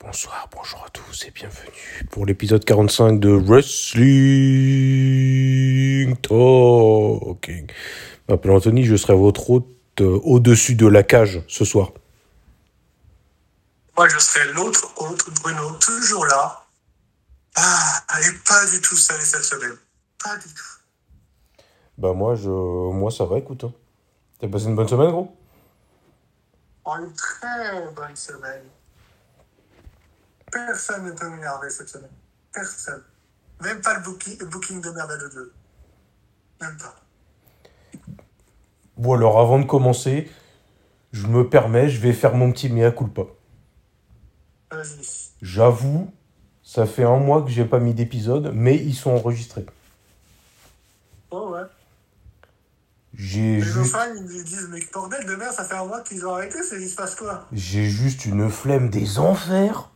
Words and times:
Bonsoir, 0.00 0.48
bonjour 0.52 0.84
à 0.84 0.88
tous 0.90 1.24
et 1.26 1.32
bienvenue 1.32 2.06
pour 2.10 2.24
l'épisode 2.24 2.64
45 2.64 3.18
de 3.18 3.30
Wrestling 3.30 3.96
Talking. 6.18 7.68
Je 7.68 8.32
m'appelle 8.32 8.52
Anthony, 8.52 8.84
je 8.84 8.94
serai 8.96 9.14
votre 9.16 9.50
hôte 9.50 9.66
euh, 10.00 10.20
au-dessus 10.22 10.76
de 10.76 10.86
la 10.86 11.02
cage 11.02 11.42
ce 11.48 11.64
soir. 11.64 11.90
Moi, 13.96 14.08
je 14.08 14.18
serai 14.18 14.52
l'autre 14.52 14.88
hôte, 14.98 15.24
Bruno, 15.42 15.72
toujours 15.80 16.24
là. 16.26 16.64
Ah, 17.56 18.04
elle 18.16 18.26
est 18.32 18.44
pas 18.46 18.66
du 18.70 18.80
tout 18.80 18.94
salée 18.96 19.24
cette 19.24 19.42
semaine. 19.42 19.76
Pas 20.22 20.36
du 20.36 20.46
tout. 20.54 21.64
Bah 21.98 22.12
moi, 22.12 22.36
je, 22.36 22.48
moi 22.48 23.10
ça 23.10 23.24
va, 23.24 23.38
écoute. 23.38 23.64
hein. 23.64 23.72
T'as 24.38 24.46
passé 24.46 24.66
une 24.66 24.76
bonne 24.76 24.86
semaine, 24.86 25.10
gros? 25.10 25.36
Oh, 26.84 26.92
une 27.00 27.12
très 27.14 27.90
bonne 27.96 28.14
semaine. 28.14 28.62
Personne 30.50 31.06
ne 31.06 31.12
peut 31.12 31.28
m'énerver 31.28 31.70
cette 31.70 31.88
semaine. 31.88 32.10
Personne. 32.52 33.02
Même 33.62 33.80
pas 33.80 33.94
le 33.94 34.02
booking, 34.02 34.38
le 34.38 34.46
booking 34.46 34.80
de 34.80 34.90
merde 34.90 35.18
de 35.20 35.28
deux. 35.34 35.52
Même 36.60 36.76
pas. 36.76 36.94
Bon 38.96 39.14
alors, 39.14 39.38
avant 39.38 39.58
de 39.58 39.64
commencer, 39.64 40.30
je 41.12 41.26
me 41.26 41.48
permets, 41.48 41.88
je 41.88 42.00
vais 42.00 42.12
faire 42.12 42.34
mon 42.34 42.52
petit 42.52 42.68
mea 42.68 42.90
culpa. 42.90 43.22
Vas-y. 44.70 45.06
J'avoue, 45.40 46.12
ça 46.62 46.86
fait 46.86 47.04
un 47.04 47.18
mois 47.18 47.42
que 47.42 47.50
j'ai 47.50 47.64
pas 47.64 47.78
mis 47.78 47.94
d'épisode, 47.94 48.50
mais 48.54 48.76
ils 48.76 48.94
sont 48.94 49.10
enregistrés. 49.10 49.66
Oh 51.30 51.50
ouais. 51.52 51.62
J'ai 53.14 53.56
Les 53.56 53.60
juste... 53.60 53.92
fans, 53.92 54.14
ils 54.16 54.22
me 54.22 54.44
disent, 54.44 54.68
mais 54.70 54.80
bordel 54.92 55.24
de 55.26 55.34
merde, 55.34 55.54
ça 55.54 55.64
fait 55.64 55.74
un 55.74 55.86
mois 55.86 56.00
qu'ils 56.02 56.26
ont 56.26 56.34
arrêté, 56.34 56.58
il 56.58 56.88
se 56.88 56.94
passe 56.94 57.14
quoi? 57.14 57.46
J'ai 57.52 57.84
juste 57.84 58.26
une 58.26 58.50
flemme 58.50 58.90
des 58.90 59.18
enfers. 59.18 59.90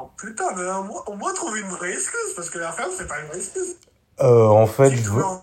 Oh 0.00 0.10
putain, 0.16 0.44
mais 0.56 0.62
au 0.70 0.82
moins, 0.84 1.02
au 1.06 1.14
moins 1.14 1.32
trouve 1.34 1.56
une 1.56 1.66
vraie 1.66 1.92
excuse, 1.92 2.34
parce 2.36 2.50
que 2.50 2.58
la 2.58 2.72
ferme, 2.72 2.90
c'est 2.96 3.08
pas 3.08 3.20
une 3.20 3.26
vraie 3.28 3.38
excuse. 3.38 3.76
Euh, 4.20 4.46
en 4.46 4.66
fait, 4.66 4.90
je 4.90 5.10
veux... 5.10 5.24
en 5.24 5.42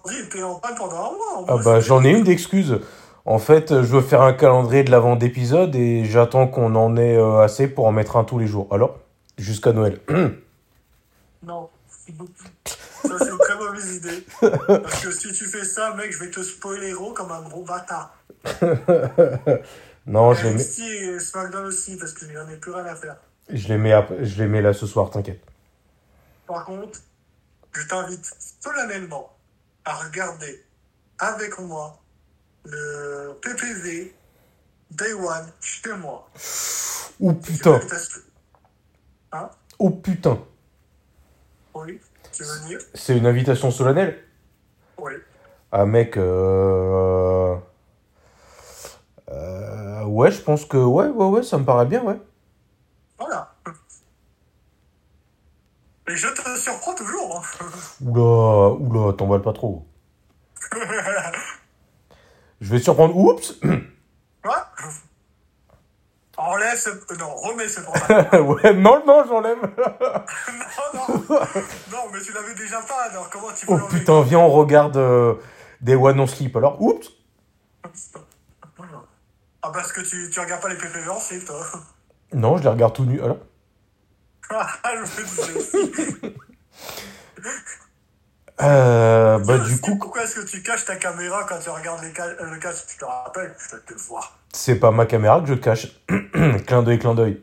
pendant 0.78 0.98
un 0.98 1.12
mois. 1.12 1.46
Ah 1.48 1.58
bah 1.64 1.80
j'en 1.80 2.04
ai 2.04 2.10
une 2.10 2.24
d'excuse. 2.24 2.80
En 3.26 3.40
fait, 3.40 3.70
je 3.70 3.96
veux 3.96 4.02
faire 4.02 4.22
un 4.22 4.34
calendrier 4.34 4.84
de 4.84 4.92
l'avant 4.92 5.16
d'épisode 5.16 5.76
et 5.76 6.06
j'attends 6.06 6.48
qu'on 6.48 6.76
en 6.76 6.96
ait 6.96 7.18
euh, 7.18 7.40
assez 7.40 7.68
pour 7.68 7.86
en 7.86 7.92
mettre 7.92 8.18
un 8.18 8.24
tous 8.24 8.38
les 8.38 8.48
jours. 8.48 8.68
Alors, 8.72 9.00
jusqu'à 9.38 9.74
Noël. 9.74 10.00
Non. 11.44 11.70
Ça, 13.04 13.20
c'est 13.20 13.30
une 13.30 13.38
très 13.38 13.56
mauvaise 13.56 13.96
idée. 13.98 14.26
Parce 14.42 15.04
que 15.04 15.12
si 15.12 15.32
tu 15.32 15.46
fais 15.46 15.64
ça, 15.64 15.94
mec, 15.94 16.12
je 16.12 16.24
vais 16.24 16.32
te 16.32 16.42
spoiler 16.42 16.88
héros 16.90 17.14
comme 17.14 17.32
un 17.32 17.42
gros 17.44 17.64
bâtard. 17.64 18.16
non, 20.08 20.34
je 20.34 20.48
et 20.48 21.20
SmackDown 21.20 21.66
aussi, 21.66 21.98
parce 21.98 22.14
que 22.14 22.26
j'en 22.32 22.50
ai 22.50 22.58
plus 22.58 22.72
rien 22.72 22.86
à 22.86 22.96
faire. 22.96 23.18
Je 23.50 23.68
les 23.68 23.78
mets, 23.78 23.94
après- 23.94 24.26
je 24.26 24.42
les 24.42 24.48
mets 24.50 24.62
là 24.62 24.74
ce 24.74 24.88
soir, 24.88 25.10
t'inquiète. 25.10 25.44
Par 26.48 26.66
contre, 26.66 27.00
je 27.74 27.88
t'invite 27.88 28.26
solennellement 28.60 29.32
à 29.84 29.94
regarder 29.96 30.64
avec 31.20 31.58
moi 31.60 32.00
le 32.66 33.34
PPV 33.42 34.16
Day 34.92 35.14
One 35.14 35.52
chez 35.62 35.94
moi. 35.94 36.30
Oh 37.20 37.34
putain, 37.34 37.80
Hein? 39.32 39.50
Oh 39.80 39.90
putain. 39.90 40.40
Oui. 41.74 42.00
Tu 42.32 42.44
veux 42.44 42.60
venir? 42.60 42.80
C'est 42.94 43.18
une 43.18 43.26
invitation 43.26 43.72
solennelle? 43.72 44.24
Oui. 44.98 45.14
Ah 45.72 45.86
mec, 45.86 46.18
euh... 46.18 47.56
euh, 49.30 50.04
Ouais, 50.06 50.32
je 50.32 50.42
pense 50.42 50.66
que... 50.66 50.78
Ouais, 50.78 51.08
ouais, 51.08 51.26
ouais, 51.26 51.44
ça 51.44 51.58
me 51.58 51.66
paraît 51.66 51.86
bien, 51.86 52.04
ouais. 52.04 52.20
Voilà. 53.18 53.54
Et 56.08 56.16
je 56.16 56.28
te 56.28 56.60
surprends 56.60 56.94
toujours. 56.94 57.44
hein. 57.62 57.66
Oula, 58.02 58.70
oula, 58.80 59.14
t'emballes 59.14 59.42
pas 59.42 59.54
trop. 59.54 59.88
Je 62.62 62.72
vais 62.72 62.80
surprendre. 62.80 63.16
Oups 63.18 63.60
Quoi? 64.44 64.68
Enlève 66.38 66.78
ce... 66.78 66.90
Non, 67.18 67.34
remets 67.34 67.68
ce 67.70 67.80
pantalon. 67.82 68.46
Ouais, 68.54 68.74
non, 68.74 69.02
non, 69.08 69.24
j'enlève. 69.28 69.58
non, 70.94 71.02
non. 71.08 71.24
Non, 71.92 72.00
mais 72.14 72.20
tu 72.22 72.34
l'avais 72.34 72.54
déjà 72.56 72.82
pas, 72.82 73.04
alors 73.10 73.30
comment 73.30 73.48
tu 73.58 73.66
peux 73.66 73.74
Oh 73.74 73.88
putain, 73.90 74.22
viens, 74.22 74.40
on 74.40 74.50
regarde 74.50 74.98
euh, 74.98 75.36
des 75.82 75.96
One 75.96 76.20
on 76.20 76.28
Sleep. 76.28 76.56
Alors, 76.58 76.82
oups 76.82 77.10
Ah, 79.62 79.72
parce 79.72 79.92
que 79.94 80.02
tu, 80.02 80.30
tu 80.30 80.40
regardes 80.40 80.62
pas 80.62 80.70
les 80.70 80.76
PPV 80.78 81.08
en 81.10 81.20
slip, 81.20 81.46
toi. 81.46 81.58
Non, 82.34 82.58
je 82.58 82.64
les 82.64 82.70
regarde 82.70 82.94
tout 82.94 83.06
nu. 83.06 83.22
Alors, 83.22 83.38
Ah, 84.50 84.68
je 84.94 85.00
me 85.02 86.34
euh, 88.62 89.38
bah 89.40 89.58
du 89.60 89.78
coup, 89.82 89.98
Pourquoi 89.98 90.24
est-ce 90.24 90.36
que 90.40 90.46
tu 90.46 90.62
caches 90.64 90.86
ta 90.86 90.96
caméra 90.96 91.44
quand 91.48 91.60
tu 91.60 91.70
regardes 91.70 92.04
les 92.04 92.14
ca- 92.16 92.42
le 92.42 92.58
casque 92.60 92.86
Tu 92.90 92.98
te 92.98 93.06
rappelles, 93.06 93.54
je 93.58 93.76
te 93.78 94.00
vois. 94.08 94.24
c'est 94.54 94.76
pas 94.80 94.92
ma 94.92 95.06
caméra 95.06 95.42
que 95.42 95.48
je 95.48 95.54
cache. 95.56 95.88
clin 96.68 96.84
d'œil, 96.84 97.00
clin 97.00 97.16
d'œil. 97.16 97.42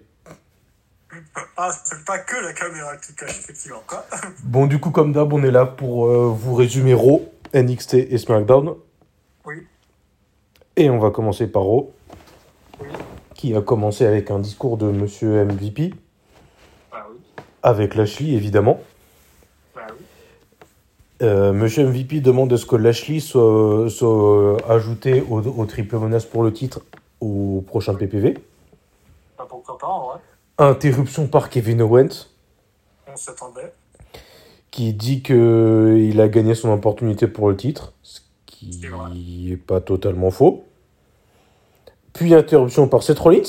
Ah, 1.56 1.70
c'est 1.84 2.04
pas 2.06 2.18
que 2.18 2.36
la 2.36 2.52
caméra 2.54 2.96
que 2.96 3.06
tu 3.06 3.12
caches, 3.14 3.38
effectivement, 3.40 3.82
quoi. 3.86 4.06
Bon, 4.44 4.66
du 4.66 4.80
coup, 4.80 4.90
comme 4.90 5.12
d'hab, 5.12 5.32
on 5.32 5.42
est 5.44 5.50
là 5.50 5.66
pour 5.66 6.06
euh, 6.06 6.28
vous 6.34 6.54
résumer 6.54 6.94
Raw, 6.94 7.30
NXT 7.54 7.94
et 7.94 8.16
SmackDown. 8.16 8.74
Oui. 9.44 9.66
Et 10.76 10.88
on 10.88 10.98
va 10.98 11.10
commencer 11.10 11.46
par 11.46 11.62
Raw, 11.62 11.92
Oui. 12.80 12.88
qui 13.34 13.54
a 13.54 13.60
commencé 13.60 14.06
avec 14.06 14.30
un 14.30 14.38
discours 14.38 14.78
de 14.78 14.86
Monsieur 14.86 15.44
MVP. 15.44 15.92
Avec 17.62 17.94
Lashley, 17.94 18.30
évidemment. 18.32 18.80
Bah 19.74 19.82
oui. 19.90 20.04
Euh, 21.22 21.52
Monsieur 21.52 21.86
MVP 21.86 22.20
demande 22.20 22.52
à 22.52 22.56
ce 22.56 22.66
que 22.66 22.76
Lashley 22.76 23.20
soit, 23.20 23.88
soit 23.88 24.56
ajouté 24.68 25.22
au, 25.28 25.40
au 25.40 25.66
triple 25.66 25.96
menace 25.98 26.24
pour 26.24 26.42
le 26.42 26.52
titre 26.52 26.80
au 27.20 27.62
prochain 27.66 27.94
PPV. 27.94 28.38
Bah 29.38 29.46
pourquoi 29.48 29.78
pas, 29.78 29.86
en 29.86 30.06
vrai. 30.08 30.18
Interruption 30.58 31.26
par 31.28 31.48
Kevin 31.50 31.82
Owens, 31.82 32.28
On 33.10 33.16
s'attendait. 33.16 33.72
qui 34.70 34.92
dit 34.92 35.22
que 35.22 35.96
il 35.98 36.20
a 36.20 36.28
gagné 36.28 36.54
son 36.54 36.70
opportunité 36.72 37.26
pour 37.26 37.48
le 37.48 37.56
titre, 37.56 37.92
ce 38.02 38.20
qui 38.46 38.72
C'est 38.80 38.88
vrai. 38.88 39.10
est 39.50 39.56
pas 39.56 39.80
totalement 39.80 40.30
faux. 40.30 40.64
Puis 42.12 42.34
interruption 42.34 42.88
par 42.88 43.02
Seth 43.02 43.18
Rollins, 43.18 43.42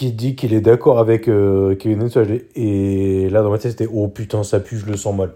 qui 0.00 0.12
dit 0.12 0.34
qu'il 0.34 0.54
est 0.54 0.62
d'accord 0.62 0.98
avec 0.98 1.28
euh, 1.28 1.76
Kevin 1.76 2.04
Owens. 2.04 2.40
Et 2.54 3.28
là, 3.28 3.42
dans 3.42 3.50
ma 3.50 3.58
tête, 3.58 3.72
c'était 3.72 3.88
oh 3.92 4.08
putain, 4.08 4.42
ça 4.42 4.58
pue, 4.58 4.78
je 4.78 4.86
le 4.86 4.96
sens 4.96 5.14
mal. 5.14 5.34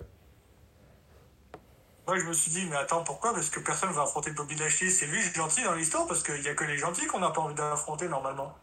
Moi, 2.07 2.17
je 2.19 2.25
me 2.25 2.33
suis 2.33 2.51
dit, 2.51 2.67
mais 2.71 2.77
attends, 2.77 3.05
pourquoi? 3.05 3.35
Parce 3.35 3.51
que 3.51 3.61
personne 3.61 3.91
va 3.91 4.05
affronter 4.05 4.31
Bobby 4.31 4.55
Lashley. 4.55 4.89
C'est 4.89 5.05
lui 5.05 5.19
le 5.19 5.35
gentil 5.35 5.63
dans 5.65 5.75
l'histoire, 5.75 6.07
parce 6.07 6.23
qu'il 6.23 6.43
y 6.43 6.49
a 6.49 6.55
que 6.55 6.65
les 6.65 6.79
gentils 6.79 7.07
qu'on 7.07 7.19
n'a 7.19 7.29
pas 7.29 7.43
envie 7.43 7.55
d'affronter 7.55 8.09
normalement. 8.09 8.55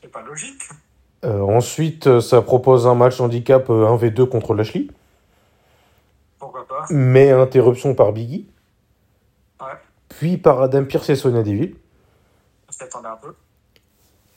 C'est 0.00 0.10
pas 0.12 0.22
logique. 0.22 0.62
Euh, 1.24 1.40
ensuite, 1.40 2.06
euh, 2.06 2.20
ça 2.20 2.40
propose 2.40 2.86
un 2.86 2.94
match 2.94 3.20
handicap 3.20 3.68
euh, 3.70 3.86
1v2 3.86 4.28
contre 4.28 4.54
Lashley, 4.54 4.86
Pourquoi 6.38 6.64
pas 6.64 6.86
mais 6.90 7.32
interruption 7.32 7.96
par 7.96 8.12
Biggie, 8.12 8.48
Ouais, 9.60 9.66
puis 10.08 10.36
par 10.36 10.62
Adam 10.62 10.84
Pearce 10.84 11.10
et 11.10 11.16
Sonya 11.16 11.42
Deville, 11.42 11.74
on 12.68 12.72
s'attendait 12.72 13.08
un 13.08 13.16
peu. 13.16 13.34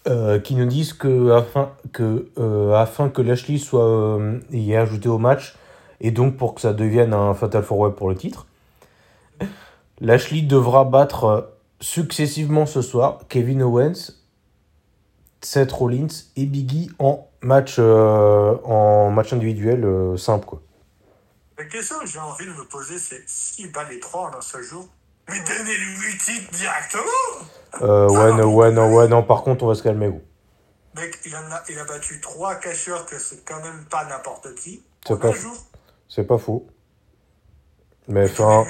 Euh, 0.07 0.39
qui 0.39 0.56
nous 0.56 0.66
disent 0.66 0.94
que 0.94 1.31
afin 1.31 1.72
que, 1.94 2.28
euh, 2.39 2.73
afin 2.73 3.09
que 3.09 3.22
Lashley 3.22 3.59
soit 3.59 3.88
euh, 3.88 4.39
y 4.50 4.75
ajouté 4.75 5.07
au 5.09 5.19
match, 5.19 5.56
et 6.00 6.09
donc 6.09 6.38
pour 6.38 6.56
que 6.56 6.62
ça 6.62 6.73
devienne 6.73 7.13
un 7.13 7.35
Fatal 7.35 7.63
4 7.63 7.89
pour 7.89 8.09
le 8.09 8.16
titre, 8.16 8.47
Lashley 10.00 10.41
devra 10.41 10.85
battre 10.85 11.53
successivement 11.79 12.66
ce 12.66 12.81
soir 12.81 13.19
Kevin 13.29 13.62
Owens, 13.62 14.13
Seth 15.41 15.72
Rollins 15.72 16.07
et 16.36 16.48
Biggie 16.48 16.89
en 16.98 17.27
match, 17.42 17.77
en 17.77 19.15
individuel 19.15 20.18
simple. 20.18 20.45
Quoi. 20.48 20.62
La 21.59 21.65
question 21.65 22.00
que 22.00 22.07
j'ai 22.07 22.18
envie 22.18 22.45
de 22.48 22.53
me 22.53 22.65
poser, 22.65 22.98
c'est 22.98 23.21
s'il 23.27 23.71
bat 23.71 23.88
les 23.88 24.00
trois 24.00 24.31
en 24.31 24.36
un 24.36 24.42
seul 24.42 24.63
jour, 24.63 24.88
mais 25.29 25.39
donnez-lui 25.39 26.12
le 26.12 26.18
titre 26.18 26.51
directement 26.51 27.81
Euh, 27.81 28.07
ouais, 28.09 28.33
non, 28.33 28.53
ouais, 28.53 28.71
non, 28.71 28.94
ouais, 28.94 29.07
non, 29.07 29.23
par 29.23 29.44
contre, 29.44 29.63
on 29.63 29.68
va 29.68 29.75
se 29.75 29.83
calmer, 29.83 30.09
gros. 30.09 30.21
Mec, 30.95 31.18
il, 31.25 31.33
en 31.35 31.51
a, 31.51 31.62
il 31.69 31.79
a 31.79 31.85
battu 31.85 32.19
trois 32.19 32.56
cacheurs 32.56 33.06
que 33.06 33.18
c'est 33.18 33.45
quand 33.45 33.62
même 33.63 33.85
pas 33.89 34.03
n'importe 34.06 34.53
qui. 34.56 34.83
C'est 35.07 35.19
pas 35.19 35.31
fou. 35.31 35.53
C'est 36.09 36.25
pas 36.25 36.38
faux. 36.38 36.68
Mais 38.07 38.25
enfin, 38.25 38.65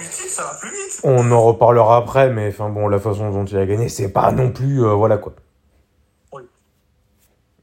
on 1.04 1.32
en 1.32 1.42
reparlera 1.42 1.98
après, 1.98 2.30
mais 2.30 2.50
enfin 2.50 2.70
bon, 2.70 2.88
la 2.88 3.00
façon 3.00 3.32
dont 3.32 3.46
il 3.46 3.58
a 3.58 3.66
gagné, 3.66 3.90
c'est 3.90 4.12
pas 4.12 4.32
non 4.32 4.52
plus, 4.52 4.84
euh, 4.84 4.94
voilà 4.94 5.18
quoi. 5.18 5.34
Oui. 6.32 6.44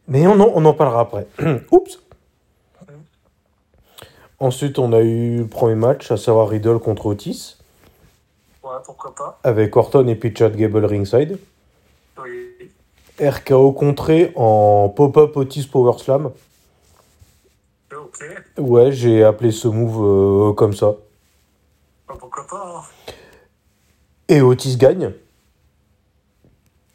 Mais 0.09 0.27
on 0.27 0.41
en, 0.41 0.51
on 0.55 0.65
en 0.65 0.75
parlera 0.75 1.03
après. 1.03 1.29
Oups 1.71 2.01
Ensuite, 4.41 4.79
on 4.79 4.93
a 4.93 5.01
eu 5.01 5.39
le 5.39 5.47
premier 5.47 5.75
match, 5.75 6.11
à 6.11 6.17
savoir 6.17 6.49
Riddle 6.49 6.79
contre 6.79 7.07
Otis, 7.07 7.58
Ouais, 8.69 8.79
pourquoi 8.85 9.15
pas. 9.15 9.39
avec 9.45 9.77
Orton 9.77 10.07
et 10.09 10.15
puis 10.15 10.35
Chad 10.37 10.55
Gable 10.57 10.85
ringside. 10.85 11.39
Oui. 12.23 12.71
RKO 13.21 13.73
contré 13.73 14.33
en 14.37 14.89
pop-up 14.95 15.37
Otis 15.37 15.67
Power 15.67 15.99
Slam. 15.99 16.31
Ok, 17.97 18.25
Ouais, 18.59 18.93
j'ai 18.93 19.25
appelé 19.25 19.51
ce 19.51 19.67
move 19.69 20.51
euh, 20.51 20.53
comme 20.53 20.75
ça. 20.75 20.95
Bah, 22.07 22.15
pourquoi 22.19 22.47
pas. 22.47 22.75
hein. 22.79 23.13
Et 24.29 24.41
Otis 24.43 24.77
gagne. 24.77 25.13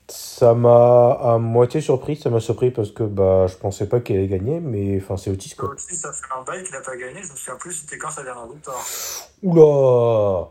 Ça 0.10 0.54
m'a 0.54 1.12
à 1.14 1.38
moitié 1.38 1.80
surpris, 1.82 2.18
ça 2.18 2.30
m'a 2.30 2.40
surpris 2.42 2.70
parce 2.72 2.92
que 2.92 3.04
bah 3.04 3.48
je 3.48 3.56
pensais 3.56 3.88
pas 3.88 4.00
qu'il 4.02 4.18
allait 4.18 4.28
gagner, 4.28 4.60
mais 4.60 5.00
enfin 5.02 5.16
c'est 5.18 5.32
Otis 5.32 5.56
quoi. 5.58 5.70
Otis, 5.70 5.96
ça 5.96 6.12
fait 6.12 6.26
un 6.38 6.44
bail 6.44 6.64
qu'il 6.64 6.76
a 6.76 6.82
pas 6.82 6.96
gagné. 6.98 7.22
Je 7.24 7.32
me 7.32 7.38
souviens 7.38 7.56
plus 7.56 7.72
c'était 7.74 7.98
quand 7.98 8.12
sa 8.12 8.24
dernière 8.24 8.48
victoire. 8.48 8.84
Oula 9.42 10.50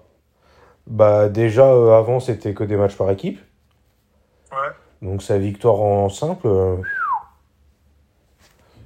Bah 0.87 1.29
déjà 1.29 1.67
euh, 1.67 1.97
avant 1.97 2.19
c'était 2.21 2.55
que 2.55 2.65
des 2.65 2.77
matchs 2.77 2.97
par 2.97 3.11
équipe, 3.11 3.41
Ouais. 4.51 4.69
donc 5.01 5.23
sa 5.23 5.39
victoire 5.39 5.81
en 5.81 6.09
simple. 6.11 6.47
euh, 6.47 6.77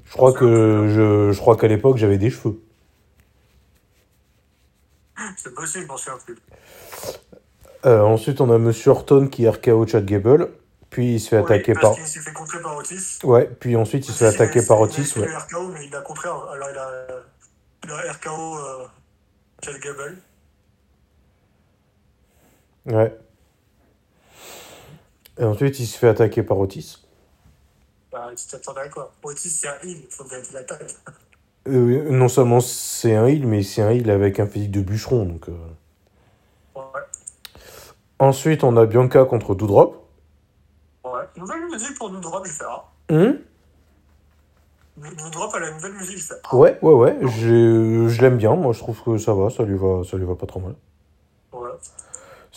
Je 0.05 0.13
crois 0.13 0.33
que 0.33 0.89
je, 0.89 1.33
je 1.33 1.41
crois 1.41 1.57
qu'à 1.57 1.69
l'époque 1.69 1.97
j'avais 1.97 2.19
des 2.19 2.31
cheveux. 2.31 2.61
C'est 5.37 5.55
possible, 5.55 5.85
je 5.85 5.89
m'en 5.89 5.97
souviens 5.97 6.19
plus. 6.25 6.37
Euh, 7.87 8.01
ensuite 8.03 8.41
on 8.41 8.51
a 8.53 8.59
Monsieur 8.59 8.91
Orton 8.91 9.29
qui 9.29 9.49
RKO 9.49 9.87
Chad 9.87 10.05
Gable, 10.05 10.51
puis 10.91 11.15
il 11.15 11.21
se 11.21 11.29
fait 11.31 11.39
Oui, 11.39 11.45
attaquer 11.45 11.73
parce 11.73 11.83
par. 11.87 11.95
qu'il 11.95 12.05
s'est 12.07 12.21
fait 12.21 12.33
contrer 12.33 12.61
par 12.61 12.77
Otis. 12.77 13.19
Ouais, 13.25 13.47
puis 13.61 13.77
ensuite 13.77 14.07
il 14.09 14.13
se 14.13 14.19
fait 14.19 14.27
attaquer 14.35 14.61
il 14.61 14.65
a- 14.65 14.67
par 14.69 14.79
il 14.79 14.81
a 14.81 14.85
Otis. 14.85 15.19
Ouais. 15.19 15.27
le 15.27 15.37
RKO, 15.37 15.69
mais 15.73 15.87
il 15.87 15.95
a 15.97 16.01
contré. 16.03 16.29
Alors 16.29 16.69
il 16.71 16.79
a, 16.79 17.07
il 17.85 17.91
a 17.91 18.13
RKO 18.13 18.59
euh, 18.59 18.87
Chad 19.65 19.81
Gable. 19.81 20.19
Ouais. 22.87 23.19
Et 25.39 25.45
ensuite 25.45 25.79
il 25.81 25.87
se 25.87 25.99
fait 25.99 26.09
attaquer 26.09 26.43
par 26.43 26.59
Otis. 26.59 26.99
Bah, 28.13 28.31
tu 28.37 28.47
t'attendais 28.47 28.81
à 28.81 28.89
quoi? 28.89 29.13
Otis, 29.23 29.51
c'est 29.51 29.69
un 29.69 29.77
heal, 29.83 29.99
il 29.99 30.07
faut 30.11 30.25
bien 30.25 30.41
qu'il 30.41 30.57
attaque. 30.57 30.95
Euh, 31.69 32.11
non 32.11 32.29
seulement 32.29 32.61
c'est 32.61 33.15
un 33.15 33.27
heal, 33.27 33.47
mais 33.47 33.63
c'est 33.63 33.83
un 33.83 33.91
heal 33.91 34.11
avec 34.11 34.41
un 34.41 34.47
physique 34.47 34.71
de 34.71 34.81
bûcheron. 34.81 35.27
Donc, 35.27 35.49
euh. 35.49 35.53
Ouais. 36.77 36.83
Ensuite, 38.19 38.65
on 38.65 38.77
a 38.77 38.87
Bianca 38.87 39.25
contre 39.25 39.55
Doudrop. 39.55 40.09
Ouais. 41.05 41.11
Nouvelle 41.37 41.67
musique 41.71 41.99
pour 41.99 42.09
Doudrop, 42.11 42.47
je 42.47 42.53
fais 42.53 42.65
ah. 42.69 42.85
Hum 43.11 43.39
Doudrop, 44.97 45.53
elle 45.57 45.65
a 45.65 45.69
une 45.69 45.75
nouvelle 45.75 45.93
musique, 45.93 46.17
je 46.19 46.25
fais 46.25 46.57
ouais, 46.57 46.79
ouais, 46.81 46.93
ouais. 46.95 47.19
j'ai- 47.23 48.09
Je 48.09 48.23
l'aime 48.23 48.39
bien. 48.39 48.55
Moi, 48.55 48.73
je 48.73 48.79
trouve 48.79 49.03
que 49.03 49.19
ça 49.19 49.35
va. 49.35 49.51
Ça 49.51 49.63
lui 49.65 49.77
va, 49.77 50.03
ça 50.11 50.17
lui 50.17 50.25
va 50.25 50.35
pas 50.37 50.47
trop 50.47 50.61
mal. 50.61 50.75
Ouais. 51.53 51.69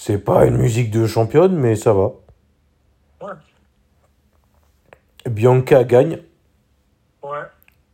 C'est 0.02 0.18
pas 0.18 0.46
une 0.46 0.56
musique 0.56 0.92
de 0.92 1.06
championne, 1.06 1.58
mais 1.58 1.76
ça 1.76 1.92
va. 1.92 2.12
Ouais. 3.22 3.34
Bianca 5.26 5.84
gagne. 5.84 6.20
Ouais. 7.22 7.40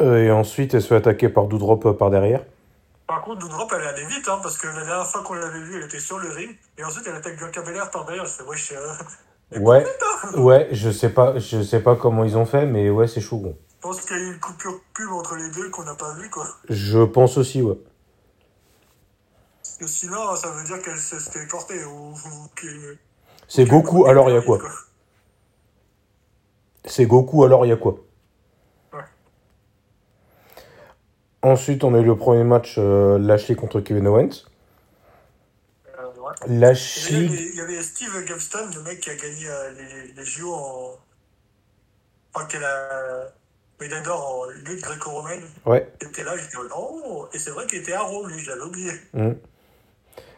euh, 0.04 0.18
et 0.24 0.32
ensuite, 0.32 0.76
elle 0.76 0.84
se 0.84 0.88
fait 0.90 0.96
attaquer 0.98 1.30
par 1.30 1.48
Doudrop 1.48 1.84
euh, 1.88 1.94
par 1.94 2.12
derrière. 2.12 2.44
Par 3.08 3.24
contre, 3.24 3.40
Doudrop, 3.40 3.72
elle 3.76 3.82
est 3.84 3.88
allée 3.88 4.06
vite, 4.06 4.28
hein, 4.28 4.38
parce 4.44 4.56
que 4.60 4.68
la 4.68 4.86
dernière 4.86 5.08
fois 5.08 5.24
qu'on 5.24 5.34
l'avait 5.34 5.60
vue, 5.62 5.78
elle 5.78 5.86
était 5.86 5.98
sur 6.00 6.20
le 6.20 6.30
ring, 6.30 6.56
et 6.78 6.84
ensuite 6.84 7.06
elle 7.08 7.16
attaque 7.16 7.38
Bianca 7.38 7.64
Belair 7.64 7.90
par 7.90 8.06
derrière. 8.06 8.26
Je 8.26 8.34
fais, 8.34 8.44
wesh, 8.44 8.72
euh, 8.74 9.60
Ouais. 9.60 9.84
hein. 10.36 10.40
Ouais, 10.40 10.68
je 10.72 10.92
sais 10.92 11.10
pas, 11.10 11.40
je 11.40 11.64
sais 11.64 11.80
pas 11.82 11.96
comment 11.96 12.24
ils 12.24 12.38
ont 12.38 12.46
fait, 12.46 12.68
mais 12.68 12.92
ouais, 12.92 13.08
c'est 13.08 13.20
chaud. 13.22 13.38
bon. 13.38 13.58
Je 13.78 13.82
pense 13.82 14.02
qu'il 14.02 14.16
y 14.16 14.20
a 14.20 14.24
eu 14.24 14.34
une 14.34 14.40
coupure 14.40 14.80
pub 14.94 15.10
entre 15.12 15.36
les 15.38 15.50
deux 15.50 15.72
qu'on 15.72 15.84
n'a 15.84 15.96
pas 15.96 16.14
vu, 16.14 16.30
quoi. 16.30 16.46
Je 16.70 17.00
pense 17.04 17.40
aussi, 17.40 17.64
ouais. 17.64 17.78
Parce 19.78 19.92
que 19.92 19.98
sinon, 19.98 20.38
ça 20.38 20.52
veut 20.52 20.64
dire 20.64 20.82
qu'elle 20.82 21.86
ou, 21.86 22.14
ou 22.14 22.48
que- 22.56 22.98
C'est 23.50 23.66
Goku, 23.66 24.06
alors 24.06 24.30
il 24.30 24.36
y 24.36 24.38
a 24.38 24.42
quoi 24.42 24.60
C'est 26.86 27.06
Goku, 27.06 27.44
alors 27.44 27.66
il 27.66 27.70
y 27.70 27.72
a 27.74 27.76
quoi 27.76 27.98
Ouais. 28.94 29.04
Ensuite, 31.42 31.84
on 31.84 31.94
a 31.94 32.00
eu 32.00 32.06
le 32.06 32.16
premier 32.16 32.46
match 32.46 32.76
euh, 32.78 33.20
Lashley 33.20 33.56
contre 33.56 33.82
Kevin 33.82 34.08
Owens. 34.08 34.46
Euh, 36.00 36.22
ouais. 36.22 36.34
Et 36.48 36.58
Lashley. 36.58 37.26
Il 37.26 37.56
y, 37.56 37.60
avait, 37.60 37.84
Steve 37.84 38.24
Gavston, 38.26 38.70
le 38.76 38.82
mec 38.84 39.02
qui 39.02 39.10
a 39.10 39.16
gagné 39.16 39.46
euh, 39.50 39.72
les, 39.74 40.14
les 40.14 40.26
JO 40.26 40.54
en. 40.54 40.98
Enfin, 42.34 42.48
qui 42.48 42.56
a 42.56 42.62
la 42.62 43.26
médaille 43.82 44.04
d'or 44.04 44.40
en 44.40 44.46
lutte 44.46 44.82
gréco-romaine. 44.82 45.44
Ouais. 45.66 45.92
Il 46.02 46.08
était 46.08 46.24
là, 46.24 46.38
j'ai 46.38 46.48
dit 46.48 46.56
oh 46.78 47.28
Et 47.34 47.40
c'est 47.40 47.50
vrai 47.50 47.68
qu'il 47.68 47.80
était 47.80 47.94
Arrow, 47.94 48.26
lui, 48.26 48.40
je 48.40 48.52
l'avais 48.52 48.62
oublié. 48.62 48.92
Mm. 49.14 49.34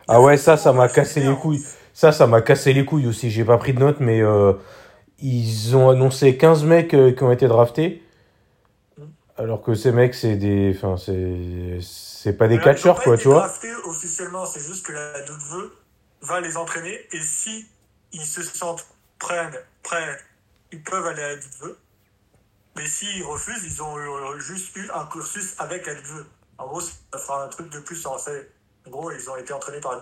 Ah 0.08 0.22
ouais, 0.22 0.38
ça, 0.38 0.58
ça 0.58 0.74
m'a 0.74 0.88
cassé 0.88 1.22
les 1.22 1.36
couilles. 1.36 1.64
Ça, 1.94 2.12
ça 2.12 2.28
m'a 2.28 2.42
cassé 2.42 2.74
les 2.74 2.86
couilles 2.86 3.08
aussi. 3.08 3.30
J'ai 3.32 3.44
pas 3.44 3.58
pris 3.58 3.74
de 3.74 3.80
notes, 3.80 4.00
mais 4.00 4.22
euh, 4.22 4.54
ils 5.20 5.76
ont 5.76 5.90
annoncé 5.90 6.38
15 6.38 6.64
mecs 6.64 6.94
euh, 6.94 7.12
qui 7.12 7.24
ont 7.24 7.32
été 7.32 7.48
draftés. 7.48 8.04
Alors 9.38 9.62
que 9.62 9.76
ces 9.76 9.92
mecs, 9.92 10.16
c'est 10.16 10.36
des. 10.36 10.74
Enfin, 10.76 10.98
c'est. 10.98 11.80
C'est 11.82 12.34
pas 12.34 12.48
des 12.48 12.60
catcheurs, 12.60 13.02
quoi, 13.02 13.18
tu 13.18 13.28
vois. 13.28 13.40
draftés 13.40 13.74
officiellement, 13.86 14.46
c'est 14.46 14.60
juste 14.60 14.86
que 14.86 14.92
la 14.92 15.14
WWE 15.22 15.72
va 16.22 16.42
les 16.42 16.58
entraîner 16.58 17.00
et 17.12 17.22
si 17.22 17.68
ils 18.12 18.26
se 18.26 18.42
sentent 18.42 18.86
prêts, 19.20 19.50
prêts 19.84 20.18
ils 20.72 20.84
peuvent 20.84 21.06
aller 21.06 21.22
à 21.22 21.30
la 21.30 21.36
WWE. 21.36 21.76
Mais 22.76 22.88
s'ils 22.88 23.24
refusent, 23.24 23.64
ils 23.64 23.82
ont 23.82 23.98
euh, 23.98 24.40
juste 24.40 24.76
eu 24.76 24.90
un 24.94 25.06
cursus 25.06 25.56
avec 25.60 25.86
la. 25.86 25.94
En 26.58 26.68
gros, 26.68 26.82
ça 26.82 27.18
fera 27.18 27.46
un 27.46 27.48
truc 27.48 27.72
de 27.72 27.80
plus 27.80 28.06
en 28.06 28.18
fait. 28.18 28.52
Gros, 28.90 29.12
ils 29.12 29.30
ont 29.30 29.36
été 29.38 29.54
entraînés 29.54 29.80
par. 29.82 30.02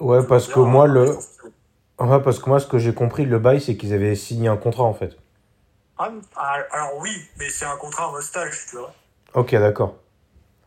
Ouais, 0.00 0.24
parce 0.26 0.46
que 0.48 0.58
moi, 0.60 0.86
le. 0.86 1.16
Ouais, 1.98 2.20
parce 2.22 2.38
que 2.38 2.48
moi, 2.50 2.60
ce 2.60 2.66
que 2.66 2.78
j'ai 2.78 2.92
compris, 2.92 3.24
le 3.24 3.38
bail, 3.38 3.60
c'est 3.60 3.76
qu'ils 3.76 3.94
avaient 3.94 4.14
signé 4.16 4.48
un 4.48 4.56
contrat, 4.56 4.84
en 4.84 4.92
fait. 4.94 5.16
Ah, 5.98 6.10
ah, 6.36 6.56
alors 6.72 6.98
oui, 6.98 7.10
mais 7.38 7.48
c'est 7.48 7.64
un 7.64 7.76
contrat 7.76 8.08
en 8.08 8.12
mode 8.12 8.22
stage, 8.22 8.66
tu 8.68 8.76
vois. 8.76 8.92
Ok, 9.34 9.52
d'accord. 9.52 9.94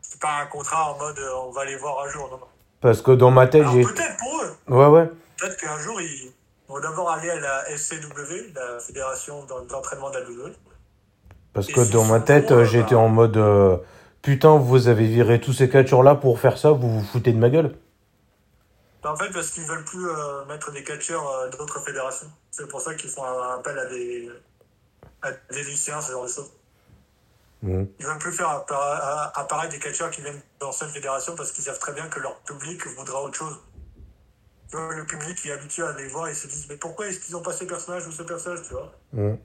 C'est 0.02 0.20
pas 0.20 0.40
un 0.42 0.46
contrat 0.46 0.92
en 0.92 0.98
mode 0.98 1.18
euh, 1.20 1.30
on 1.46 1.50
va 1.52 1.64
les 1.64 1.76
voir 1.76 2.04
un 2.04 2.08
jour. 2.10 2.28
Non, 2.32 2.38
non. 2.38 2.46
Parce 2.80 3.00
que 3.00 3.12
dans 3.12 3.30
ma 3.30 3.46
tête, 3.46 3.64
j'ai. 3.72 3.82
peut-être 3.82 4.16
pour 4.18 4.42
eux. 4.42 4.56
Ouais, 4.74 4.86
ouais. 4.86 5.10
Peut-être 5.38 5.56
qu'un 5.56 5.78
jour, 5.78 6.00
ils 6.00 6.32
vont 6.68 6.80
d'abord 6.80 7.10
aller 7.10 7.30
à 7.30 7.38
la 7.38 7.70
FCW, 7.70 8.52
la 8.54 8.80
Fédération 8.80 9.44
d'en- 9.44 9.62
d'entraînement 9.64 10.10
de 10.10 10.18
la 10.18 10.24
WWE. 10.24 10.52
Parce 11.52 11.68
Et 11.68 11.72
que 11.72 11.92
dans 11.92 12.04
ma 12.04 12.18
tête, 12.20 12.64
j'étais 12.64 12.94
bah. 12.96 13.00
en 13.02 13.08
mode. 13.08 13.36
euh, 13.36 13.76
Putain, 14.22 14.58
vous 14.58 14.88
avez 14.88 15.06
viré 15.06 15.40
tous 15.40 15.52
ces 15.52 15.68
catcheurs-là 15.70 16.14
pour 16.14 16.38
faire 16.38 16.58
ça, 16.58 16.72
vous 16.72 17.00
vous 17.00 17.04
foutez 17.04 17.32
de 17.32 17.38
ma 17.38 17.48
gueule. 17.48 17.76
En 19.02 19.16
fait, 19.16 19.30
parce 19.32 19.50
qu'ils 19.50 19.64
veulent 19.64 19.84
plus 19.84 20.06
euh, 20.06 20.44
mettre 20.44 20.70
des 20.72 20.84
catcheurs 20.84 21.26
euh, 21.26 21.48
d'autres 21.50 21.80
fédérations. 21.80 22.26
C'est 22.50 22.68
pour 22.68 22.82
ça 22.82 22.94
qu'ils 22.94 23.08
font 23.08 23.24
un 23.24 23.54
appel 23.58 23.78
à 23.78 23.86
des, 23.86 24.28
à 25.22 25.30
des 25.52 25.62
lycéens, 25.64 26.02
ce 26.02 26.12
genre 26.12 26.24
de 26.24 26.28
choses. 26.30 26.52
Bon. 27.62 27.88
Ils 27.98 28.06
veulent 28.06 28.18
plus 28.18 28.32
faire 28.32 28.48
appara- 28.48 29.32
apparaître 29.34 29.72
des 29.72 29.78
catcheurs 29.78 30.10
qui 30.10 30.20
viennent 30.20 30.40
d'anciennes 30.60 30.90
fédérations 30.90 31.34
parce 31.34 31.50
qu'ils 31.52 31.64
savent 31.64 31.78
très 31.78 31.92
bien 31.94 32.08
que 32.08 32.20
leur 32.20 32.36
public 32.40 32.86
voudra 32.88 33.22
autre 33.22 33.36
chose. 33.36 33.56
Le 34.72 35.04
public 35.04 35.36
qui 35.36 35.48
est 35.48 35.52
habitué 35.52 35.82
à 35.82 35.92
les 35.96 36.06
voir 36.08 36.28
et 36.28 36.34
se 36.34 36.46
disent 36.46 36.66
mais 36.68 36.76
pourquoi 36.76 37.08
est-ce 37.08 37.20
qu'ils 37.20 37.34
ont 37.36 37.42
pas 37.42 37.52
ce 37.52 37.64
personnage 37.64 38.06
ou 38.06 38.12
ce 38.12 38.22
personnage, 38.22 38.60
tu 38.68 38.74
vois? 38.74 38.92
C'est 39.12 39.38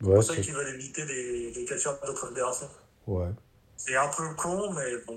pour 0.00 0.22
ça 0.22 0.36
qu'ils 0.36 0.54
veulent 0.54 0.74
éviter 0.74 1.04
des, 1.04 1.52
des 1.52 1.64
catcheurs 1.64 1.98
d'autres 2.06 2.28
fédérations. 2.28 2.68
Ouais. 3.06 3.28
C'est 3.78 3.96
un 3.96 4.08
peu 4.14 4.24
con, 4.36 4.70
mais 4.74 4.90
bon. 5.06 5.16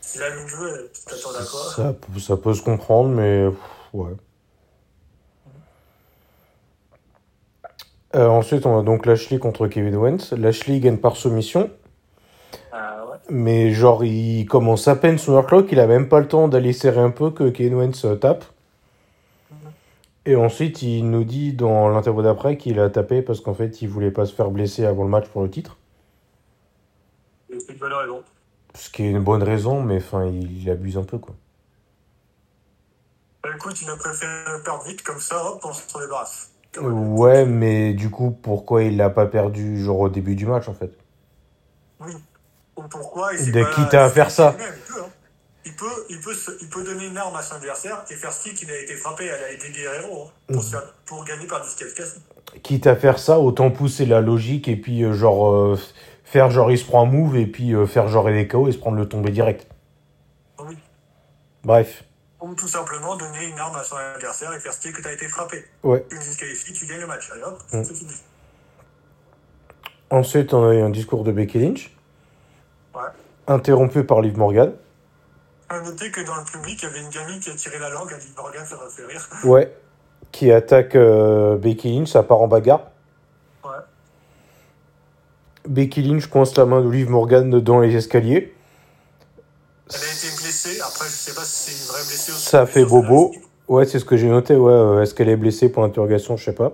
Si 0.00 0.18
la 0.18 0.28
ligne 0.30 0.46
veut, 0.46 0.90
tu 0.94 1.00
t'attends 1.04 1.30
à 1.30 1.44
quoi 1.44 1.60
Ça, 1.74 1.92
peut- 1.94 2.20
ça 2.20 2.36
peut 2.36 2.54
se 2.54 2.62
comprendre, 2.62 3.08
mais. 3.08 3.48
Ouais. 3.92 4.12
Euh, 8.14 8.28
ensuite, 8.28 8.64
on 8.66 8.78
a 8.78 8.82
donc 8.82 9.04
Lashley 9.06 9.38
contre 9.38 9.66
Kevin 9.66 9.96
Owens. 9.96 10.32
Lashley 10.36 10.80
gagne 10.80 10.96
par 10.98 11.16
soumission. 11.16 11.70
Ah 12.72 13.04
ouais. 13.10 13.16
Mais 13.30 13.70
genre, 13.72 14.04
il 14.04 14.46
commence 14.46 14.86
à 14.88 14.96
peine 14.96 15.18
son 15.18 15.42
clock, 15.42 15.66
il 15.72 15.80
a 15.80 15.86
même 15.86 16.08
pas 16.08 16.20
le 16.20 16.28
temps 16.28 16.48
d'aller 16.48 16.72
serrer 16.72 17.00
un 17.00 17.10
peu 17.10 17.30
que 17.30 17.48
Kevin 17.50 17.74
Owens 17.74 18.04
euh, 18.04 18.16
tape. 18.16 18.44
Et 20.26 20.36
ensuite, 20.36 20.82
il 20.82 21.08
nous 21.10 21.24
dit 21.24 21.54
dans 21.54 21.88
l'interview 21.88 22.22
d'après 22.22 22.58
qu'il 22.58 22.78
a 22.80 22.90
tapé 22.90 23.22
parce 23.22 23.40
qu'en 23.40 23.54
fait, 23.54 23.80
il 23.80 23.88
voulait 23.88 24.10
pas 24.10 24.26
se 24.26 24.34
faire 24.34 24.50
blesser 24.50 24.84
avant 24.84 25.04
le 25.04 25.08
match 25.08 25.26
pour 25.28 25.42
le 25.42 25.48
titre. 25.50 25.77
C'est 27.68 27.74
une 27.74 27.78
bonne 27.80 27.92
raison. 27.92 28.22
Ce 28.74 28.90
qui 28.90 29.02
est 29.04 29.10
une 29.10 29.20
bonne 29.22 29.42
raison, 29.42 29.82
mais 29.82 29.98
enfin, 29.98 30.26
il, 30.26 30.70
abuse 30.70 30.96
un 30.96 31.04
peu, 31.04 31.18
quoi. 31.18 31.34
Bah, 33.42 33.50
écoute, 33.54 33.80
il 33.82 33.90
a 33.90 33.96
préféré 33.96 34.62
perdre 34.64 34.84
vite 34.84 35.02
comme 35.02 35.20
ça, 35.20 35.44
hop, 35.44 35.60
on 35.64 35.72
s'en 35.72 36.00
débarrasse. 36.00 36.50
Ouais, 36.80 37.44
mais 37.44 37.92
du 37.94 38.10
coup, 38.10 38.30
pourquoi 38.30 38.82
il 38.84 38.96
l'a 38.96 39.10
pas 39.10 39.26
perdu, 39.26 39.82
genre 39.82 40.00
au 40.00 40.08
début 40.08 40.34
du 40.34 40.46
match, 40.46 40.68
en 40.68 40.74
fait? 40.74 40.92
Oui. 42.00 42.12
Ou 42.76 42.82
pourquoi 42.82 43.34
il 43.34 43.50
De 43.52 43.64
quitte 43.74 43.94
à 43.94 44.08
faire 44.08 44.30
ça. 44.30 44.52
lui-même, 44.52 44.74
Il 44.76 44.92
peut, 44.92 45.00
hein. 45.02 45.08
il, 45.64 45.76
peut, 45.76 46.04
il, 46.10 46.20
peut 46.20 46.34
se- 46.34 46.62
il 46.62 46.68
peut 46.68 46.84
donner 46.84 47.06
une 47.06 47.16
arme 47.16 47.34
à 47.34 47.42
son 47.42 47.56
adversaire 47.56 48.04
et 48.10 48.14
faire 48.14 48.32
style 48.32 48.54
qu'il 48.54 48.70
a 48.70 48.78
été 48.78 48.94
frappé 48.94 49.28
à 49.30 49.36
la 49.40 49.56
des 49.56 49.70
Guerrero 49.70 50.26
hein, 50.28 50.52
pour, 50.52 50.62
se 50.62 50.70
faire- 50.70 50.92
pour 51.06 51.24
gagner 51.24 51.46
par 51.46 51.62
disqualification. 51.62 52.20
Quitte 52.62 52.86
à 52.86 52.94
faire 52.96 53.18
ça, 53.18 53.40
autant 53.40 53.70
pousser 53.70 54.06
la 54.06 54.20
logique 54.20 54.68
et 54.68 54.76
puis, 54.76 55.02
euh, 55.02 55.12
genre, 55.12 55.52
euh, 55.52 55.78
faire 56.30 56.50
genre, 56.50 56.70
il 56.70 56.78
se 56.78 56.84
prend 56.84 57.02
un 57.02 57.06
move 57.10 57.36
et 57.36 57.46
puis 57.46 57.74
euh, 57.74 57.86
faire 57.86 58.08
genre, 58.08 58.28
il 58.30 58.36
est 58.36 58.46
KO 58.48 58.68
et 58.68 58.72
se 58.72 58.78
prendre 58.78 58.96
le 58.98 59.08
tombé 59.08 59.30
direct. 59.30 59.66
Oui. 60.58 60.76
Bref. 61.64 62.04
Ou 62.40 62.54
tout 62.54 62.68
simplement 62.68 63.16
donner 63.16 63.46
une 63.48 63.58
arme 63.58 63.74
à 63.76 63.82
son 63.82 63.96
adversaire 63.96 64.52
et 64.52 64.60
faire 64.60 64.72
style 64.72 64.92
que 64.92 65.02
tu 65.02 65.08
as 65.08 65.12
été 65.12 65.26
frappé. 65.26 65.64
Ouais. 65.82 66.04
Tu 66.08 66.16
me 66.16 66.20
disqualifies, 66.20 66.72
tu 66.72 66.86
gagnes 66.86 67.00
le 67.00 67.06
match. 67.06 67.30
Allez 67.32 67.42
hop, 67.42 67.58
Mm. 67.72 67.82
c'est 67.84 67.94
fini. 67.94 68.12
Ensuite, 70.10 70.54
on 70.54 70.68
a 70.68 70.74
eu 70.74 70.80
un 70.80 70.90
discours 70.90 71.24
de 71.24 71.32
Becky 71.32 71.58
Lynch, 71.58 71.90
Ouais. 72.94 73.00
interrompu 73.46 74.04
par 74.04 74.20
Liv 74.20 74.36
Morgan. 74.38 74.72
À 75.68 75.80
noter 75.80 76.10
que 76.10 76.22
dans 76.22 76.36
le 76.36 76.44
public, 76.44 76.78
il 76.82 76.86
y 76.86 76.88
avait 76.88 77.00
une 77.00 77.10
gamine 77.10 77.40
qui 77.40 77.50
a 77.50 77.54
tiré 77.54 77.78
la 77.78 77.90
langue 77.90 78.10
à 78.12 78.16
Liv 78.16 78.32
Morgan, 78.36 78.64
ça 78.64 78.76
m'a 78.76 78.88
fait 78.88 79.04
rire. 79.04 79.28
Ouais. 79.44 79.74
Qui 80.32 80.50
attaque 80.52 80.94
euh, 80.94 81.56
Becky 81.58 81.92
Lynch, 81.98 82.08
ça 82.08 82.22
part 82.22 82.40
en 82.40 82.48
bagarre. 82.48 82.90
Becky 85.68 86.02
Lynch 86.02 86.26
coince 86.28 86.56
la 86.56 86.64
main 86.64 86.80
de 86.80 86.90
Liv 86.90 87.10
Morgan 87.10 87.60
dans 87.60 87.80
les 87.80 87.94
escaliers. 87.94 88.54
Elle 89.90 89.96
a 89.96 89.98
été 89.98 90.28
blessée. 90.36 90.80
Après, 90.80 91.04
je 91.04 91.10
sais 91.10 91.34
pas 91.34 91.44
si 91.44 91.70
c'est 91.70 91.82
une 91.82 91.88
vraie 91.88 92.04
blessure. 92.06 92.34
Ça 92.34 92.66
fait 92.66 92.84
bobo. 92.84 93.32
Ouais, 93.68 93.84
c'est 93.84 93.98
ce 93.98 94.04
que 94.04 94.16
j'ai 94.16 94.28
noté. 94.28 94.56
Ouais, 94.56 95.02
est-ce 95.02 95.14
qu'elle 95.14 95.28
est 95.28 95.36
blessée 95.36 95.70
pour 95.70 95.82
l'interrogation 95.82 96.36
Je 96.36 96.44
sais 96.44 96.54
pas. 96.54 96.72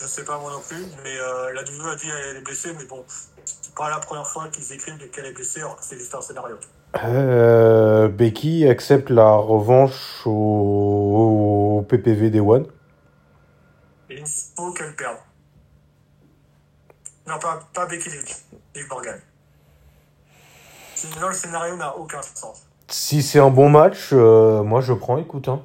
Je 0.00 0.06
sais 0.06 0.24
pas 0.24 0.38
moi 0.38 0.52
non 0.52 0.60
plus, 0.66 0.84
mais 1.04 1.18
euh, 1.18 1.52
la 1.52 1.62
WWE 1.62 1.92
a 1.92 1.96
dit 1.96 2.06
qu'elle 2.06 2.36
est 2.36 2.44
blessée, 2.44 2.70
mais 2.78 2.84
bon, 2.84 3.04
c'est 3.08 3.74
pas 3.74 3.90
la 3.90 3.98
première 3.98 4.26
fois 4.26 4.48
qu'ils 4.48 4.72
écrivent 4.72 4.96
qu'elle 5.10 5.26
est 5.26 5.32
blessée, 5.32 5.60
alors 5.60 5.76
que 5.76 5.84
c'est 5.84 5.98
juste 5.98 6.14
un 6.14 6.20
scénario. 6.20 6.56
Euh, 7.04 8.08
Becky 8.08 8.66
accepte 8.66 9.10
la 9.10 9.34
revanche 9.34 10.22
au, 10.24 11.80
au 11.80 11.82
PPV 11.88 12.30
Day 12.30 12.40
One. 12.40 12.66
Et 14.08 14.20
il 14.20 14.24
faut 14.56 14.72
qu'elle 14.72 14.94
perde. 14.94 15.18
Non, 17.28 17.38
pas, 17.38 17.60
pas 17.74 17.86
Becky 17.86 18.08
Lynch, 18.08 18.36
Liv 18.74 18.86
Morgan. 18.88 19.20
Sinon, 20.94 21.28
le 21.28 21.34
scénario 21.34 21.76
n'a 21.76 21.94
aucun 21.96 22.22
sens. 22.22 22.62
Si 22.88 23.22
c'est 23.22 23.38
un 23.38 23.50
bon 23.50 23.68
match, 23.68 24.08
euh, 24.12 24.62
moi 24.62 24.80
je 24.80 24.94
prends, 24.94 25.18
écoute. 25.18 25.46
Hein. 25.48 25.62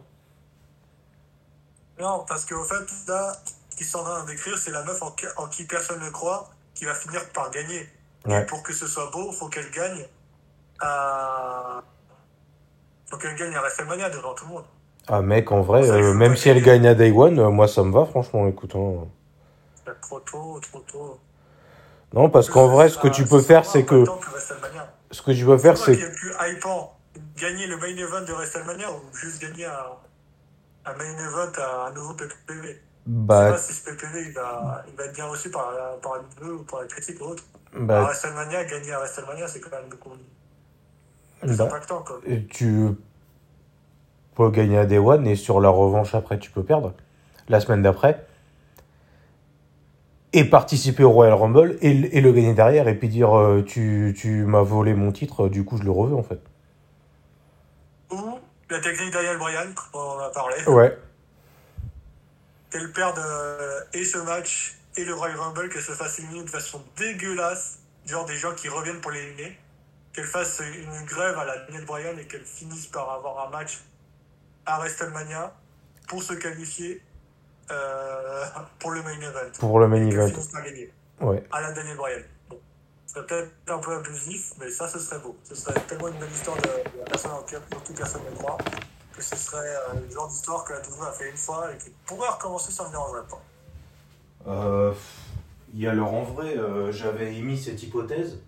Non, 2.00 2.26
parce 2.28 2.46
qu'au 2.46 2.64
fait, 2.64 2.84
là, 3.08 3.34
ce 3.70 3.78
qu'ils 3.78 3.86
sont 3.86 4.00
en 4.00 4.04
train 4.04 4.26
d'écrire, 4.26 4.58
c'est 4.58 4.72
la 4.72 4.84
meuf 4.84 5.02
en, 5.02 5.12
qui- 5.12 5.26
en 5.38 5.48
qui 5.48 5.64
personne 5.66 6.02
ne 6.04 6.10
croit 6.10 6.50
qui 6.76 6.86
va 6.86 6.94
finir 6.96 7.22
par 7.30 7.50
gagner. 7.52 7.88
Ouais. 8.26 8.42
Et 8.42 8.46
pour 8.46 8.62
que 8.64 8.74
ce 8.74 8.88
soit 8.88 9.10
beau, 9.12 9.32
faut 9.32 9.48
qu'elle 9.48 9.70
gagne 9.72 10.06
à. 10.82 11.82
Faut 13.10 13.18
qu'elle 13.18 13.36
gagne 13.36 13.56
à 13.56 13.62
WrestleMania 13.62 14.10
devant 14.10 14.34
tout 14.34 14.46
le 14.48 14.54
monde. 14.54 14.66
Ah 15.08 15.22
mec, 15.22 15.52
en 15.52 15.62
vrai, 15.62 15.90
euh, 15.90 16.14
même 16.14 16.36
si 16.36 16.50
elle 16.50 16.62
gagne 16.62 16.88
à 16.88 16.94
Day 16.96 17.12
One, 17.12 17.40
euh, 17.40 17.50
moi 17.50 17.68
ça 17.68 17.84
me 17.84 17.92
va, 17.94 18.06
franchement, 18.06 18.48
écoute. 18.48 18.74
hein. 18.76 19.08
Trop 20.02 20.20
tôt, 20.22 20.60
trop 20.62 20.80
tôt. 20.80 21.20
Non, 22.14 22.30
parce 22.30 22.50
qu'en 22.50 22.68
vrai, 22.68 22.90
ce 22.90 22.98
que 22.98 23.08
tu 23.08 23.26
peux 23.26 23.42
faire, 23.42 23.66
c'est 23.66 23.84
que. 23.86 24.04
Ce 25.12 25.22
que 25.22 25.32
tu 25.32 25.46
peux 25.46 25.58
faire, 25.58 25.78
C'est 25.78 26.12
plus 26.16 26.34
hypant 26.50 26.98
Gagner 27.38 27.68
le 27.68 27.78
main 27.78 27.88
event 27.88 28.22
de 28.22 28.32
WrestleMania 28.32 28.92
ou 28.92 29.16
juste 29.16 29.42
gagner 29.42 29.66
un, 29.66 29.86
un 30.86 30.94
main 30.96 31.04
event 31.04 31.52
à 31.58 31.88
un 31.88 31.92
nouveau 31.94 32.14
PPV 32.14 32.62
Je 32.64 32.74
sais 32.74 32.80
Bah, 33.06 33.52
pas 33.52 33.58
si 33.58 33.74
ce 33.74 33.84
PPV 33.86 34.22
il 34.28 34.34
va, 34.34 34.84
il 34.88 34.96
va 34.96 35.06
être 35.06 35.14
bien 35.14 35.26
reçu 35.26 35.50
par, 35.52 35.72
la- 35.72 35.98
par 36.02 36.24
ou 36.48 36.64
par 36.64 36.82
la 36.82 36.88
critique 36.88 37.20
ou 37.22 37.26
autre. 37.26 37.44
À 37.76 37.80
bah, 37.80 38.02
WrestleMania, 38.04 38.66
gagner 38.66 38.94
à 38.94 39.00
WrestleMania, 39.00 39.48
c'est 39.48 39.60
quand 39.60 39.72
même 39.72 39.90
beaucoup 39.90 40.12
plus 41.42 41.58
bah, 41.58 41.66
impactant. 41.66 42.04
Quoi. 42.04 42.22
tu 42.50 42.90
peux 44.36 44.50
gagner 44.50 44.78
à 44.78 44.86
Day 44.86 45.00
One 45.00 45.28
et 45.28 45.36
sur 45.36 45.60
la 45.60 45.70
revanche 45.70 46.16
après, 46.16 46.40
tu 46.40 46.50
peux 46.52 46.64
perdre. 46.64 46.94
La 47.50 47.60
semaine 47.60 47.82
d'après. 47.82 48.26
Et 50.36 50.44
participer 50.46 51.04
au 51.04 51.12
Royal 51.12 51.34
Rumble 51.36 51.78
et, 51.82 51.94
le- 51.94 52.16
et 52.16 52.20
le 52.22 52.32
gagner 52.32 52.54
derrière 52.56 52.88
et 52.88 52.96
puis 52.96 53.08
dire 53.08 53.38
euh, 53.38 53.62
tu, 53.62 54.16
tu 54.18 54.44
m'as 54.46 54.64
volé 54.64 54.94
mon 54.96 55.12
titre, 55.12 55.48
du 55.48 55.64
coup 55.64 55.78
je 55.78 55.84
le 55.84 55.92
reveux 55.92 56.16
en 56.16 56.24
fait. 56.24 56.40
Ou 58.12 58.40
la 58.70 58.80
technique 58.80 59.12
Daniel 59.14 59.38
Bryan, 59.38 59.68
on 59.94 60.00
en 60.00 60.20
a 60.20 60.30
parlé, 60.30 60.56
Ouais. 60.68 60.98
qu'elle 62.72 62.92
perde 62.92 63.20
euh, 63.20 63.80
et 63.94 64.04
ce 64.04 64.18
match 64.18 64.76
et 64.98 65.06
le 65.06 65.14
Royal 65.14 65.38
Rumble, 65.40 65.70
qu'elle 65.70 65.82
se 65.82 65.92
fasse 65.92 66.20
éliminer 66.20 66.44
de 66.46 66.50
façon 66.50 66.82
dégueulasse, 66.98 67.80
genre 68.08 68.26
des 68.26 68.36
gens 68.36 68.54
qui 68.56 68.70
reviennent 68.70 69.02
pour 69.02 69.12
l'éliminer, 69.12 69.56
qu'elle 70.14 70.26
fasse 70.26 70.62
une 70.62 71.06
grève 71.06 71.38
à 71.38 71.46
la 71.46 71.58
Daniel 71.66 71.86
Bryan 71.86 72.18
et 72.20 72.26
qu'elle 72.26 72.44
finisse 72.46 72.88
par 72.88 73.12
avoir 73.12 73.48
un 73.48 73.52
match 73.52 73.82
à 74.66 74.80
WrestleMania 74.80 75.54
pour 76.08 76.24
se 76.24 76.34
qualifier 76.34 77.02
euh, 77.72 78.46
pour 78.80 78.92
le 78.92 79.02
main 79.04 79.20
event. 79.20 79.52
Pour 79.60 79.80
le 79.80 79.88
main 79.88 79.98
Et 80.06 80.14
event. 80.14 80.32
Ouais. 81.22 81.44
à 81.52 81.62
la 81.62 81.72
Daniel 81.72 81.98
Bryan. 81.98 82.22
Bon. 82.50 82.60
Ce 83.06 83.14
serait 83.14 83.26
peut-être 83.28 83.52
un 83.68 83.78
peu 83.80 83.96
abusif, 83.96 84.54
mais 84.60 84.70
ça, 84.70 84.88
ce 84.88 85.00
serait 85.00 85.20
beau. 85.20 85.38
Ce 85.44 85.56
serait 85.56 85.80
tellement 85.82 86.08
une 86.10 86.18
belle 86.18 86.32
histoire 86.32 86.58
de, 86.58 86.64
de 86.64 87.00
la 87.00 87.06
personne 87.06 87.32
en 87.32 87.44
qui 87.44 87.56
qui 87.86 87.94
personne 87.94 88.22
ne 88.30 88.36
croit 88.36 88.58
que 89.16 89.22
ce 89.22 89.36
serait 89.36 89.58
euh, 89.76 89.94
le 90.08 90.10
genre 90.14 90.28
d'histoire 90.28 90.64
que 90.66 90.74
la 90.74 90.80
WWE 90.80 91.08
a 91.08 91.12
fait 91.12 91.30
une 91.30 91.38
fois 91.38 91.72
et 91.72 91.78
qui 91.78 91.92
pourrait 92.08 92.30
recommencer 92.30 92.72
sans 92.72 92.86
me 92.88 92.92
dérangerait 92.92 93.28
pas. 93.30 93.42
Euh, 94.48 94.94
il 95.74 95.82
y 95.82 95.88
a 95.88 95.92
alors 95.92 96.14
en 96.14 96.24
vrai, 96.24 96.58
euh, 96.58 96.92
j'avais 96.92 97.36
émis 97.36 97.58
cette 97.58 97.82
hypothèse, 97.84 98.40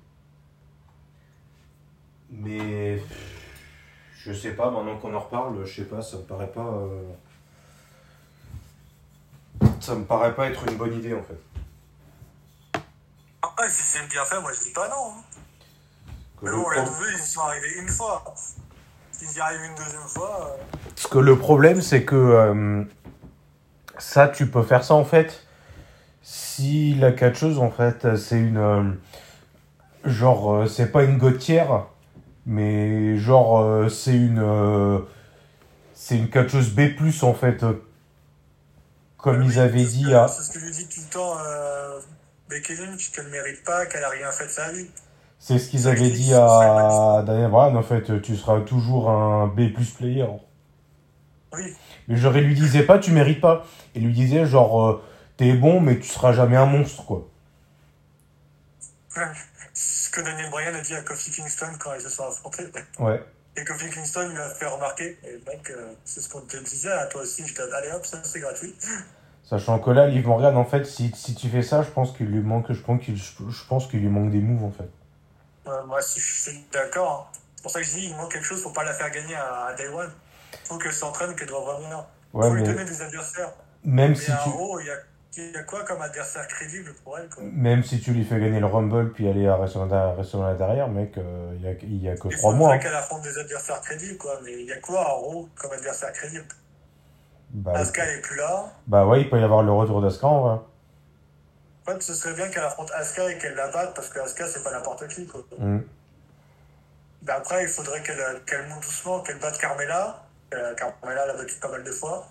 mais 2.32 3.02
je 4.18 4.34
sais 4.34 4.52
pas, 4.52 4.70
maintenant 4.72 4.98
qu'on 4.98 5.14
en 5.14 5.20
reparle, 5.20 5.64
je 5.66 5.84
sais 5.84 5.88
pas, 5.88 6.02
ça 6.02 6.18
me 6.18 6.24
paraît 6.24 6.52
pas. 6.52 6.66
euh, 6.66 7.04
Ça 9.80 9.96
me 9.96 10.04
paraît 10.04 10.34
pas 10.36 10.48
être 10.48 10.68
une 10.70 10.78
bonne 10.78 10.94
idée 10.94 11.14
en 11.14 11.22
fait. 11.24 11.40
Après, 13.42 13.70
si 13.70 13.82
c'est 13.84 14.08
bien 14.10 14.26
fait, 14.26 14.40
moi 14.42 14.52
je 14.54 14.64
dis 14.64 14.74
pas 14.74 14.88
non. 14.90 14.96
hein. 15.18 15.22
Que 16.42 16.46
Mais 16.46 16.52
bon, 16.52 16.64
pro- 16.64 16.82
WWE, 16.82 17.06
ils 17.18 17.24
y 17.24 17.28
sont 17.28 17.42
arrivés 17.42 17.74
une 17.80 17.90
fois. 17.90 18.24
S'ils 19.12 19.38
y 19.38 19.40
arrivent 19.40 19.62
une 19.70 19.76
deuxième 19.76 20.08
fois, 20.08 20.58
euh, 20.60 20.64
Parce 20.90 21.08
que 21.08 21.20
le 21.20 21.38
problème, 21.38 21.82
c'est 21.82 22.04
que 22.04 22.16
euh, 22.16 22.84
ça, 23.98 24.28
tu 24.28 24.48
peux 24.48 24.64
faire 24.64 24.84
ça 24.84 24.94
en 24.96 25.06
fait. 25.06 25.46
Si 26.22 26.96
la 26.96 27.12
catcheuse, 27.12 27.60
en 27.60 27.70
fait, 27.72 28.16
c'est 28.18 28.40
une. 28.40 28.58
euh, 28.58 28.84
genre, 30.04 30.54
euh, 30.56 30.68
c'est 30.68 30.92
pas 30.92 31.04
une 31.04 31.18
gotière, 31.18 31.86
mais 32.46 33.18
genre, 33.18 33.90
c'est 33.90 34.16
une. 34.16 35.04
c'est 35.94 36.18
une 36.18 36.30
catcheuse 36.30 36.72
B, 36.74 36.82
en 37.22 37.34
fait. 37.34 37.64
Comme 39.26 39.40
oui, 39.40 39.48
ils 39.54 39.60
avaient 39.60 39.84
dit 39.84 40.14
à. 40.14 40.28
C'est 40.28 40.44
ce 40.44 40.52
que 40.52 40.64
lui 40.64 40.72
dit 40.72 40.88
tout 40.88 41.00
le 41.00 41.12
temps 41.12 41.36
euh, 41.40 42.00
Becky 42.48 42.76
Lynch, 42.76 43.12
qu'elle 43.12 43.28
mérite 43.30 43.64
pas, 43.64 43.88
qu'elle 43.88 44.04
a 44.04 44.10
rien 44.10 44.32
fait 44.32 44.46
de 44.46 44.52
sa 44.52 44.72
vie. 44.72 44.88
C'est 45.40 45.58
ce 45.58 45.68
qu'ils 45.68 45.82
je 45.82 45.90
avaient 45.90 46.12
dis, 46.12 46.26
dit 46.26 46.34
à 46.36 47.24
Daniel 47.26 47.50
Bryan, 47.50 47.76
en 47.76 47.82
fait. 47.82 48.22
Tu 48.22 48.38
seras 48.38 48.62
toujours 48.62 49.10
un 49.10 49.48
B 49.48 49.74
player. 49.98 50.28
Oui, 51.54 51.76
Mais 52.08 52.20
il 52.20 52.42
lui 52.42 52.54
disait 52.54 52.84
pas, 52.84 53.00
tu 53.00 53.10
mérites 53.10 53.42
pas. 53.42 53.66
Il 53.96 54.06
lui 54.06 54.14
disait, 54.14 54.46
genre, 54.46 54.86
euh, 54.86 55.04
t'es 55.38 55.54
bon, 55.54 55.82
mais 55.82 55.98
tu 55.98 56.08
seras 56.08 56.32
jamais 56.32 56.58
un 56.58 56.68
monstre, 56.68 57.04
quoi. 57.04 57.28
ce 59.74 60.12
que 60.12 60.22
Daniel 60.22 60.52
Bryan 60.52 60.76
a 60.76 60.82
dit 60.82 60.94
à 60.94 61.02
Kofi 61.02 61.32
Kingston 61.32 61.74
quand 61.80 61.96
ils 61.96 62.02
se 62.02 62.10
sont 62.10 62.28
affrontés. 62.28 62.66
Ouais. 63.00 63.24
Et 63.58 63.64
Kofi 63.64 63.90
Kingston 63.90 64.30
lui 64.30 64.38
a 64.38 64.50
fait 64.50 64.66
remarquer, 64.66 65.18
et 65.24 65.40
mec, 65.48 65.70
euh, 65.70 65.94
c'est 66.04 66.20
ce 66.20 66.30
qu'on 66.30 66.42
te 66.42 66.58
disait, 66.58 66.92
à 66.92 67.06
toi 67.06 67.22
aussi, 67.22 67.48
je 67.48 67.62
allez 67.62 67.92
hop, 67.92 68.06
ça 68.06 68.22
c'est 68.24 68.40
gratuit. 68.42 68.76
Sachant 69.44 69.80
que 69.80 69.92
là, 69.92 70.08
Liv 70.08 70.28
Morgan, 70.28 70.58
en 70.58 70.66
fait, 70.66 70.86
si, 70.86 71.12
si 71.16 71.36
tu 71.36 71.48
fais 71.50 71.62
ça, 71.62 71.82
je 71.84 71.90
pense 71.90 72.12
qu'il 72.18 72.26
lui 72.26 72.42
manque, 72.42 72.72
je 72.74 72.82
pense 72.82 73.02
qu'il, 73.04 73.16
je 73.16 73.66
pense 73.70 73.88
qu'il 73.88 74.00
lui 74.02 74.10
manque 74.10 74.32
des 74.32 74.40
moves, 74.40 74.64
en 74.66 74.72
fait. 74.72 74.90
Euh, 75.68 75.86
moi, 75.86 76.02
si 76.02 76.20
je 76.20 76.42
suis 76.42 76.66
d'accord. 76.72 77.30
hein. 77.34 77.40
C'est 77.56 77.64
pour 77.64 77.72
ça 77.72 77.80
que 77.80 77.86
je 77.86 77.94
dis, 77.94 78.06
il 78.08 78.16
manque 78.16 78.32
quelque 78.32 78.46
chose, 78.46 78.62
faut 78.62 78.72
pas 78.72 78.84
la 78.84 78.94
faire 78.94 79.10
gagner 79.10 79.36
à, 79.36 79.68
à 79.68 79.74
Day 79.74 79.88
One. 79.88 80.12
Faut 80.66 80.78
qu'elle 80.78 80.94
s'entraîne, 80.94 81.36
qu'elle 81.36 81.48
doit 81.48 81.60
revenir. 81.76 82.06
Ouais, 82.34 82.48
faut 82.48 82.54
lui 82.56 82.64
donner 82.64 82.86
des 82.86 83.02
adversaires. 83.02 83.54
même 83.84 84.12
Mais 84.12 84.16
si 84.16 84.32
tu, 84.44 84.50
gros, 84.50 84.80
il 84.80 84.88
y 84.88 84.92
a, 84.92 84.98
il 85.38 85.52
y 85.52 85.58
a 85.58 85.64
quoi 85.64 85.84
comme 85.84 86.02
adversaire 86.02 86.48
crédible 86.48 86.94
pour 87.04 87.18
elle 87.20 87.30
quoi 87.30 87.44
même 87.44 87.84
si 87.84 88.00
tu 88.00 88.12
lui 88.12 88.24
fais 88.24 88.40
gagner 88.40 88.60
le 88.60 88.66
Rumble 88.66 89.12
puis 89.14 89.28
aller 89.28 89.48
à 89.48 89.58
WrestleMania 89.58 90.54
derrière, 90.56 90.88
mec, 90.88 91.18
euh, 91.18 91.54
il 91.56 91.62
y 91.62 91.68
a, 91.68 91.72
il 91.84 92.04
y 92.04 92.10
a 92.10 92.16
que 92.16 92.28
trois 92.30 92.54
mois. 92.54 92.78
qu'elle 92.78 92.94
affronte 92.96 93.24
des 93.24 93.38
adversaires 93.38 93.82
crédibles, 93.82 94.18
quoi. 94.18 94.40
Mais 94.44 94.54
il 94.54 94.66
y 94.66 94.72
a 94.72 94.80
quoi 94.80 95.16
en 95.16 95.22
gros 95.22 95.50
comme 95.56 95.72
adversaire 95.72 96.12
crédible 96.14 96.46
Bah, 97.52 97.74
Asuka 97.76 98.04
elle 98.06 98.20
est 98.20 98.22
plus 98.22 98.38
là. 98.38 98.66
bah 98.88 99.06
ouais, 99.06 99.22
il 99.22 99.30
peut 99.30 99.40
y 99.40 99.44
avoir 99.44 99.64
le 99.64 99.72
retour 99.72 100.02
d'Asuka, 100.02 100.28
en 100.28 100.42
vrai. 100.42 100.60
En 101.88 101.92
fait, 101.92 102.02
ce 102.02 102.14
serait 102.14 102.34
bien 102.34 102.48
qu'elle 102.50 102.64
affronte 102.64 102.92
Asuka 102.92 103.30
et 103.32 103.38
qu'elle 103.38 103.56
la 103.56 103.70
batte 103.72 103.94
parce 103.96 104.10
que 104.10 104.20
Asuka 104.20 104.48
c'est 104.48 104.64
pas 104.64 104.72
n'importe 104.72 105.08
qui, 105.08 105.26
quoi. 105.28 105.42
Mm. 105.60 105.80
Mais 107.24 107.32
après, 107.32 107.64
il 107.64 107.70
faudrait 107.70 108.02
qu'elle 108.04 108.18
qu'elle 108.46 108.68
monte 108.68 108.84
doucement, 108.84 109.20
qu'elle 109.22 109.40
batte 109.40 109.58
Carmela. 109.58 110.24
Euh, 110.54 110.76
Carmela 110.76 111.26
l'a 111.26 111.34
battue 111.34 111.56
pas 111.56 111.70
mal 111.70 111.84
de 111.84 111.92
fois. 111.92 112.28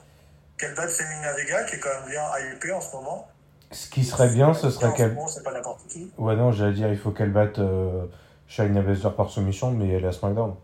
Qu'elle 0.58 0.74
batte 0.74 0.90
Selena 0.90 1.32
Vega, 1.34 1.64
qui 1.64 1.76
est 1.76 1.80
quand 1.80 1.90
même 2.00 2.10
bien 2.10 2.22
hypée 2.54 2.72
en 2.72 2.80
ce 2.80 2.94
moment. 2.94 3.28
Ce 3.70 3.88
qui 3.88 4.04
serait 4.04 4.28
bien, 4.28 4.54
ce 4.54 4.70
serait 4.70 4.92
qu'elle. 4.94 5.16
c'est 5.28 5.42
pas 5.42 5.52
n'importe 5.52 5.86
qui. 5.88 6.12
Ouais, 6.16 6.36
non, 6.36 6.52
j'allais 6.52 6.74
dire, 6.74 6.88
il 6.92 6.98
faut 6.98 7.10
qu'elle 7.10 7.32
batte 7.32 7.58
euh, 7.58 8.06
Shayna 8.46 8.82
Baszler 8.82 9.10
par 9.16 9.30
soumission, 9.30 9.72
mais 9.72 9.88
elle 9.88 10.04
est 10.04 10.08
à 10.08 10.12
SmackDown. 10.12 10.54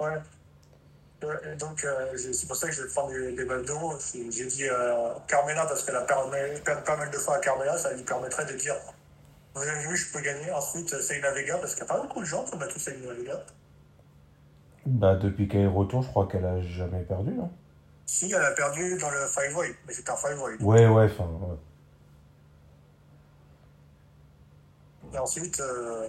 Ouais. 0.00 0.08
Et 1.22 1.56
donc, 1.56 1.82
euh, 1.84 2.14
c'est 2.16 2.46
pour 2.46 2.56
ça 2.56 2.68
que 2.68 2.74
je 2.74 2.82
vais 2.82 2.88
prendre 2.88 3.10
des, 3.10 3.32
des 3.32 3.44
balles 3.46 3.64
d'euros. 3.64 3.94
C'est- 3.98 4.30
J'ai 4.30 4.46
dit 4.46 4.68
euh, 4.68 5.12
Carmela 5.26 5.64
parce 5.64 5.82
qu'elle 5.82 5.96
a 5.96 6.02
perdu, 6.02 6.30
pas 6.84 6.96
mal 6.96 7.10
de 7.10 7.16
fois 7.16 7.36
à 7.36 7.38
Carmela, 7.38 7.76
ça 7.78 7.92
lui 7.94 8.02
permettrait 8.02 8.44
de 8.44 8.52
dire 8.52 8.74
Vous 9.54 9.62
avez 9.62 9.80
vu, 9.88 9.96
je 9.96 10.12
peux 10.12 10.20
gagner. 10.20 10.52
Ensuite, 10.52 10.92
euh, 10.92 11.00
Selena 11.00 11.30
Vega, 11.32 11.56
parce 11.56 11.74
qu'il 11.74 11.84
n'y 11.84 11.90
a 11.90 11.94
pas 11.94 12.02
beaucoup 12.02 12.20
de 12.20 12.26
gens 12.26 12.44
qui 12.44 12.54
ont 12.54 12.58
battu 12.58 12.78
Selena 12.78 13.14
Vega. 13.14 13.40
Bah, 14.84 15.14
depuis 15.16 15.48
qu'elle 15.48 15.62
est 15.62 15.66
retour, 15.66 16.02
je 16.02 16.08
crois 16.08 16.28
qu'elle 16.30 16.44
a 16.44 16.60
jamais 16.60 17.00
perdu, 17.02 17.30
non 17.32 17.50
Si, 18.06 18.32
elle 18.32 18.42
a 18.42 18.52
perdu 18.52 18.96
dans 18.98 19.10
le 19.10 19.26
Five 19.26 19.56
Way, 19.56 19.76
mais 19.86 19.92
c'est 19.92 20.08
un 20.08 20.16
Five 20.16 20.40
Way. 20.40 20.56
Ouais, 20.60 20.86
ouais, 20.86 21.04
enfin, 21.04 21.24
ouais. 21.24 21.56
Et 25.12 25.18
ensuite, 25.18 25.58
euh, 25.60 26.08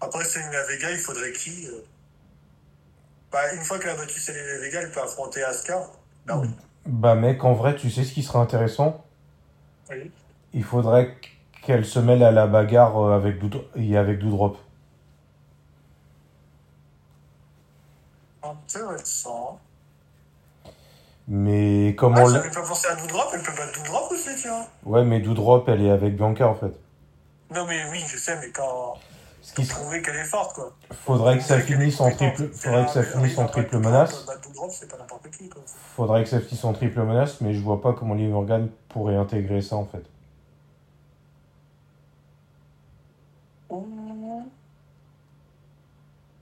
après 0.00 0.24
Selena 0.24 0.62
Vega, 0.64 0.90
il 0.92 0.98
faudrait 0.98 1.32
qui 1.32 1.66
euh 1.66 1.80
bah, 3.32 3.52
Une 3.54 3.62
fois 3.62 3.78
qu'elle 3.78 3.90
a 3.90 3.96
battu 3.96 4.20
Selena 4.20 4.58
Vega, 4.60 4.82
elle 4.82 4.92
peut 4.92 5.02
affronter 5.02 5.42
Asuka. 5.42 5.90
Bah 6.26 6.38
oui. 6.38 6.48
Bah 6.86 7.14
mec, 7.16 7.42
en 7.44 7.54
vrai, 7.54 7.74
tu 7.74 7.90
sais 7.90 8.04
ce 8.04 8.12
qui 8.12 8.22
serait 8.22 8.38
intéressant? 8.38 9.04
Oui. 9.90 10.10
Il 10.54 10.64
faudrait 10.64 11.16
qu'elle 11.62 11.84
se 11.84 11.98
mêle 11.98 12.22
à 12.22 12.30
la 12.30 12.46
bagarre 12.46 12.96
euh, 12.98 13.16
avec, 13.16 13.38
Doud 13.38 13.64
et 13.74 13.96
avec 13.96 14.20
Doudrop. 14.20 14.56
Intéressant. 18.42 19.60
Mais 21.28 21.94
comment... 21.96 22.16
Ah, 22.16 22.24
le- 22.24 22.32
j'avais 22.32 22.50
pas 22.50 22.62
pensé 22.62 22.88
à 22.88 22.94
Doudrop, 22.96 23.28
elle 23.34 23.42
peut 23.42 23.52
battre 23.52 23.78
Doudrop 23.78 24.10
aussi, 24.10 24.30
tiens. 24.40 24.66
Ouais, 24.84 25.04
mais 25.04 25.20
Doudrop, 25.20 25.68
elle 25.68 25.82
est 25.82 25.90
avec 25.90 26.16
Bianca 26.16 26.48
en 26.48 26.54
fait. 26.54 26.72
Non, 27.54 27.66
mais 27.66 27.84
oui, 27.90 28.02
je 28.06 28.16
sais, 28.16 28.36
mais 28.40 28.50
quand. 28.50 28.94
Ce 29.42 29.54
qui 29.54 29.64
prouver 29.64 30.02
qu'elle 30.02 30.16
est 30.16 30.24
forte, 30.24 30.54
quoi. 30.54 30.74
faudrait 31.06 31.38
que 31.38 31.44
ça 31.44 31.60
finisse 31.60 32.00
en 32.00 32.10
triple, 32.10 32.48
faudrait 32.52 32.84
que 32.84 32.90
ça 32.90 33.02
finisse 33.02 33.38
en 33.38 33.46
triple 33.46 33.78
menace. 33.78 34.24
Quoi. 34.24 34.34
Faudrait 35.96 36.24
que 36.24 36.28
ça 36.28 36.40
finisse 36.40 36.64
en 36.64 36.72
triple 36.74 37.02
menace, 37.02 37.40
mais 37.40 37.54
je 37.54 37.60
vois 37.60 37.80
pas 37.80 37.94
comment 37.94 38.14
Liv 38.14 38.30
Morgan 38.30 38.68
pourrait 38.90 39.16
intégrer 39.16 39.62
ça 39.62 39.76
en 39.76 39.86
fait. 39.86 40.04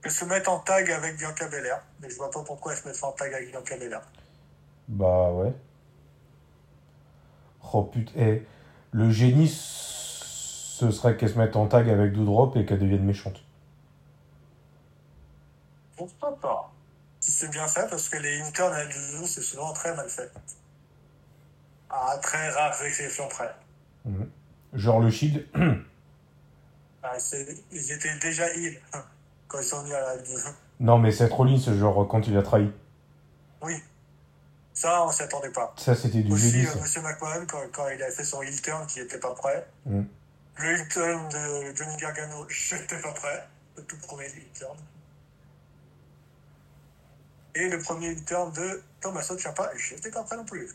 Elle 0.03 0.11
se 0.11 0.25
met 0.25 0.47
en 0.47 0.59
tag 0.59 0.89
avec 0.91 1.17
Bianca 1.17 1.47
Belair. 1.47 1.81
Mais 2.01 2.09
je 2.09 2.15
vois 2.15 2.31
pas 2.31 2.41
pourquoi 2.43 2.73
elle 2.73 2.79
se 2.79 2.87
met 2.87 3.03
en 3.03 3.11
tag 3.11 3.33
avec 3.33 3.51
Bianca 3.51 3.77
Belair. 3.77 4.01
Bah 4.87 5.31
ouais. 5.31 5.53
Oh 7.73 7.83
putain, 7.83 8.11
eh, 8.15 8.47
le 8.91 9.11
génie, 9.11 9.47
ce 9.49 10.91
serait 10.91 11.17
qu'elle 11.17 11.29
se 11.29 11.37
mette 11.37 11.55
en 11.55 11.67
tag 11.67 11.89
avec 11.89 12.13
Doudrop 12.13 12.55
et 12.55 12.65
qu'elle 12.65 12.79
devienne 12.79 13.03
méchante. 13.03 13.43
Pourquoi 15.97 16.35
pas? 16.39 16.71
Si 17.19 17.31
c'est 17.31 17.49
bien 17.51 17.67
fait, 17.67 17.89
parce 17.89 18.07
que 18.07 18.17
les 18.17 18.39
internes 18.41 18.73
à 18.73 18.89
Juju, 18.89 19.25
c'est 19.25 19.41
souvent 19.41 19.73
très 19.73 19.95
mal 19.95 20.07
fait. 20.07 20.31
À 21.89 22.17
très 22.19 22.49
rare 22.51 22.73
exception 22.83 23.27
près. 23.27 23.53
Mhm. 24.05 24.29
Genre 24.73 24.99
le 24.99 25.09
Shield, 25.09 25.47
Ah, 27.03 27.15
ils 27.71 27.91
étaient 27.91 28.17
déjà 28.19 28.53
heal 28.53 28.77
quand 29.47 29.59
ils 29.59 29.63
sont 29.63 29.81
venus 29.81 29.93
à 29.93 30.15
la 30.15 30.21
non 30.79 30.99
mais 30.99 31.11
Seth 31.11 31.31
Rollins, 31.31 31.57
genre 31.57 32.07
quand 32.07 32.27
il 32.27 32.37
a 32.37 32.43
trahi. 32.43 32.69
Oui. 33.61 33.73
Ça, 34.77 35.03
on 35.03 35.11
s'y 35.11 35.23
attendait 35.23 35.49
pas. 35.49 35.73
Ça 35.75 35.95
c'était 35.95 36.21
du 36.21 36.31
Aussi, 36.31 36.63
euh. 36.63 36.79
Monsieur 36.79 37.01
McMahon, 37.01 37.47
quand, 37.47 37.63
quand 37.73 37.89
il 37.89 38.03
a 38.03 38.11
fait 38.11 38.23
son 38.23 38.43
heel 38.43 38.61
turn, 38.61 38.85
qui 38.85 38.99
était 38.99 39.17
pas 39.17 39.33
prêt. 39.33 39.67
Mhm. 39.87 40.05
Le 40.59 40.65
heel 40.65 40.87
turn 40.87 41.29
de 41.29 41.75
Johnny 41.75 41.97
Gargano, 41.97 42.45
j'étais 42.49 43.01
pas 43.01 43.11
prêt. 43.11 43.43
Le 43.75 43.81
tout 43.81 43.97
premier 43.97 44.25
heel 44.25 44.45
turn. 44.53 44.77
Et 47.55 47.67
le 47.69 47.79
premier 47.79 48.09
heel 48.09 48.23
turn 48.23 48.51
de 48.51 48.83
Tommaso 49.01 49.35
Ciampa, 49.35 49.71
j'étais 49.75 50.11
pas 50.11 50.21
prêt 50.21 50.37
non 50.37 50.45
plus. 50.45 50.69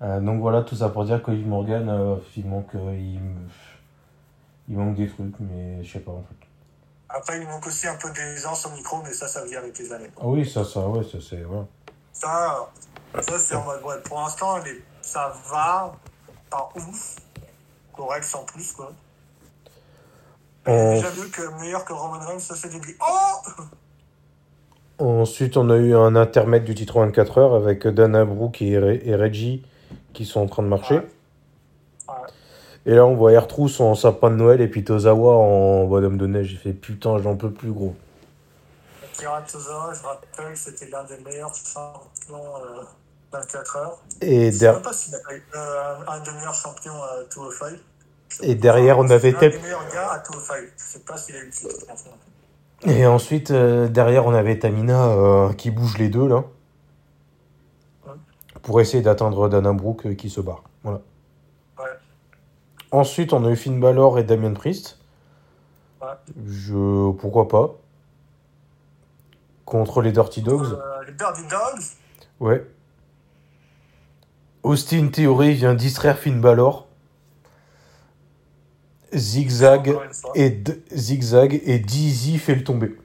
Euh, 0.00 0.20
donc 0.20 0.40
voilà, 0.40 0.62
tout 0.62 0.76
ça 0.76 0.88
pour 0.88 1.04
dire 1.04 1.22
que 1.22 1.32
Morgan, 1.32 1.86
euh, 1.90 2.16
il 2.34 2.46
manque, 2.46 2.74
euh, 2.76 2.96
il, 2.98 3.20
il 4.70 4.74
manque 4.74 4.96
des 4.96 5.06
trucs, 5.06 5.38
mais 5.38 5.84
je 5.84 5.92
sais 5.92 6.00
pas 6.00 6.12
en 6.12 6.22
fait. 6.22 6.49
Après, 7.12 7.38
il 7.40 7.46
manque 7.46 7.66
aussi 7.66 7.86
un 7.88 7.96
peu 7.96 8.10
d'aisance 8.10 8.66
au 8.66 8.70
micro, 8.70 9.02
mais 9.04 9.12
ça, 9.12 9.26
ça 9.26 9.44
vient 9.44 9.58
avec 9.58 9.76
les 9.78 9.92
années. 9.92 10.10
Ah 10.18 10.22
oui, 10.26 10.48
ça, 10.48 10.64
ça, 10.64 10.80
ouais, 10.80 11.02
ça 11.04 11.18
c'est, 11.20 11.42
voilà. 11.42 11.66
Ça, 12.12 12.70
ça 13.20 13.38
c'est 13.38 13.54
en 13.54 13.64
mode, 13.64 13.82
ouais, 13.82 14.00
pour 14.04 14.18
l'instant, 14.20 14.56
ça 15.02 15.32
va, 15.50 15.92
pas 16.50 16.68
ouf, 16.76 17.16
correct 17.96 18.24
sans 18.24 18.44
plus, 18.44 18.72
quoi. 18.72 18.92
Euh, 20.68 20.94
J'ai 20.94 21.00
déjà 21.00 21.10
vu 21.10 21.30
que 21.30 21.60
meilleur 21.60 21.84
que 21.84 21.92
Roman 21.92 22.18
Reigns, 22.20 22.38
ça 22.38 22.54
c'est 22.54 22.68
début. 22.68 22.96
Oh 23.00 23.62
Ensuite, 24.98 25.56
on 25.56 25.70
a 25.70 25.76
eu 25.76 25.94
un 25.96 26.14
intermède 26.14 26.64
du 26.64 26.74
titre 26.74 27.00
24 27.00 27.38
heures 27.38 27.54
avec 27.54 27.86
Dana 27.88 28.24
Brooke 28.26 28.60
et, 28.60 28.78
Re- 28.78 29.00
et 29.02 29.16
Reggie 29.16 29.64
qui 30.12 30.26
sont 30.26 30.40
en 30.40 30.46
train 30.46 30.62
de 30.62 30.68
marcher. 30.68 30.96
Ouais. 30.96 31.00
Ouais. 31.00 31.08
Et 32.86 32.94
là, 32.94 33.04
on 33.04 33.14
voit 33.14 33.32
Airtruth 33.32 33.80
en 33.80 33.94
sapin 33.94 34.30
de 34.30 34.36
Noël 34.36 34.60
et 34.60 34.68
puis 34.68 34.84
Tozawa 34.84 35.34
en 35.36 35.84
bonhomme 35.84 36.16
de 36.16 36.26
neige. 36.26 36.48
J'ai 36.48 36.56
fait 36.56 36.72
putain, 36.72 37.18
j'en 37.18 37.36
peux 37.36 37.50
plus, 37.50 37.72
gros. 37.72 37.94
Kira 39.12 39.42
Tozawa, 39.42 39.92
je 39.92 40.02
rappelle, 40.02 40.56
c'était 40.56 40.88
l'un 40.88 41.04
des 41.04 41.18
meilleurs 41.22 41.54
champions 41.54 42.56
euh, 42.56 42.82
24 43.32 43.76
heures. 43.76 43.98
Et, 44.22 44.50
Je 44.50 44.56
sais 44.58 44.72
pas 44.82 44.92
s'il 44.92 45.14
a 45.14 45.18
eu 45.34 45.42
euh, 45.54 45.94
un 46.08 46.20
des 46.20 46.32
meilleurs 46.32 46.54
champions 46.54 47.02
à 47.02 47.22
205. 47.34 47.78
et 48.42 48.54
derrière, 48.54 48.98
on 48.98 49.10
avait 49.10 49.34
Tep. 49.34 49.62
meilleurs 49.62 49.86
gars 49.92 50.12
à 50.12 50.18
205. 50.18 50.56
Je 50.76 50.82
sais 50.82 50.98
pas 51.00 51.16
s'il 51.18 51.36
a 51.36 51.40
eu 51.40 51.46
le 51.46 51.50
titre. 51.50 51.84
franchement. 51.86 52.12
Et 52.86 53.06
ensuite, 53.06 53.50
euh, 53.50 53.88
derrière, 53.88 54.26
on 54.26 54.32
avait 54.32 54.58
Tamina 54.58 55.08
euh, 55.08 55.52
qui 55.52 55.70
bouge 55.70 55.98
les 55.98 56.08
deux, 56.08 56.26
là. 56.26 56.44
Ouais. 58.06 58.14
Pour 58.62 58.80
essayer 58.80 59.02
d'atteindre 59.02 59.48
Dana 59.48 59.72
Brooke 59.72 60.06
euh, 60.06 60.14
qui 60.14 60.30
se 60.30 60.40
barre. 60.40 60.62
Voilà. 60.82 61.02
Ensuite, 62.92 63.32
on 63.32 63.44
a 63.44 63.50
eu 63.50 63.56
Finn 63.56 63.78
Balor 63.80 64.18
et 64.18 64.24
Damien 64.24 64.52
Priest. 64.54 64.98
Ouais. 66.02 66.08
Je... 66.46 67.10
Pourquoi 67.12 67.46
pas 67.48 67.76
Contre 69.64 70.02
les 70.02 70.10
Dirty 70.12 70.42
Dogs. 70.42 70.72
Euh, 70.72 71.04
les 71.06 71.12
Dirty 71.12 71.42
Dogs, 71.48 71.82
Ouais. 72.40 72.66
Austin 74.62 75.08
Theory 75.08 75.54
vient 75.54 75.74
distraire 75.74 76.18
Finn 76.18 76.40
Balor. 76.40 76.86
Zigzag 79.14 79.96
et 80.34 80.50
D- 80.50 80.82
Zigzag 80.92 81.60
et 81.64 81.78
Dizzy 81.80 82.38
fait 82.38 82.54
le 82.54 82.62
tomber. 82.64 82.96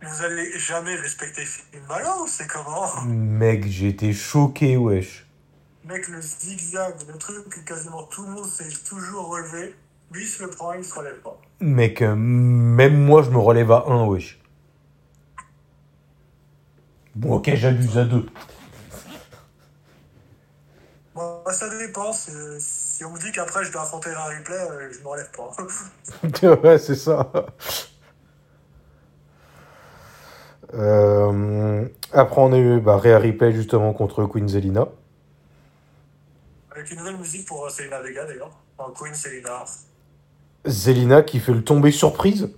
Vous 0.00 0.24
allez 0.24 0.58
jamais 0.58 0.94
respecter 0.96 1.44
Finn 1.44 1.80
Balor, 1.88 2.26
c'est 2.28 2.46
comment? 2.46 3.02
Mec, 3.06 3.66
j'étais 3.66 4.12
choqué, 4.12 4.76
wesh. 4.76 5.27
Mec, 5.88 6.06
le 6.08 6.20
zigzag, 6.20 6.96
le 7.10 7.16
truc 7.16 7.48
que 7.48 7.60
quasiment 7.60 8.02
tout 8.02 8.22
le 8.22 8.32
monde 8.32 8.44
s'est 8.44 8.68
toujours 8.86 9.28
relevé, 9.28 9.74
lui 10.12 10.22
il 10.22 10.26
se 10.26 10.42
le 10.42 10.50
prend, 10.50 10.74
il 10.74 10.84
se 10.84 10.94
relève 10.94 11.18
pas. 11.20 11.40
Mec, 11.60 12.02
euh, 12.02 12.14
même 12.14 13.02
moi, 13.02 13.22
je 13.22 13.30
me 13.30 13.38
relève 13.38 13.72
à 13.72 13.84
1, 13.86 14.04
wesh. 14.04 14.38
Bon, 17.14 17.36
ok, 17.36 17.54
j'abuse 17.54 17.96
à 17.96 18.04
2. 18.04 18.26
Moi, 21.14 21.42
ça 21.52 21.70
dépend. 21.78 22.12
Si 22.12 23.02
on 23.06 23.12
me 23.12 23.18
dit 23.18 23.32
qu'après 23.32 23.64
je 23.64 23.72
dois 23.72 23.82
affronter 23.82 24.10
un 24.10 24.24
replay, 24.24 24.56
euh, 24.56 24.92
je 24.92 25.00
me 25.00 25.08
relève 25.08 25.30
pas. 25.30 26.66
ouais, 26.68 26.78
c'est 26.78 26.96
ça. 26.96 27.32
Euh, 30.74 31.88
après, 32.12 32.42
on 32.42 32.52
a 32.52 32.58
eu 32.58 32.78
bah, 32.78 32.98
Rhea 32.98 33.18
Ripley 33.18 33.52
justement 33.52 33.94
contre 33.94 34.26
Queen 34.26 34.46
Zelina. 34.46 34.88
Avec 36.78 36.92
une 36.92 36.98
nouvelle 36.98 37.16
musique 37.16 37.44
pour 37.44 37.66
euh, 37.66 37.70
Selena 37.70 38.00
Vega 38.00 38.24
d'ailleurs. 38.24 38.56
En 38.78 38.90
Queen 38.90 39.12
Selena. 39.12 39.64
Zelina 40.64 41.22
qui 41.22 41.40
fait 41.40 41.52
le 41.52 41.64
tomber 41.64 41.90
surprise. 41.90 42.50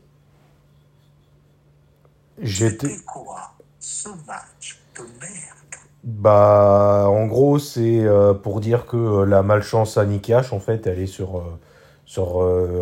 J'étais. 2.39 2.89
C'était 2.89 3.03
quoi 3.05 3.55
ce 3.79 4.11
match 4.27 4.79
de 4.95 5.05
merde? 5.23 5.57
Bah, 6.05 7.07
en 7.09 7.27
gros, 7.29 7.59
c'est 7.59 8.05
pour 8.43 8.61
dire 8.61 8.85
que 8.85 9.23
la 9.25 9.43
malchance 9.43 9.97
à 9.97 10.05
Nikki 10.05 10.33
H, 10.33 10.55
en 10.55 10.61
fait, 10.61 10.87
elle 10.87 10.99
est 10.99 11.07
sur, 11.07 11.59
sur 12.05 12.37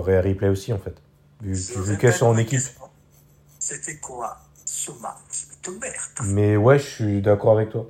Rhea 0.05 0.20
Ripley 0.20 0.48
aussi, 0.48 0.72
en 0.72 0.79
fait. 0.79 0.96
Vu, 1.40 1.55
vu 1.55 1.98
qu'elles 1.98 2.14
sont 2.14 2.27
en 2.27 2.37
équipe. 2.37 2.62
C'était 3.61 3.98
quoi 3.98 4.38
ce 4.64 4.90
match 4.90 5.46
de 5.64 5.70
merde? 5.70 6.33
Mais 6.33 6.57
ouais, 6.57 6.81
je 6.81 6.87
suis 6.87 7.22
d'accord 7.22 7.53
avec 7.53 7.70
toi. 7.70 7.87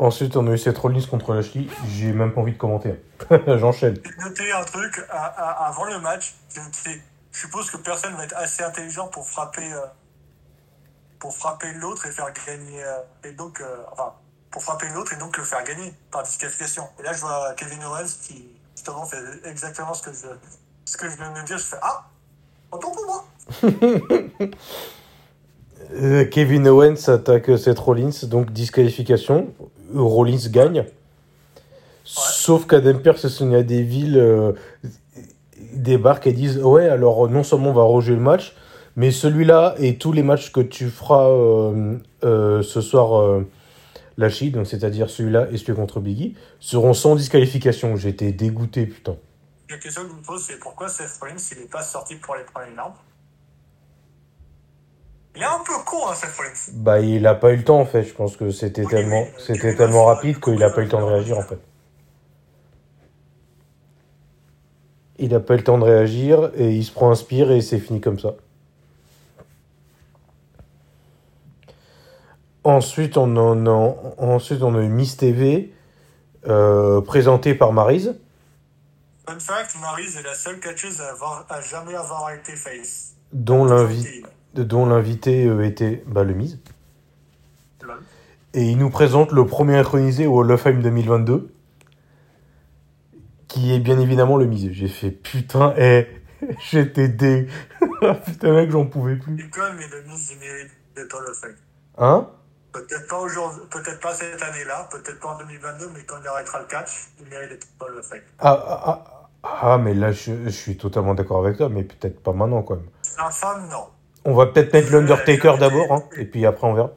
Ensuite, 0.00 0.34
on 0.34 0.46
a 0.46 0.52
eu 0.52 0.58
cette 0.58 0.78
Rollins 0.78 1.04
contre 1.10 1.34
Lashley. 1.34 1.66
J'ai 1.90 2.12
même 2.14 2.32
pas 2.32 2.40
envie 2.40 2.54
de 2.54 2.58
commenter. 2.58 2.94
J'enchaîne. 3.46 3.98
J'ai 4.02 4.24
noté 4.24 4.50
un 4.50 4.64
truc 4.64 4.98
à- 5.10 5.26
à- 5.26 5.68
avant 5.68 5.84
le 5.84 6.00
match. 6.00 6.34
Je 6.54 6.60
suppose 7.38 7.70
que 7.70 7.76
personne 7.76 8.14
va 8.14 8.24
être 8.24 8.34
assez 8.36 8.62
intelligent 8.62 9.08
pour 9.08 9.28
frapper, 9.28 9.70
euh, 9.70 9.80
pour 11.18 11.36
frapper 11.36 11.74
l'autre 11.74 12.06
et 12.06 12.10
faire 12.12 12.32
gagner. 12.46 12.82
euh, 12.82 13.28
et 13.28 13.32
donc, 13.32 13.60
euh, 13.60 13.76
enfin, 13.92 14.14
pour 14.50 14.62
frapper 14.62 14.86
l'autre 14.94 15.12
et 15.12 15.16
donc 15.18 15.36
le 15.36 15.44
faire 15.44 15.62
gagner 15.64 15.92
par 16.10 16.22
disqualification. 16.22 16.84
Et 16.98 17.02
là, 17.02 17.12
je 17.12 17.20
vois 17.20 17.52
Kevin 17.58 17.84
Owens 17.84 18.08
qui 18.26 18.48
justement 18.74 19.04
fait 19.04 19.18
exactement 19.44 19.92
ce 19.92 20.02
que 20.02 20.12
je, 20.14 20.28
ce 20.86 20.96
que 20.96 21.10
je 21.10 21.16
viens 21.16 21.30
de 21.30 21.42
dire. 21.46 21.58
Je 21.58 21.64
fais 21.64 21.76
ah, 21.82 22.06
autant 22.72 22.90
pour 22.90 23.04
moi. 23.04 23.26
Kevin 26.30 26.68
Owens 26.68 27.08
attaque 27.08 27.50
Seth 27.58 27.78
Rollins, 27.78 28.24
donc 28.24 28.50
disqualification. 28.50 29.52
Rollins 29.94 30.48
gagne. 30.50 30.84
Sauf 32.04 32.66
qu'Adam 32.66 32.98
Pearce 32.98 33.24
et 33.24 33.28
Sonia 33.28 33.62
Deville 33.62 34.16
euh, 34.16 34.52
débarquent 35.72 36.26
et 36.26 36.32
disent 36.32 36.58
Ouais, 36.58 36.88
alors 36.88 37.28
non 37.28 37.42
seulement 37.42 37.70
on 37.70 37.74
va 37.74 37.82
roger 37.82 38.14
le 38.14 38.20
match, 38.20 38.54
Mais 38.96 39.10
celui-là 39.10 39.74
et 39.78 39.96
tous 39.96 40.12
les 40.12 40.22
matchs 40.22 40.52
que 40.52 40.60
tu 40.60 40.88
feras 40.88 41.28
euh, 41.28 41.98
euh, 42.24 42.62
ce 42.62 42.80
soir, 42.80 43.20
euh, 43.20 43.46
Lashley, 44.16 44.50
donc 44.50 44.66
c'est-à-dire 44.66 45.08
celui-là 45.08 45.48
et 45.52 45.56
celui 45.56 45.74
contre 45.74 46.00
Biggie, 46.00 46.36
seront 46.58 46.94
sans 46.94 47.14
disqualification. 47.14 47.96
J'étais 47.96 48.32
dégoûté, 48.32 48.86
putain. 48.86 49.16
La 49.68 49.78
question 49.78 50.02
que 50.02 50.08
je 50.08 50.14
me 50.14 50.22
pose, 50.22 50.42
c'est 50.42 50.58
pourquoi 50.58 50.88
Seth 50.88 51.18
Rollins, 51.20 51.36
il 51.52 51.58
n'est 51.58 51.66
pas 51.66 51.82
sorti 51.82 52.16
pour 52.16 52.34
les 52.34 52.42
premières 52.42 52.74
larmes 52.74 52.94
Il 55.36 55.42
est 55.42 55.44
un 55.44 55.60
peu 55.64 55.72
con, 55.86 56.08
hein, 56.08 56.14
Seth 56.14 56.30
Rollins. 56.36 56.72
Bah, 56.82 57.00
il 57.00 57.26
a 57.26 57.34
pas 57.34 57.52
eu 57.52 57.56
le 57.56 57.64
temps 57.64 57.80
en 57.80 57.86
fait. 57.86 58.02
Je 58.04 58.12
pense 58.14 58.36
que 58.36 58.50
c'était 58.50 58.82
Oui, 58.84 58.90
tellement, 58.90 59.22
oui, 59.22 59.28
c'était 59.38 59.60
Kevin 59.60 59.76
tellement 59.76 60.04
Owens, 60.06 60.14
rapide 60.14 60.40
qu'il 60.40 60.62
a 60.62 60.70
pas 60.70 60.80
eu 60.80 60.84
le 60.84 60.90
temps 60.90 61.00
de 61.00 61.06
réagir 61.06 61.38
en 61.38 61.42
fait. 61.42 61.58
Il 65.18 65.34
a 65.34 65.40
pas 65.40 65.54
eu 65.54 65.58
le 65.58 65.64
temps 65.64 65.78
de 65.78 65.84
réagir 65.84 66.50
et 66.56 66.70
il 66.70 66.84
se 66.84 66.90
prend 66.92 67.10
un 67.10 67.14
spire 67.14 67.50
et 67.52 67.60
c'est 67.60 67.78
fini 67.78 68.00
comme 68.00 68.18
ça. 68.18 68.34
Ensuite, 72.64 73.16
on 73.16 73.36
en 73.36 73.66
a, 73.66 73.94
ensuite, 74.18 74.62
on 74.62 74.74
a 74.74 74.82
eu 74.82 74.88
Miss 74.88 75.16
TV, 75.16 75.72
euh, 76.46 77.00
présentée 77.00 77.54
par 77.54 77.72
Maryse. 77.72 78.18
Fun 79.26 79.38
fact, 79.38 79.76
Maryse 79.80 80.16
est 80.16 80.22
la 80.22 80.34
seule 80.34 80.60
catcheuse 80.60 81.00
à, 81.00 81.10
avoir, 81.10 81.46
à 81.48 81.60
jamais 81.60 81.94
avoir 81.94 82.30
été 82.32 82.52
face. 82.52 83.14
dont 83.32 83.64
l'invi- 83.64 84.00
Été- 84.06 84.22
dont 84.54 84.86
l'invité 84.86 85.46
euh, 85.46 85.64
était 85.64 86.02
bah, 86.06 86.24
le. 86.24 86.34
Lol. 86.34 87.98
Et 88.52 88.64
il 88.64 88.78
nous 88.78 88.90
présente 88.90 89.32
le 89.32 89.46
premier 89.46 89.76
intronisé 89.76 90.26
au 90.26 90.38
Hall 90.38 90.50
of 90.50 90.60
Fame 90.60 90.82
2022, 90.82 91.52
qui 93.48 93.72
est 93.72 93.78
bien 93.78 93.98
évidemment 94.00 94.36
le 94.36 94.46
Miz. 94.46 94.70
J'ai 94.72 94.88
fait 94.88 95.10
putain, 95.10 95.74
et 95.76 96.08
j'étais 96.70 97.08
dé. 97.08 97.46
putain, 98.26 98.52
mec, 98.52 98.70
j'en 98.70 98.86
pouvais 98.86 99.16
plus. 99.16 99.34
Nicole, 99.34 99.72
mais 99.76 99.86
le 99.88 100.02
Miz, 100.02 100.32
il 100.32 100.38
mérite 100.38 100.70
d'être 100.96 101.14
Hall 101.14 101.28
of 101.28 101.38
Fame. 101.38 101.54
Hein? 101.98 102.28
Peut-être 102.72 103.08
pas 103.08 103.18
aujourd'hui, 103.18 103.62
peut-être 103.70 104.00
pas 104.00 104.14
cette 104.14 104.40
année-là, 104.40 104.88
peut-être 104.92 105.18
pas 105.18 105.28
en 105.28 105.38
2022, 105.38 105.90
mais 105.92 106.04
quand 106.04 106.16
il 106.22 106.28
arrêtera 106.28 106.60
le 106.60 106.66
catch, 106.66 107.08
il 107.20 107.28
mérite 107.28 107.50
d'être 107.50 107.66
Hall 107.80 107.98
of 107.98 108.06
Fame. 108.06 108.20
ah, 108.38 108.64
ah, 108.66 109.04
ah, 109.42 109.60
ah, 109.72 109.78
mais 109.78 109.94
là, 109.94 110.12
je, 110.12 110.32
je 110.44 110.50
suis 110.50 110.76
totalement 110.76 111.14
d'accord 111.14 111.44
avec 111.44 111.56
toi, 111.56 111.68
mais 111.68 111.84
peut-être 111.84 112.22
pas 112.22 112.32
maintenant, 112.32 112.62
quand 112.62 112.76
même. 112.76 112.88
Femme, 113.30 113.68
non. 113.68 113.86
On 114.24 114.34
va 114.34 114.46
peut-être 114.46 114.72
mettre 114.72 114.92
l'Undertaker 114.92 115.54
d'abord, 115.58 115.92
hein, 115.92 116.04
et 116.16 116.24
puis 116.24 116.44
après 116.46 116.66
on 116.66 116.74
verra. 116.74 116.90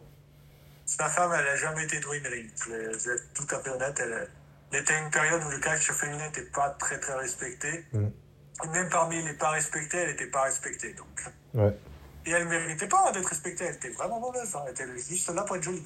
Sa 0.86 1.06
femme, 1.06 1.32
elle 1.40 1.48
a 1.48 1.56
jamais 1.56 1.86
été 1.86 2.00
de 2.00 2.08
ring. 2.08 2.24
Vais, 2.70 2.78
vais 2.78 3.16
être 3.16 3.34
tout 3.34 3.56
à 3.56 3.60
fait 3.60 3.70
honnête. 3.70 3.98
Elle, 4.02 4.28
elle 4.72 4.82
était 4.82 5.00
une 5.00 5.10
période 5.10 5.42
où 5.46 5.50
le 5.50 5.60
catch 5.60 5.92
féminin 5.92 6.26
n'était 6.26 6.50
pas 6.54 6.70
très 6.72 7.00
très 7.00 7.14
respecté. 7.14 7.86
Mm. 7.94 8.08
Même 8.72 8.90
parmi 8.90 9.22
les 9.24 9.34
pas 9.34 9.52
respectés, 9.52 9.98
elle 9.98 10.10
n'était 10.10 10.28
pas 10.28 10.44
respectée. 10.44 10.94
Donc. 10.94 11.34
Ouais. 11.54 11.76
Et 12.26 12.32
elle 12.32 12.48
méritait 12.48 12.88
pas 12.88 13.12
d'être 13.12 13.28
respectée. 13.28 13.66
Elle 13.66 13.76
était 13.76 13.90
vraiment 13.90 14.20
mauvaise. 14.20 14.54
hein. 14.56 14.60
Elle 14.66 14.72
était 14.72 14.86
juste 14.98 15.34
là 15.34 15.44
pour 15.44 15.56
être 15.56 15.64
jolie. 15.64 15.84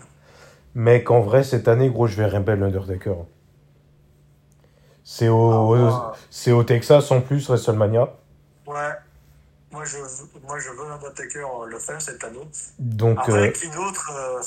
Mec, 0.75 1.09
en 1.11 1.21
vrai, 1.21 1.43
cette 1.43 1.67
année, 1.67 1.89
gros, 1.89 2.07
je 2.07 2.15
verrai 2.15 2.43
pas 2.43 2.55
l'Undertaker. 2.55 3.15
C'est 5.03 5.29
au, 5.29 5.73
Ah, 5.75 6.13
au 6.51 6.63
Texas 6.63 7.11
en 7.11 7.21
plus, 7.21 7.47
WrestleMania. 7.47 8.09
Ouais. 8.65 8.75
Moi, 9.77 9.85
je, 9.85 9.97
moi, 10.47 10.57
je 10.57 10.69
veux 10.71 10.89
l'Undertaker 10.89 11.37
euh, 11.37 11.67
le 11.67 11.77
faire 11.77 12.01
cette 12.01 12.23
année. 12.23 12.39
Donc, 12.79 13.19
Après, 13.19 13.49
euh, 13.49 13.51
qui 13.51 13.69
d'autre 13.69 14.11
euh, 14.11 14.41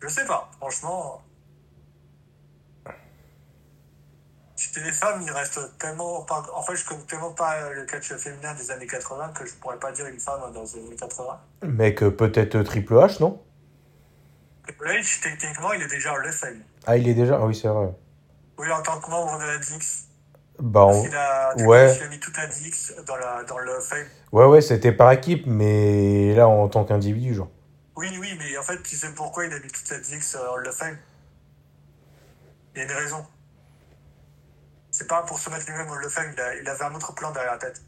Je 0.00 0.06
sais 0.06 0.24
pas. 0.24 0.48
Franchement. 0.58 1.20
Chez 4.54 4.80
les 4.82 4.92
femmes, 4.92 5.20
il 5.22 5.32
reste 5.32 5.58
tellement 5.78 6.22
pas. 6.22 6.46
En 6.54 6.62
fait, 6.62 6.76
je 6.76 6.84
connais 6.86 7.02
tellement 7.02 7.32
pas 7.32 7.70
le 7.70 7.84
catch 7.86 8.12
féminin 8.14 8.54
des 8.54 8.70
années 8.70 8.86
80 8.86 9.30
que 9.30 9.44
je 9.44 9.54
pourrais 9.54 9.80
pas 9.80 9.90
dire 9.90 10.06
une 10.06 10.20
femme 10.20 10.52
dans 10.54 10.62
les 10.62 10.76
années 10.76 10.94
80. 10.96 11.40
mec, 11.64 12.00
euh, 12.04 12.10
peut-être 12.12 12.62
Triple 12.62 12.94
H, 12.94 13.20
non? 13.20 13.42
Triple 14.62 14.86
H, 14.86 15.22
techniquement, 15.22 15.72
il 15.72 15.82
est 15.82 15.88
déjà 15.88 16.16
le 16.16 16.30
fame. 16.30 16.62
Ah, 16.86 16.96
il 16.96 17.08
est 17.08 17.14
déjà. 17.14 17.36
Ah 17.42 17.46
oui, 17.46 17.56
c'est 17.56 17.66
vrai. 17.66 17.92
Oui, 18.58 18.70
en 18.70 18.80
tant 18.80 19.00
que 19.00 19.10
membre 19.10 19.40
de 19.40 19.44
la 19.44 19.58
Dix. 19.58 20.06
Bah, 20.60 20.84
on- 20.84 21.02
ouais. 21.02 21.86
H, 21.88 21.96
il 21.96 22.02
a 22.02 22.08
mis 22.08 22.20
toute 22.20 22.36
la 22.36 22.46
Dix 22.46 22.94
dans, 23.06 23.16
la, 23.16 23.44
dans 23.44 23.58
le 23.58 23.80
fame. 23.80 24.06
ouais, 24.32 24.44
ouais, 24.46 24.60
c'était 24.60 24.92
par 24.92 25.10
équipe, 25.12 25.44
mais 25.46 26.34
là, 26.34 26.46
en 26.48 26.68
tant 26.68 26.84
qu'individu, 26.84 27.34
genre. 27.34 27.50
Oui, 27.96 28.08
oui, 28.20 28.36
mais 28.38 28.56
en 28.58 28.62
fait, 28.62 28.82
tu 28.82 28.94
sais 28.96 29.08
pourquoi 29.14 29.46
il 29.46 29.52
a 29.52 29.58
mis 29.58 29.68
toute 29.68 29.88
la 29.90 29.98
Dix 29.98 30.36
dans 30.36 30.56
le 30.56 30.70
fame? 30.70 30.96
Il 32.74 32.78
y 32.78 32.82
a 32.82 32.84
une 32.84 32.92
raison. 32.92 33.26
C'est 34.90 35.06
pas 35.08 35.22
pour 35.22 35.38
se 35.38 35.48
mettre 35.50 35.66
lui-même 35.66 35.88
au 35.90 35.96
le 35.96 36.08
fame, 36.08 36.30
il, 36.34 36.40
a- 36.40 36.54
il 36.56 36.68
avait 36.68 36.84
un 36.84 36.94
autre 36.94 37.14
plan 37.14 37.30
derrière 37.30 37.52
la 37.52 37.58
tête. 37.58 37.80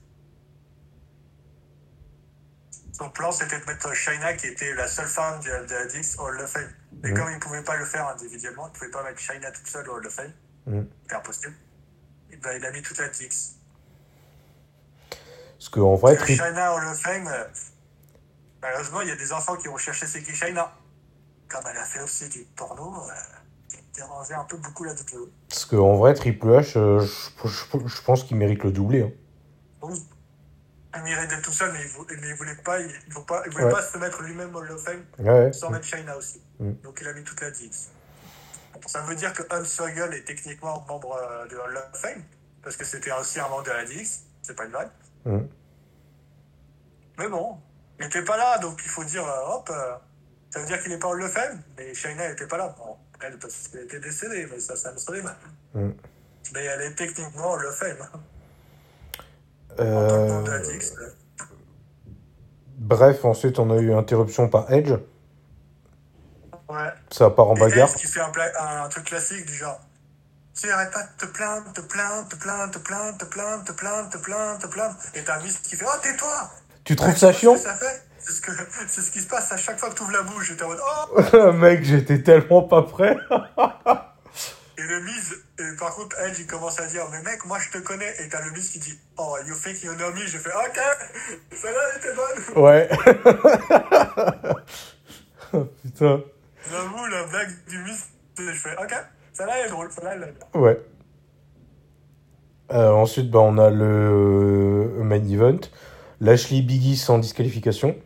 Son 2.92 3.08
plan, 3.10 3.32
c'était 3.32 3.58
de 3.58 3.64
mettre 3.64 3.92
Shaina, 3.94 4.34
qui 4.34 4.46
était 4.48 4.74
la 4.74 4.86
seule 4.86 5.06
femme 5.06 5.40
de, 5.40 5.66
de 5.66 5.74
la 5.74 5.86
Dix, 5.86 6.16
au 6.18 6.46
Fame. 6.46 6.70
Mais 7.02 7.10
Mhm. 7.10 7.16
comme 7.16 7.28
il 7.30 7.34
ne 7.34 7.40
pouvait 7.40 7.62
pas 7.62 7.76
le 7.76 7.84
faire 7.84 8.06
individuellement, 8.08 8.68
il 8.68 8.72
ne 8.72 8.78
pouvait 8.78 8.90
pas 8.90 9.02
mettre 9.02 9.18
Shaina 9.18 9.50
toute 9.50 9.66
seule 9.66 9.88
au 9.88 10.00
Fame, 10.10 10.32
Mhm. 10.66 10.86
c'était 11.02 11.14
impossible. 11.16 11.54
Ben, 12.42 12.56
il 12.56 12.64
a 12.66 12.70
mis 12.72 12.82
toute 12.82 12.98
la 12.98 13.08
Dix. 13.08 13.56
Parce 15.58 15.68
qu'en 15.68 15.94
vrai, 15.94 16.16
tri- 16.16 16.36
Fame, 16.36 17.26
euh, 17.28 17.44
malheureusement, 18.60 19.00
il 19.02 19.08
y 19.08 19.12
a 19.12 19.16
des 19.16 19.32
enfants 19.32 19.56
qui 19.56 19.68
vont 19.68 19.76
chercher 19.76 20.06
c'est 20.06 20.22
qui 20.22 20.34
Shaina. 20.34 20.72
Comme 21.48 21.62
elle 21.70 21.76
a 21.76 21.84
fait 21.84 22.00
aussi 22.00 22.28
du 22.28 22.40
porno, 22.56 22.94
euh, 22.96 23.12
qui 23.68 23.76
dérangeait 23.94 24.34
un 24.34 24.44
peu 24.44 24.56
beaucoup 24.56 24.84
la 24.84 24.92
WWE. 24.92 25.28
parce 25.48 25.64
que, 25.66 25.76
en 25.76 25.96
vrai, 25.96 26.14
Triple 26.14 26.46
H, 26.48 26.76
euh, 26.78 27.00
je, 27.00 27.48
je- 27.48 27.86
je 27.88 28.02
pense 28.02 28.24
qu'il 28.24 28.36
mérite 28.38 28.64
le 28.64 28.72
doublé. 28.72 29.02
hein. 29.02 29.10
Oui. 29.82 30.02
Il 30.96 31.02
mérite 31.04 31.30
d'être 31.30 31.42
tout 31.42 31.52
seul, 31.52 31.72
mais 31.72 31.80
il 31.80 32.28
il 32.28 32.34
voulait 32.34 32.54
pas, 32.56 32.80
il, 32.80 32.86
il 33.06 33.12
voulait 33.12 33.26
pas, 33.26 33.42
il 33.46 33.52
voulait 33.52 33.64
Ouais. 33.64 33.70
pas 33.72 33.82
se 33.82 33.96
mettre 33.98 34.20
lui-même 34.22 34.52
Fame 34.78 35.04
Ouais, 35.18 35.30
ouais. 35.30 35.52
sans 35.52 35.70
mettre 35.70 35.86
Shaina 35.86 36.16
aussi. 36.16 36.42
Mm. 36.58 36.72
Donc 36.82 36.98
il 37.00 37.08
a 37.08 37.12
mis 37.14 37.22
toute 37.22 37.40
la 37.40 37.50
Dix. 37.50 37.90
Ça 38.86 39.00
veut 39.02 39.14
dire 39.14 39.32
que 39.32 39.42
Hans 39.50 39.64
Struggle 39.64 40.14
est 40.14 40.24
techniquement 40.24 40.84
membre 40.88 41.16
euh, 41.16 41.46
de 41.48 41.56
Hall 41.56 41.76
of 41.76 42.00
Fame, 42.00 42.22
parce 42.62 42.76
que 42.76 42.84
c'était 42.84 43.12
aussi 43.12 43.38
un 43.40 43.48
membre 43.48 43.64
de 43.64 43.70
la 43.70 43.84
Dix, 43.84 44.24
c'est 44.42 44.56
pas 44.56 44.64
une. 44.64 44.72
Mhm. 45.24 45.48
Mais 47.18 47.28
bon, 47.28 47.58
il 47.98 48.04
n'était 48.04 48.24
pas 48.24 48.36
là, 48.36 48.58
donc 48.58 48.80
il 48.84 48.88
faut 48.90 49.04
dire, 49.04 49.24
euh, 49.26 49.54
hop, 49.54 49.70
euh, 49.70 49.94
ça 50.50 50.60
veut 50.60 50.66
dire 50.66 50.82
qu'il 50.82 50.90
n'est 50.90 50.98
pas 50.98 51.08
Hall 51.08 51.22
of 51.22 51.32
Fame, 51.32 51.62
mais 51.76 51.94
Shaina 51.94 52.28
n'était 52.28 52.46
pas 52.46 52.56
là. 52.58 52.74
Bon, 52.76 52.96
elle, 53.24 53.38
parce 53.38 53.68
qu'elle 53.68 53.84
était 53.84 54.00
décédée, 54.00 54.46
mais 54.50 54.58
ça, 54.58 54.74
ça 54.76 54.92
me 54.92 54.98
serait 54.98 55.22
mal. 55.22 55.36
Mais 55.74 56.64
elle 56.64 56.82
est 56.82 56.94
techniquement 56.94 57.52
Hall 57.52 57.66
of 57.66 57.76
Fame. 57.76 57.96
hein. 58.00 58.20
En 59.72 59.76
tant 60.08 60.16
que 60.16 60.28
membre 60.32 60.44
de 60.46 60.50
la 60.50 60.58
Dix. 60.58 60.94
euh. 61.00 61.10
Bref, 62.78 63.24
ensuite, 63.24 63.58
on 63.58 63.70
a 63.70 63.76
eu 63.76 63.94
interruption 63.94 64.48
par 64.48 64.70
Edge. 64.72 64.92
Ouais. 66.72 66.90
Ça 67.10 67.28
part 67.30 67.48
en 67.48 67.56
Et 67.56 67.60
bagarre. 67.60 67.94
Qui 67.94 68.06
fait 68.06 68.20
un, 68.20 68.32
un 68.84 68.88
truc 68.88 69.04
classique 69.04 69.44
du 69.44 69.54
genre. 69.54 69.80
Tu 70.58 70.70
arrêtes 70.70 70.90
pas 70.90 71.02
de 71.02 71.26
te 71.26 71.26
plaindre, 71.26 71.72
te 71.72 71.80
plaindre, 71.80 72.28
te 72.28 72.36
plaindre, 72.36 72.70
te 72.70 72.78
plaindre, 72.78 73.18
te 73.18 73.24
plaindre, 73.24 73.64
te 73.64 73.72
plaindre, 73.72 74.08
te 74.10 74.16
plaindre, 74.18 74.58
te 74.58 74.66
plaindre. 74.66 74.96
Et 75.14 75.22
t'as 75.22 75.40
Miss 75.40 75.58
qui 75.58 75.76
fait 75.76 75.84
Oh, 75.86 75.98
tais-toi 76.02 76.50
Tu 76.84 76.96
trouves 76.96 77.16
ça 77.16 77.32
chiant 77.32 77.56
C'est 77.56 77.62
ce 78.32 78.40
que 78.40 78.54
ça 78.54 78.64
fait? 78.64 78.86
C'est 78.88 79.00
ce, 79.02 79.10
qui 79.10 79.20
se 79.20 79.26
passe 79.26 79.50
à 79.52 79.56
chaque 79.56 79.78
fois 79.78 79.90
que 79.90 79.94
tu 79.94 80.02
ouvres 80.02 80.12
la 80.12 80.22
bouche. 80.22 80.50
Et 80.50 80.56
t'es 80.56 80.64
en 80.64 80.68
mode 80.68 80.80
Oh 81.34 81.52
Mec, 81.52 81.84
j'étais 81.84 82.22
tellement 82.22 82.62
pas 82.62 82.82
prêt. 82.82 83.16
Et 84.78 84.82
le 84.82 85.00
Miz, 85.00 85.36
et 85.58 85.76
par 85.78 85.94
contre, 85.94 86.18
Edge, 86.20 86.38
il 86.40 86.46
commence 86.46 86.80
à 86.80 86.86
dire 86.86 87.04
Mais 87.12 87.22
mec, 87.22 87.44
moi 87.44 87.58
je 87.58 87.70
te 87.70 87.78
connais. 87.82 88.14
Et 88.20 88.28
t'as 88.28 88.42
le 88.44 88.50
Miz 88.52 88.70
qui 88.70 88.78
dit 88.78 88.98
Oh, 89.16 89.36
you 89.46 89.54
think 89.54 89.82
you 89.82 89.94
know 89.94 90.10
me 90.12 90.26
J'ai 90.26 90.38
fait 90.38 90.50
Ok, 90.50 90.80
celle-là 91.52 91.80
elle 91.90 91.98
était 91.98 92.14
bonne. 92.14 92.64
Ouais. 92.64 92.88
Putain. 95.82 96.20
J'avoue, 96.70 97.06
la 97.06 97.24
blague 97.26 97.50
du 97.68 97.78
Miz, 97.82 98.06
je 98.38 98.52
fais 98.52 98.76
Ok, 98.82 98.94
celle-là 99.32 99.52
elle 99.60 99.66
est 99.66 99.70
drôle, 99.70 99.90
celle-là 99.90 100.12
elle 100.14 100.22
est. 100.54 100.58
Ouais. 100.58 100.80
Euh, 102.72 102.90
ensuite, 102.92 103.30
bah, 103.30 103.40
on 103.40 103.58
a 103.58 103.68
le 103.70 104.90
main 105.02 105.22
event. 105.28 105.58
Lashley 106.20 106.62
Biggie 106.62 106.96
sans 106.96 107.18
disqualification. 107.18 107.96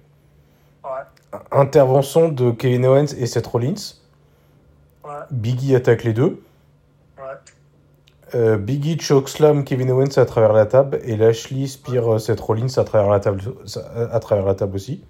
Ouais, 0.83 1.39
Intervention 1.53 2.29
de 2.31 2.51
Kevin 2.51 2.87
Owens 2.87 3.15
et 3.19 3.27
Seth 3.27 3.47
Rollins. 3.47 3.75
ouais, 5.05 5.11
Biggie 5.31 5.75
attaque 5.77 6.03
les 6.05 6.13
deux. 6.15 6.43
ouais. 7.19 7.25
Euh, 8.35 8.57
Biggie 8.57 8.99
chokeslam 8.99 9.63
Kevin 9.65 9.91
Owens 9.93 10.17
à 10.19 10.25
travers 10.25 10.53
la 10.53 10.67
table. 10.67 10.99
Et 11.05 11.17
Lashley 11.17 11.67
spire 11.69 12.15
euh, 12.15 12.19
Seth 12.19 12.41
Rollins 12.41 12.77
à 12.79 12.85
travers 12.85 13.11
la 13.11 13.21
table, 13.21 13.41
à 14.11 14.19
travers 14.19 14.47
la 14.47 14.55
table 14.55 14.75
aussi. 14.77 15.05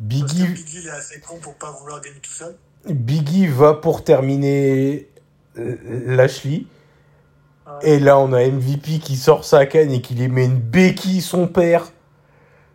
Oui. 0.00 0.20
Parce 0.20 0.32
que 0.32 0.38
Biggie, 0.38 0.52
Biggie, 0.52 0.78
il 0.82 0.86
est 0.86 0.90
assez 0.90 1.20
con 1.20 1.38
pour 1.40 1.54
pas 1.54 1.70
vouloir 1.72 2.00
gagner 2.00 2.20
tout 2.20 2.30
seul. 2.30 2.56
Biggie 2.88 3.46
va 3.46 3.74
pour 3.74 4.04
terminer 4.04 5.08
euh, 5.58 5.76
Lashley. 6.06 6.66
Ouais. 7.66 7.90
Et 7.90 7.98
là, 7.98 8.18
on 8.18 8.32
a 8.32 8.46
MVP 8.46 9.00
qui 9.00 9.16
sort 9.16 9.44
sa 9.44 9.66
canne 9.66 9.90
et 9.90 10.00
qui 10.00 10.14
lui 10.14 10.28
met 10.28 10.44
une 10.44 10.58
béquille 10.58 11.20
son 11.20 11.48
père. 11.48 11.92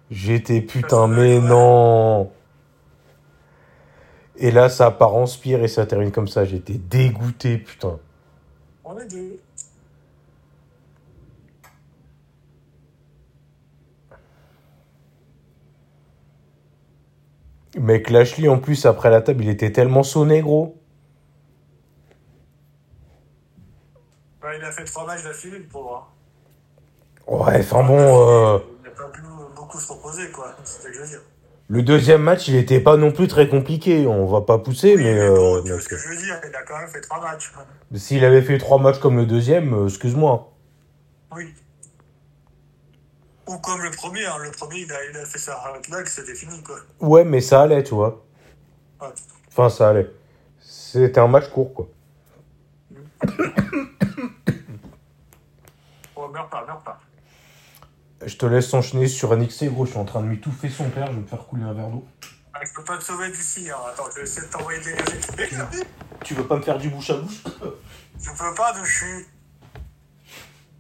J'étais 0.10 0.62
putain, 0.62 1.08
mais 1.08 1.40
non. 1.40 2.32
Et 4.36 4.52
là, 4.52 4.68
ça 4.70 4.92
part 4.92 5.16
en 5.16 5.26
spire 5.26 5.64
et 5.64 5.68
ça 5.68 5.86
termine 5.86 6.12
comme 6.12 6.28
ça. 6.28 6.44
J'étais 6.44 6.74
dégoûté, 6.74 7.58
putain. 7.58 8.00
On 8.84 8.98
est 8.98 9.08
deux. 9.08 9.40
Mec, 17.78 18.10
Lashley, 18.10 18.48
en 18.50 18.58
plus, 18.60 18.86
après 18.86 19.10
la 19.10 19.22
table, 19.22 19.44
il 19.44 19.50
était 19.50 19.72
tellement 19.72 20.04
sonné, 20.04 20.42
gros. 20.42 20.78
Ouais, 24.44 24.58
il 24.58 24.64
a 24.64 24.72
fait 24.72 24.84
trois 24.84 25.06
matchs 25.06 25.24
d'affilée, 25.24 25.60
le 25.60 25.66
pauvre. 25.66 26.12
Ouais, 27.28 27.60
enfin 27.60 27.84
bon, 27.84 27.96
euh, 27.98 28.60
Il 28.80 28.84
n'a 28.86 28.90
pas 28.96 29.10
pu 29.10 29.22
beaucoup 29.56 29.80
se 29.80 29.92
reposer, 29.94 30.30
quoi. 30.32 30.56
C'est 30.64 30.82
ça 30.82 30.90
que 30.90 30.96
je 30.96 31.02
veux 31.02 31.08
dire. 31.08 31.22
le 31.70 31.84
deuxième 31.84 32.22
match, 32.22 32.48
il 32.50 32.56
était 32.56 32.82
pas 32.82 32.98
non 32.98 33.12
plus 33.12 33.28
très 33.28 33.48
compliqué. 33.48 34.06
On 34.08 34.26
va 34.26 34.42
pas 34.42 34.58
pousser, 34.58 34.96
Oui, 34.96 35.04
mais, 35.04 35.14
mais 35.14 35.20
euh, 35.20 35.62
tu 35.64 35.72
vois 35.72 35.80
ce 35.82 35.88
que 35.88 35.98
je 35.98 36.10
veux 36.10 36.18
dire, 36.18 36.42
il 36.50 36.56
a 36.56 36.64
quand 36.64 36.78
même 36.80 36.90
fait 36.90 37.02
trois 37.02 37.22
matchs. 37.22 37.52
s'il 37.96 38.26
avait 38.26 38.42
fait 38.42 38.58
trois 38.58 38.80
matchs 38.80 39.00
comme 39.00 39.16
le 39.18 39.26
deuxième, 39.26 39.74
euh, 39.74 39.88
excuse-moi. 39.88 40.52
Oui. 41.36 41.54
Ou 43.48 43.58
comme 43.58 43.82
le 43.82 43.92
premier, 43.92 44.26
hein. 44.26 44.38
le 44.40 44.52
premier, 44.52 44.82
il 44.82 44.92
a, 44.92 45.06
il 45.06 45.18
a 45.18 45.26
fait 45.26 45.40
sa 45.40 45.60
c'était 46.06 46.36
fini, 46.36 46.62
quoi. 46.64 46.78
Ouais, 47.00 47.24
mais 47.24 47.42
ça 47.42 47.62
allait, 47.62 47.84
tu 47.84 47.96
vois. 47.96 48.24
Ouais. 49.02 49.08
Enfin, 49.50 49.70
ça 49.70 49.90
allait. 49.90 50.10
C'était 50.60 51.20
un 51.20 51.28
match 51.28 51.50
court, 51.50 51.74
quoi. 51.74 51.88
Oh, 56.16 56.28
meurs 56.28 56.50
pas, 56.50 56.64
meurs 56.66 56.82
pas. 56.82 57.00
Je 58.24 58.38
te 58.38 58.46
laisse 58.46 58.72
enchaîner 58.76 59.08
sur 59.08 59.36
NXT, 59.36 59.66
gros. 59.72 59.86
Je 59.86 59.92
suis 59.92 60.00
en 60.00 60.06
train 60.06 60.22
de 60.22 60.28
m'étouffer 60.28 60.70
son 60.70 60.88
père. 60.90 61.08
Je 61.08 61.14
vais 61.14 61.22
me 61.22 61.26
faire 61.26 61.48
couler 61.48 61.64
un 61.64 61.74
verre 61.74 61.88
d'eau. 61.88 62.06
Ah, 62.54 62.60
je 62.64 62.72
peux 62.74 62.84
pas 62.84 62.98
te 62.98 63.04
sauver 63.04 63.32
d'ici, 63.32 63.72
hein. 63.72 63.78
Attends, 63.92 64.04
je 64.12 64.18
vais 64.18 64.24
essayer 64.24 64.46
de 64.46 64.52
t'envoyer 64.52 64.80
de 64.80 64.86
l'énergie. 64.86 65.84
Tu 66.24 66.36
veux 66.36 66.46
pas 66.46 66.58
me 66.58 66.62
faire 66.62 66.78
du 66.78 66.90
bouche 66.90 67.10
à 67.10 67.18
bouche 67.18 67.44
Je 68.22 68.30
peux 68.30 68.54
pas 68.56 68.74
je 68.84 68.92
suis. 68.92 69.26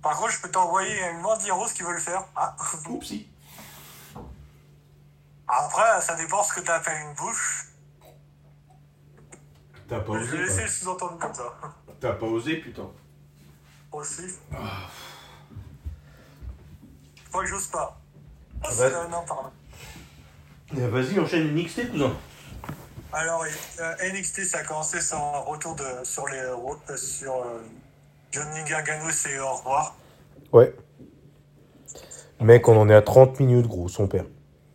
Par 0.01 0.17
contre, 0.17 0.31
je 0.31 0.41
peux 0.41 0.49
t'envoyer 0.49 1.09
une 1.09 1.19
Mandiros 1.19 1.67
qui 1.73 1.83
veut 1.83 1.93
le 1.93 1.99
faire. 1.99 2.25
Ah. 2.35 2.55
Oupsie. 2.89 3.29
Après, 5.47 6.01
ça 6.01 6.15
dépend 6.15 6.43
ce 6.43 6.53
que 6.53 6.61
t'appelles 6.61 7.01
une 7.07 7.13
bouche. 7.13 7.67
T'as 9.87 9.99
pas 9.99 10.13
Je 10.19 10.23
vais 10.23 10.45
laisser 10.45 10.63
le 10.63 10.69
sous-entendre 10.69 11.17
comme 11.19 11.33
ça. 11.33 11.53
T'as 11.99 12.13
pas 12.13 12.25
osé, 12.25 12.57
putain. 12.57 12.89
Aussi. 13.91 14.23
Je 17.15 17.29
crois 17.29 17.43
que 17.43 17.49
j'ose 17.49 17.67
pas. 17.67 17.99
Ah, 18.63 18.69
non, 19.09 19.25
pardon. 19.25 19.51
Eh, 20.77 20.87
Vas-y, 20.87 21.19
enchaîne 21.19 21.53
NXT, 21.53 21.91
cousin. 21.91 22.13
Alors, 23.11 23.43
euh, 23.79 24.13
NXT, 24.13 24.45
ça 24.45 24.59
a 24.59 24.63
commencé 24.63 24.99
un 25.13 25.39
retour 25.39 25.75
de, 25.75 26.03
sur, 26.03 26.27
les, 26.29 26.37
euh, 26.37 26.97
sur 26.97 27.35
euh, 27.43 27.61
Johnny 28.31 28.63
Gargano, 28.63 29.09
c'est 29.11 29.37
au 29.39 29.53
revoir. 29.55 29.95
Ouais. 30.53 30.73
Mec, 32.39 32.67
on 32.67 32.79
en 32.79 32.89
est 32.89 32.95
à 32.95 33.01
30 33.01 33.39
minutes, 33.39 33.67
gros, 33.67 33.87
son 33.87 34.07
père. 34.07 34.25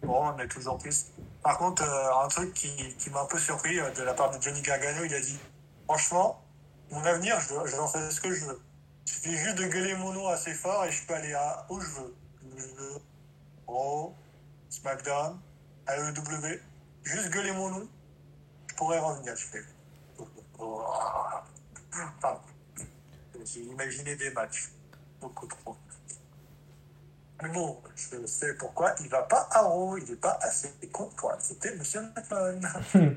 Bon, 0.03 0.23
on 0.27 0.38
est 0.38 0.49
toujours 0.49 0.79
plus. 0.79 1.07
Par 1.42 1.59
contre, 1.59 1.83
euh, 1.83 2.25
un 2.25 2.29
truc 2.29 2.53
qui, 2.55 2.71
qui 2.97 3.11
m'a 3.11 3.23
un 3.23 3.27
peu 3.27 3.38
surpris 3.38 3.81
euh, 3.81 3.90
de 3.90 4.03
la 4.03 4.14
part 4.14 4.31
de 4.31 4.40
Johnny 4.40 4.61
Gargano, 4.61 5.05
il 5.05 5.14
a 5.14 5.21
dit 5.21 5.38
Franchement, 5.87 6.42
mon 6.90 7.03
avenir, 7.05 7.40
je, 7.40 7.55
je 7.64 7.73
vais 7.73 7.79
en 7.79 7.88
faire 7.88 8.12
ce 8.12 8.21
que 8.21 8.33
je 8.33 8.45
veux. 8.45 8.61
Il 9.07 9.12
suffit 9.12 9.37
juste 9.37 9.57
de 9.57 9.66
gueuler 9.66 9.95
mon 9.95 10.12
nom 10.12 10.29
assez 10.29 10.53
fort 10.53 10.85
et 10.85 10.90
je 10.90 11.07
peux 11.07 11.14
aller 11.14 11.33
à 11.33 11.66
où 11.71 11.81
je 11.81 11.88
veux. 11.88 12.14
Où 12.45 12.59
je 12.59 12.66
veux. 12.66 13.01
Raw, 13.66 14.14
SmackDown, 14.69 15.38
AEW. 15.88 16.61
Juste 17.05 17.31
gueuler 17.31 17.53
mon 17.53 17.71
nom, 17.71 17.88
je 18.69 18.75
pourrais 18.75 18.99
revenir. 18.99 19.35
Je 19.37 19.47
fais. 19.47 19.62
Pardon. 22.21 22.40
J'ai 23.47 23.61
imaginé 23.61 24.17
des 24.17 24.31
matchs. 24.31 24.71
Beaucoup 25.21 25.47
trop. 25.47 25.77
Mais 27.43 27.49
bon, 27.51 27.81
je 27.95 28.27
sais 28.27 28.55
pourquoi 28.55 28.95
il 29.01 29.09
va 29.09 29.23
pas 29.23 29.49
à 29.51 29.61
Raw, 29.63 29.99
il 29.99 30.05
n'est 30.05 30.17
pas 30.17 30.39
assez 30.43 30.73
con 30.91 31.11
pour 31.17 31.33
accepter 31.33 31.75
Monsieur 31.77 32.01
McMahon. 32.17 32.61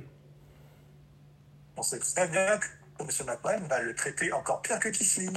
On 1.77 1.81
sait 1.81 1.99
très 1.99 2.27
bien 2.27 2.57
que 2.57 3.03
Monsieur 3.03 3.23
McMahon 3.23 3.65
va 3.67 3.81
le 3.81 3.95
traiter 3.95 4.31
encore 4.33 4.61
pire 4.61 4.79
que 4.79 4.89
Kisly. 4.89 5.29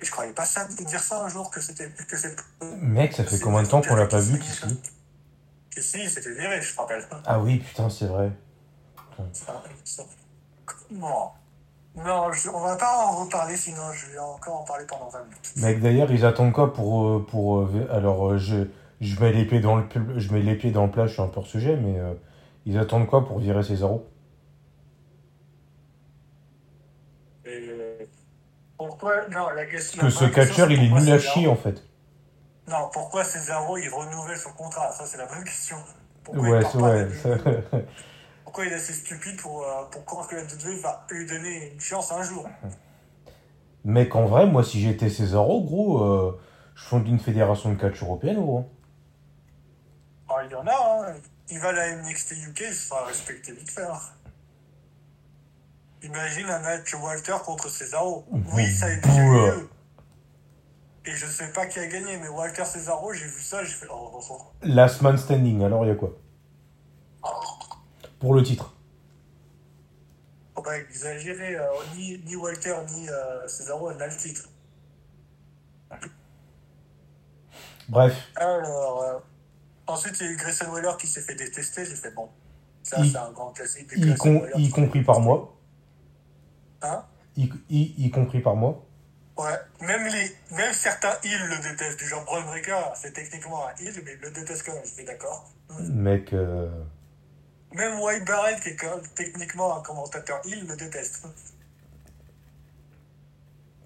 Et 0.00 0.04
je 0.04 0.10
croyais 0.10 0.32
pas 0.32 0.44
ça 0.44 0.64
dire 0.66 1.00
ça 1.00 1.24
un 1.24 1.28
jour 1.28 1.50
que 1.50 1.60
c'était 1.60 1.90
que. 1.90 2.64
Mec, 2.80 3.12
ça 3.12 3.24
fait 3.24 3.40
combien 3.40 3.62
de 3.62 3.68
temps 3.68 3.82
qu'on 3.82 3.96
l'a 3.96 4.06
pas 4.06 4.20
vu, 4.20 4.38
Kisly, 4.38 6.04
il 6.04 6.10
s'était 6.10 6.32
viré, 6.32 6.62
je 6.62 6.72
te 6.72 6.80
rappelle. 6.80 7.06
Ah 7.26 7.40
oui, 7.40 7.58
putain, 7.58 7.90
c'est 7.90 8.06
vrai. 8.06 8.30
Comment? 10.64 11.34
Non, 11.96 12.30
je- 12.32 12.50
on 12.50 12.60
va 12.60 12.76
pas 12.76 13.06
en 13.06 13.24
reparler, 13.24 13.56
sinon 13.56 13.90
je 13.94 14.12
vais 14.12 14.18
encore 14.18 14.60
en 14.60 14.64
parler 14.64 14.84
pendant 14.86 15.08
20 15.08 15.22
minutes. 15.24 15.52
Mec, 15.56 15.80
d'ailleurs, 15.80 16.10
ils 16.12 16.24
attendent 16.26 16.52
quoi 16.52 16.72
pour. 16.72 17.06
euh, 17.08 17.26
pour 17.26 17.60
euh, 17.60 17.88
alors, 17.90 18.32
euh, 18.32 18.38
je, 18.38 18.66
je, 19.00 19.18
mets 19.20 19.32
les 19.32 19.46
pieds 19.46 19.60
dans 19.60 19.76
le, 19.76 19.84
je 20.16 20.32
mets 20.32 20.42
les 20.42 20.56
pieds 20.56 20.70
dans 20.72 20.84
le 20.84 20.90
plat, 20.90 21.06
je 21.06 21.14
suis 21.14 21.22
un 21.22 21.28
peu 21.28 21.40
hors 21.40 21.46
sujet, 21.46 21.76
mais 21.76 21.98
euh, 21.98 22.12
ils 22.66 22.76
attendent 22.78 23.06
quoi 23.06 23.24
pour 23.26 23.38
virer 23.38 23.62
Cesaro 23.62 24.06
Et 27.46 28.08
pourquoi 28.76 29.28
Non, 29.28 29.48
la 29.50 29.64
question. 29.64 30.02
Parce 30.02 30.18
que 30.18 30.26
ce 30.26 30.30
catcheur, 30.30 30.70
il 30.70 30.82
est 30.84 30.90
nul 31.00 31.10
à 31.12 31.18
chier, 31.18 31.46
en 31.48 31.56
fait. 31.56 31.82
Non, 32.68 32.90
pourquoi 32.92 33.24
Cesaro 33.24 33.78
il 33.78 33.88
renouvelle 33.88 34.36
son 34.36 34.50
contrat? 34.50 34.90
Ça, 34.92 35.06
c'est 35.06 35.18
la 35.18 35.26
vraie 35.26 35.44
question. 35.44 35.76
Pourquoi 36.24 36.42
Ouais, 36.42 36.62
c'est 36.64 36.78
ça- 37.22 37.28
Pourquoi 38.56 38.70
il 38.70 38.72
est 38.72 38.82
assez 38.82 38.94
stupide 38.94 39.38
pour, 39.38 39.64
euh, 39.64 39.84
pour 39.90 40.02
croire 40.06 40.26
que 40.26 40.34
la 40.34 40.40
WWE 40.44 40.80
va 40.80 41.06
lui 41.10 41.26
donner 41.26 41.72
une 41.74 41.80
chance 41.80 42.10
un 42.10 42.22
jour 42.22 42.48
Mec, 43.84 44.16
en 44.16 44.24
vrai, 44.24 44.46
moi, 44.46 44.64
si 44.64 44.80
j'étais 44.80 45.10
Cesaro, 45.10 45.62
gros, 45.62 46.02
euh, 46.02 46.40
je 46.74 46.82
fonde 46.82 47.06
une 47.06 47.18
fédération 47.18 47.70
de 47.70 47.78
catch 47.78 48.02
européenne, 48.02 48.36
gros. 48.36 48.66
Ah, 50.30 50.36
Il 50.46 50.52
y 50.52 50.54
en 50.54 50.66
a, 50.66 50.72
hein. 50.72 51.14
Il 51.50 51.58
va 51.58 51.68
à 51.68 51.72
la 51.72 51.96
NXT 51.96 52.32
UK, 52.48 52.62
il 52.68 52.74
se 52.74 52.86
fera 52.86 53.04
respecter 53.04 53.52
vite 53.52 53.70
fait. 53.70 53.82
hein. 53.82 54.00
Imagine 56.02 56.46
un 56.46 56.60
match 56.60 56.94
Walter 56.94 57.36
contre 57.44 57.68
Cesaro. 57.68 58.24
Oui, 58.54 58.72
ça 58.72 58.86
a 58.86 58.92
été 58.92 59.06
lieu. 59.06 59.68
Et 61.04 61.10
je 61.10 61.26
sais 61.26 61.52
pas 61.52 61.66
qui 61.66 61.78
a 61.78 61.86
gagné, 61.86 62.16
mais 62.16 62.28
Walter 62.28 62.64
Cesaro, 62.64 63.12
j'ai 63.12 63.26
vu 63.26 63.42
ça, 63.42 63.62
j'ai 63.64 63.74
fait. 63.74 63.86
Oh, 63.90 64.12
oh, 64.14 64.20
oh. 64.30 64.38
Last 64.62 65.02
man 65.02 65.18
standing, 65.18 65.62
alors 65.62 65.84
il 65.84 65.88
y 65.88 65.92
a 65.92 65.94
quoi? 65.94 66.16
Pour 68.18 68.34
le 68.34 68.42
titre. 68.42 68.74
Faut 70.54 70.62
pas 70.62 70.78
exagérer, 70.78 71.56
euh, 71.56 71.64
ni, 71.94 72.18
ni 72.24 72.34
Walter 72.36 72.74
ni 72.94 73.08
euh, 73.08 73.46
Cesaro 73.46 73.92
n'a 73.92 74.06
le 74.06 74.16
titre. 74.16 74.48
Bref, 77.88 78.14
Alors, 78.36 79.02
euh, 79.02 79.18
ensuite, 79.86 80.18
il 80.20 80.26
y 80.26 80.28
a 80.30 80.32
eu 80.32 80.36
Grayson 80.36 80.66
Waller 80.72 80.92
qui 80.98 81.06
s'est 81.06 81.20
fait 81.20 81.34
détester. 81.34 81.84
J'ai 81.84 81.94
fait 81.94 82.10
bon. 82.10 82.28
Ça, 82.82 82.98
c'est 83.04 83.16
un 83.16 83.30
grand 83.32 83.50
classique. 83.52 83.90
y, 83.96 84.14
com- 84.16 84.40
compris 84.72 85.02
par 85.02 85.20
moi. 85.20 85.56
Hein? 86.82 87.04
Y, 87.36 87.50
y- 87.68 87.94
y 88.06 88.10
compris 88.10 88.40
par 88.40 88.56
moi. 88.56 88.82
Ouais. 89.36 89.54
Même, 89.82 90.06
les, 90.06 90.34
même 90.56 90.72
certains 90.72 91.14
heals 91.22 91.46
le 91.48 91.62
détestent. 91.70 91.98
Du 91.98 92.06
genre 92.06 92.24
Braun 92.24 92.42
Breaker, 92.44 92.80
c'est 92.94 93.12
techniquement 93.12 93.66
un 93.68 93.74
heal, 93.82 93.92
mais 94.04 94.14
il 94.14 94.20
le 94.20 94.30
déteste 94.30 94.64
quand 94.64 94.72
même. 94.74 94.84
Je 94.84 94.90
suis 94.90 95.04
d'accord. 95.04 95.52
Mec, 95.80 96.32
euh, 96.32 96.68
Même 97.74 98.00
White 98.00 98.24
Barrett, 98.24 98.60
qui 98.60 98.70
est 98.70 98.76
quand 98.76 98.90
même 98.96 99.06
techniquement 99.14 99.76
un 99.78 99.82
commentateur 99.82 100.40
heal, 100.46 100.66
le 100.66 100.76
déteste. 100.76 101.26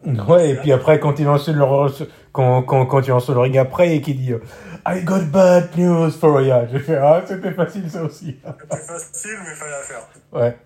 Ouais, 0.05 0.51
et 0.51 0.55
puis 0.57 0.73
après, 0.73 0.99
quand 0.99 1.19
il 1.19 1.27
lance 1.27 1.49
le, 1.49 2.09
quand, 2.33 2.63
quand, 2.63 2.87
quand 2.87 3.01
il 3.03 3.11
lance 3.11 3.29
le 3.29 3.39
ring 3.39 3.59
après 3.59 3.97
et 3.97 4.01
qu'il 4.01 4.17
dit 4.17 4.33
euh, 4.33 4.43
I 4.87 5.03
got 5.05 5.25
bad 5.27 5.77
news 5.77 6.11
for 6.11 6.41
you. 6.41 6.55
J'ai 6.73 6.79
fait 6.81 6.97
Ah, 6.97 7.23
c'était 7.27 7.53
facile 7.53 7.91
ça 7.91 8.03
aussi. 8.05 8.39
C'était 8.43 8.83
facile, 8.83 9.39
mais 9.45 9.51
il 9.51 9.57
fallait 9.57 9.71
la 9.73 9.83
faire. 9.83 10.09
ouais. 10.33 10.57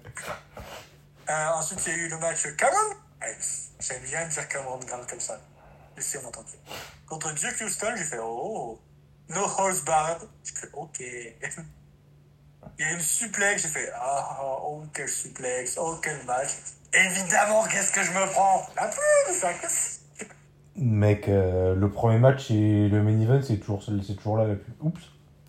Euh, 1.31 1.49
ensuite, 1.57 1.81
il 1.87 1.93
y 1.93 1.97
a 1.97 1.99
eu 1.99 2.09
le 2.09 2.19
match 2.19 2.47
Cameron. 2.57 2.95
J'aime 3.81 4.03
bien 4.05 4.27
dire 4.29 4.49
Cameron 4.49 4.79
Grant 4.87 5.05
comme 5.09 5.21
ça. 5.21 5.41
Laissez-moi 5.97 6.31
tranquille. 6.31 6.61
Contre 7.09 7.35
Duke 7.35 7.61
Houston, 7.65 7.95
j'ai 7.97 8.05
fait 8.05 8.19
Oh, 8.23 8.79
no 9.31 9.41
horse 9.41 9.85
bad. 9.85 10.19
J'ai 10.45 10.55
fait 10.55 10.71
Ok. 10.75 11.03
Il 12.79 12.85
y 12.85 12.89
a 12.89 12.93
une 12.93 13.01
suplex, 13.01 13.63
j'ai 13.63 13.69
fait 13.69 13.91
Ah, 13.95 14.41
oh, 14.43 14.83
quel 14.93 15.09
suplex, 15.09 15.77
oh, 15.79 15.97
quel 16.03 16.25
match. 16.25 16.51
Évidemment, 16.93 17.65
qu'est-ce 17.65 17.93
que 17.93 18.03
je 18.03 18.11
me 18.11 18.27
prends? 18.33 18.67
La 18.77 18.85
un 18.87 19.53
classique. 19.55 20.01
Mec, 20.77 21.29
euh, 21.29 21.75
le 21.75 21.91
premier 21.91 22.19
match 22.19 22.51
et 22.51 22.89
le 22.89 23.03
main 23.03 23.21
event, 23.21 23.41
c'est 23.43 23.59
toujours, 23.59 23.83
c'est 23.83 24.17
toujours 24.17 24.39
là. 24.39 24.47
la 24.47 24.55
pub. 24.55 24.75
Oups. 24.81 25.01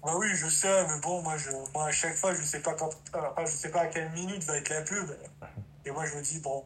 Bah 0.04 0.12
oui, 0.18 0.28
je 0.36 0.48
sais, 0.48 0.84
mais 0.88 1.02
bon, 1.02 1.24
moi, 1.24 1.36
je, 1.38 1.50
moi 1.74 1.88
à 1.88 1.92
chaque 1.92 2.16
fois, 2.16 2.34
je 2.34 2.42
sais 2.44 2.60
pas 2.60 2.74
quand, 2.74 2.90
enfin, 3.14 3.46
je 3.46 3.52
sais 3.52 3.72
pas 3.72 3.82
à 3.82 3.88
quelle 3.88 4.12
minute 4.12 4.44
va 4.44 4.58
être 4.58 4.70
la 4.70 4.82
pub. 4.82 5.10
Et 5.86 5.92
moi, 5.92 6.06
je 6.06 6.16
me 6.16 6.22
dis, 6.22 6.40
bon, 6.40 6.64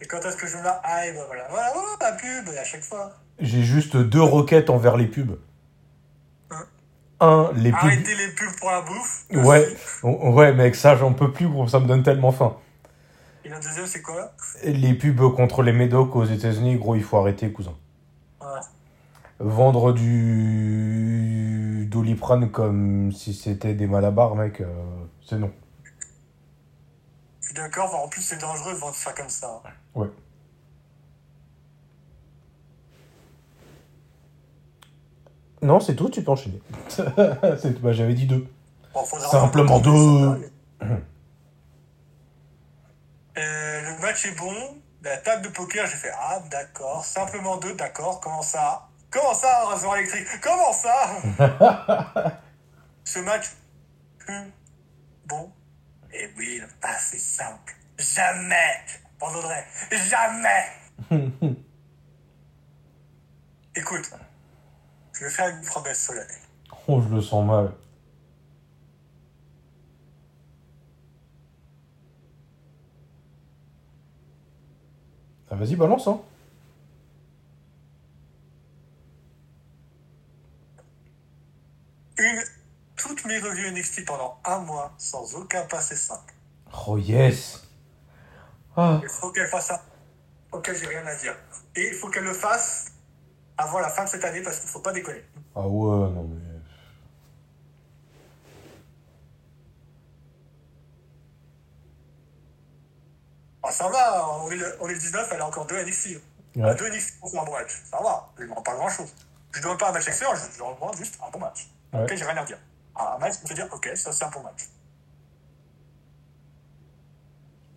et 0.00 0.06
quand 0.06 0.18
est-ce 0.24 0.36
que 0.36 0.46
je 0.46 0.56
me 0.56 0.62
la 0.62 0.80
Ah, 0.82 1.06
et 1.06 1.12
ben 1.12 1.22
voilà, 1.26 1.46
voilà, 1.48 1.72
voilà, 1.72 1.88
la 2.00 2.12
pub, 2.12 2.48
et 2.52 2.58
à 2.58 2.64
chaque 2.64 2.82
fois. 2.82 3.12
J'ai 3.38 3.62
juste 3.62 3.96
deux 3.96 4.22
requêtes 4.22 4.70
envers 4.70 4.96
les 4.96 5.06
pubs. 5.06 5.38
Un, 7.20 7.50
les 7.54 7.70
pubs. 7.70 7.78
Arrêtez 7.80 8.14
les 8.14 8.28
pubs 8.28 8.54
pour 8.58 8.70
la 8.70 8.80
bouffe. 8.82 9.24
Ouais, 9.30 9.64
Aussi. 9.66 9.76
o- 10.02 10.32
ouais, 10.32 10.52
mec, 10.52 10.74
ça 10.74 10.96
j'en 10.96 11.12
peux 11.12 11.32
plus, 11.32 11.48
gros, 11.48 11.66
ça 11.68 11.78
me 11.80 11.86
donne 11.86 12.02
tellement 12.02 12.32
faim. 12.32 12.56
Et 13.44 13.48
la 13.48 13.60
deuxième, 13.60 13.86
c'est 13.86 14.02
quoi? 14.02 14.32
Les 14.64 14.94
pubs 14.94 15.34
contre 15.34 15.62
les 15.62 15.72
médocs 15.72 16.14
aux 16.16 16.24
États-Unis, 16.24 16.76
gros, 16.76 16.94
il 16.96 17.02
faut 17.04 17.16
arrêter, 17.18 17.52
cousin. 17.52 17.74
Ouais. 18.40 18.46
Vendre 19.38 19.92
du 19.92 21.86
doliprane 21.90 22.50
comme 22.50 23.12
si 23.12 23.34
c'était 23.34 23.74
des 23.74 23.86
malabars, 23.86 24.34
mec, 24.34 24.60
euh, 24.60 24.66
c'est 25.26 25.38
non. 25.38 25.50
Je 27.40 27.46
suis 27.46 27.54
d'accord, 27.54 27.94
en 27.94 28.08
plus 28.08 28.22
c'est 28.22 28.40
dangereux 28.40 28.72
de 28.72 28.78
vendre 28.78 28.94
ça 28.94 29.12
comme 29.12 29.28
ça. 29.28 29.62
Ouais. 29.94 30.08
Non, 35.64 35.80
c'est 35.80 35.96
tout, 35.96 36.10
tu 36.10 36.22
peux 36.22 36.30
enchaîner. 36.30 36.60
C'est- 36.88 37.80
bah, 37.80 37.92
J'avais 37.92 38.12
dit 38.14 38.26
deux. 38.26 38.46
Bon, 38.92 39.02
faudra 39.04 39.28
Simplement 39.28 39.78
deux. 39.80 39.90
Euh, 43.36 43.80
le 43.80 43.98
match 44.00 44.26
est 44.26 44.38
bon. 44.38 44.52
La 45.02 45.16
table 45.18 45.42
de 45.42 45.48
poker, 45.48 45.86
j'ai 45.86 45.96
fait 45.96 46.12
Ah, 46.18 46.40
d'accord. 46.50 47.04
Simplement 47.04 47.56
deux, 47.56 47.74
d'accord. 47.74 48.20
Comment 48.20 48.42
ça? 48.42 48.88
Comment 49.10 49.34
ça, 49.34 49.62
un 49.62 49.66
rasoir 49.66 49.96
électrique? 49.96 50.26
Comment 50.42 50.72
ça? 50.72 52.40
Ce 53.04 53.18
match 53.20 53.46
bon. 55.26 55.50
Et 56.12 56.28
oui, 56.36 56.58
le 56.60 56.66
pas 56.80 56.96
c'est 56.98 57.18
simple. 57.18 57.74
Jamais 57.98 58.80
Pardonnerai. 59.18 59.64
Jamais 60.08 60.66
Écoute, 63.76 64.10
je 65.14 65.24
vais 65.24 65.30
faire 65.30 65.48
une 65.48 65.64
promesse 65.64 66.06
solennelle. 66.06 66.40
Oh, 66.88 67.00
je 67.00 67.14
le 67.14 67.22
sens 67.22 67.46
mal. 67.46 67.72
Ah, 75.50 75.54
vas-y, 75.54 75.76
balance, 75.76 76.08
hein. 76.08 76.20
Une, 82.18 82.42
toutes 82.96 83.24
mes 83.26 83.38
revues 83.38 83.70
NXT 83.70 84.04
pendant 84.04 84.38
un 84.44 84.58
mois, 84.58 84.92
sans 84.98 85.34
aucun 85.36 85.64
passé 85.66 85.94
simple. 85.96 86.34
Oh, 86.86 86.98
yes. 86.98 87.62
Ah, 88.76 89.00
Il 89.02 89.08
faut 89.08 89.30
qu'elle 89.30 89.46
fasse 89.48 89.66
ça. 89.66 89.84
Ok, 90.52 90.72
j'ai 90.74 90.86
rien 90.86 91.06
à 91.06 91.14
dire. 91.16 91.36
Et 91.76 91.88
il 91.88 91.94
faut 91.94 92.08
qu'elle 92.08 92.24
le 92.24 92.32
fasse 92.34 92.93
avant 93.56 93.78
la 93.80 93.88
fin 93.88 94.04
de 94.04 94.08
cette 94.08 94.24
année 94.24 94.42
parce 94.42 94.58
qu'il 94.60 94.68
faut 94.68 94.80
pas 94.80 94.92
déconner. 94.92 95.24
ah 95.54 95.66
ouais, 95.66 96.10
non, 96.10 96.24
mais. 96.24 96.40
Ah, 103.62 103.70
ça 103.70 103.88
va, 103.88 104.28
on 104.42 104.50
est, 104.50 104.56
le, 104.56 104.76
on 104.80 104.88
est 104.88 104.92
le 104.92 104.98
19, 104.98 105.28
elle 105.32 105.40
a 105.40 105.46
encore 105.46 105.66
deux 105.66 105.82
NXT. 105.82 106.20
Ouais. 106.56 106.74
deux 106.74 106.88
NXT 106.90 107.18
pour 107.18 107.30
faire 107.30 107.42
un 107.42 107.44
bon 107.44 107.52
match. 107.52 107.82
Ça 107.90 107.98
va, 108.02 108.30
je 108.36 108.42
ne 108.42 108.48
demande 108.48 108.64
pas 108.64 108.74
grand 108.74 108.90
chose. 108.90 109.12
Je 109.52 109.58
ne 109.58 109.62
demande 109.64 109.78
pas 109.78 109.88
un 109.88 109.92
match 109.92 110.06
excellent, 110.06 110.34
je, 110.34 110.42
je 110.52 110.58
demande 110.58 110.96
juste 110.96 111.18
un 111.26 111.30
bon 111.30 111.38
match. 111.38 111.68
Ouais. 111.92 112.02
Ok, 112.02 112.14
j'ai 112.14 112.24
rien 112.24 112.36
à 112.36 112.44
dire. 112.44 112.58
Un 112.96 113.18
match 113.18 113.40
me 113.42 113.48
fait 113.48 113.54
dire, 113.54 113.68
ok, 113.72 113.90
ça 113.94 114.12
c'est 114.12 114.24
un 114.24 114.30
bon 114.30 114.42
match. 114.42 114.68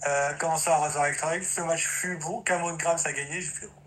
Euh, 0.05 0.33
comment 0.39 0.57
ça, 0.57 0.77
Razor 0.77 1.05
Electronics 1.05 1.43
Ce 1.43 1.61
match 1.61 1.87
fut 1.87 2.17
beau. 2.17 2.41
Cameron 2.41 2.75
Grimes 2.75 2.99
a 3.03 3.11
gagné. 3.13 3.41
J'ai 3.41 3.49
fait 3.49 3.69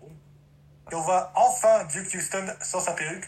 Et 0.91 0.95
on 0.95 1.01
voit 1.01 1.31
enfin 1.35 1.85
Duke 1.91 2.13
Houston 2.15 2.45
sans 2.61 2.79
sa 2.79 2.91
perruque. 2.93 3.27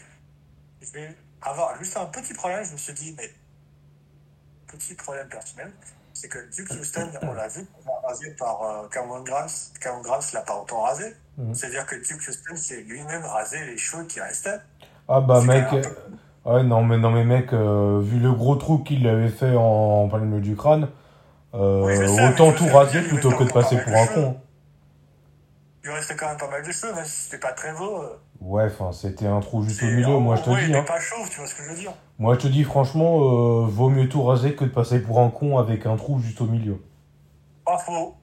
Je 0.82 0.92
vais 0.92 1.16
avoir 1.42 1.76
juste 1.78 1.96
un 1.96 2.06
petit 2.06 2.34
problème. 2.34 2.64
Je 2.64 2.72
me 2.72 2.76
suis 2.76 2.92
dit, 2.92 3.14
mais 3.16 3.30
petit 4.66 4.94
problème 4.94 5.28
personnel, 5.28 5.72
c'est 6.12 6.28
que 6.28 6.38
Duke 6.54 6.70
Houston, 6.78 7.08
on 7.22 7.32
l'a 7.32 7.48
vu, 7.48 7.66
on 7.84 7.88
l'a 7.90 8.08
rasé 8.08 8.30
par 8.32 8.62
euh, 8.62 8.88
Cameron 8.88 9.22
Grimes. 9.22 9.46
Cameron 9.80 10.02
Grimes 10.02 10.20
l'a 10.34 10.40
pas 10.42 10.60
autant 10.60 10.82
rasé. 10.82 11.16
Mhm. 11.38 11.54
C'est-à-dire 11.54 11.86
que 11.86 11.96
Duke 11.96 12.20
Houston 12.28 12.56
s'est 12.56 12.82
lui-même 12.82 13.24
rasé 13.24 13.64
les 13.64 13.78
cheveux 13.78 14.04
qui 14.04 14.20
restaient. 14.20 14.60
Ah, 15.08 15.20
bah, 15.20 15.40
mec. 15.42 15.68
peu- 15.70 15.82
Ouais, 16.44 16.62
non, 16.62 16.82
mais, 16.84 16.98
non, 16.98 17.10
mais 17.10 17.24
mec, 17.24 17.54
euh, 17.54 18.00
vu 18.02 18.18
le 18.20 18.30
gros 18.32 18.56
trou 18.56 18.80
qu'il 18.80 19.08
avait 19.08 19.30
fait 19.30 19.56
en, 19.56 20.10
en 20.12 20.18
milieu 20.18 20.42
du 20.42 20.54
crâne, 20.56 20.88
euh, 21.54 21.82
Oui, 21.82 22.20
autant 22.30 22.52
tout 22.52 22.66
raser 22.66 23.00
plutôt 23.00 23.30
que 23.30 23.44
de 23.44 23.50
passer 23.52 23.78
pas 23.78 23.84
pour 23.84 23.94
un 23.96 24.06
con. 24.08 24.40
Il 25.84 25.90
restait 25.90 26.16
quand 26.16 26.28
même 26.28 26.38
pas 26.38 26.48
mal 26.48 26.62
de 26.66 26.72
cheveux, 26.72 26.94
même 26.94 27.04
si 27.04 27.24
c'était 27.24 27.38
pas 27.38 27.52
très 27.52 27.72
beau. 27.74 28.02
euh, 28.02 28.16
Ouais, 28.40 28.64
enfin, 28.66 28.90
c'était 28.92 29.26
un 29.26 29.40
trou 29.40 29.62
juste 29.62 29.82
au 29.82 29.86
milieu, 29.86 30.06
en- 30.16 30.20
moi 30.20 30.36
je 30.36 30.42
te 30.42 30.50
ouais, 30.50 30.64
dis. 30.64 30.70
il 30.70 30.74
Hein. 30.76 30.82
pas 30.82 30.98
chauve, 31.00 31.28
tu 31.28 31.36
vois 31.38 31.46
ce 31.46 31.54
que 31.54 31.62
je 31.62 31.68
veux 31.70 31.76
dire. 31.76 31.92
Moi 32.18 32.34
je 32.34 32.40
te 32.40 32.46
dis, 32.46 32.64
franchement, 32.64 33.18
euh, 33.20 33.66
vaut 33.66 33.90
mieux 33.90 34.08
tout 34.08 34.22
raser 34.22 34.54
que 34.56 34.64
de 34.64 34.70
passer 34.70 35.00
pour 35.02 35.20
un 35.20 35.28
con 35.30 35.58
avec 35.58 35.84
un 35.86 35.96
trou 35.96 36.18
juste 36.20 36.40
au 36.40 36.46
milieu. 36.46 36.82
Pas 37.66 37.78
faux. 37.78 38.16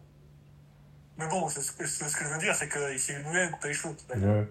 Mais 1.17 1.27
bon, 1.27 1.47
ce, 1.49 1.59
que, 1.71 1.85
c'est 1.85 2.07
ce 2.09 2.15
que 2.17 2.23
je 2.25 2.29
veux 2.29 2.39
dire, 2.39 2.55
c'est 2.55 2.67
qu'il 2.69 2.99
s'est 2.99 3.13
lui-même 3.19 3.51
coupé 3.51 3.67
les 3.69 3.73
cheveux. 3.75 3.95
Ouais. 4.15 4.47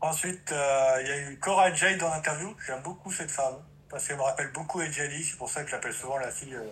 Ensuite, 0.00 0.50
euh, 0.52 0.98
il 1.02 1.08
y 1.08 1.10
a 1.12 1.30
eu 1.30 1.38
Cora 1.38 1.72
Jade 1.72 1.98
dans 1.98 2.08
l'interview. 2.10 2.54
J'aime 2.66 2.82
beaucoup 2.82 3.12
cette 3.12 3.30
femme. 3.30 3.56
Parce 3.88 4.06
qu'elle 4.08 4.16
me 4.16 4.22
rappelle 4.22 4.50
beaucoup 4.52 4.80
Lee. 4.80 5.24
C'est 5.24 5.36
pour 5.36 5.48
ça 5.50 5.62
que 5.62 5.68
je 5.68 5.74
l'appelle 5.74 5.92
souvent 5.92 6.16
la 6.16 6.30
fille 6.30 6.54
euh, 6.54 6.64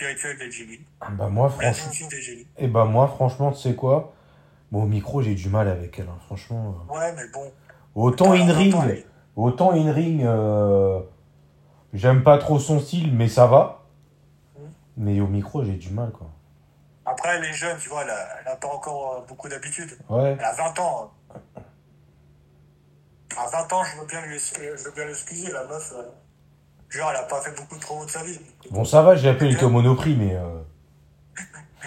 Lee. 0.00 0.86
Ah 1.00 1.10
bah 1.10 1.28
moi, 1.28 1.48
franchement, 1.50 2.08
et 2.58 2.68
bah 2.68 2.84
moi, 2.84 3.08
franchement, 3.08 3.52
tu 3.52 3.58
sais 3.60 3.74
quoi? 3.74 4.12
Bon, 4.72 4.82
au 4.84 4.86
micro, 4.86 5.22
j'ai 5.22 5.34
du 5.34 5.48
mal 5.48 5.68
avec 5.68 5.98
elle, 5.98 6.08
hein, 6.08 6.18
franchement. 6.26 6.76
euh. 6.90 6.94
Ouais, 6.98 7.12
mais 7.14 7.26
bon. 7.32 7.50
Autant 7.94 8.32
Attends, 8.32 8.42
in 8.48 8.52
ring, 8.52 8.74
attends, 8.74 8.88
elle- 8.88 9.04
autant 9.36 9.72
in 9.72 9.92
ring, 9.92 10.22
euh, 10.24 11.00
j'aime 11.92 12.22
pas 12.22 12.38
trop 12.38 12.58
son 12.58 12.78
style, 12.78 13.12
mais 13.14 13.28
ça 13.28 13.46
va. 13.46 13.82
Mm. 14.56 14.62
Mais 14.98 15.20
au 15.20 15.26
micro, 15.26 15.64
j'ai 15.64 15.72
du 15.72 15.90
mal, 15.90 16.10
quoi. 16.12 16.28
Après, 17.04 17.36
elle 17.36 17.44
est 17.44 17.52
jeune, 17.52 17.76
tu 17.78 17.88
vois, 17.88 18.04
elle 18.04 18.10
a, 18.10 18.28
elle 18.40 18.48
a 18.52 18.56
pas 18.56 18.68
encore 18.68 19.14
euh, 19.16 19.26
beaucoup 19.26 19.48
d'habitude. 19.48 19.98
Ouais. 20.08 20.36
Elle 20.38 20.44
a 20.44 20.52
20 20.52 20.78
ans. 20.78 21.12
hein. 21.34 21.40
À 23.36 23.48
20 23.48 23.72
ans, 23.72 23.84
je 23.84 24.00
veux 24.00 24.06
bien 24.06 24.20
lui 24.22 24.38
je 24.38 24.84
veux 24.84 24.90
bien 24.92 25.06
l'excuser, 25.06 25.50
la 25.52 25.64
meuf. 25.64 25.92
Genre, 26.90 27.10
elle 27.10 27.16
a 27.16 27.22
pas 27.22 27.40
fait 27.40 27.56
beaucoup 27.56 27.76
de 27.76 27.80
promos 27.80 28.04
de 28.04 28.10
sa 28.10 28.22
vie. 28.22 28.38
Bon, 28.70 28.84
ça 28.84 29.02
va, 29.02 29.16
j'ai 29.16 29.28
appelé 29.28 29.52
le 29.52 29.68
Monoprix, 29.68 30.16
mais 30.16 30.34
euh, 30.34 30.60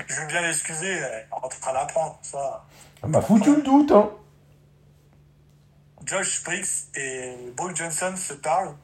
Je 0.08 0.22
veux 0.22 0.28
bien 0.28 0.42
l'excuser, 0.42 0.92
elle 0.92 1.04
est 1.04 1.28
en 1.32 1.48
train 1.48 1.74
d'apprendre, 1.74 2.18
ça. 2.22 2.66
ça 3.02 3.08
m'a 3.08 3.22
foutu 3.22 3.56
le 3.56 3.62
doute, 3.62 3.92
hein. 3.92 4.10
Josh 6.06 6.44
Briggs 6.44 6.68
et 6.96 7.36
Paul 7.56 7.76
Johnson 7.76 8.14
se 8.16 8.34
parlent. 8.34 8.76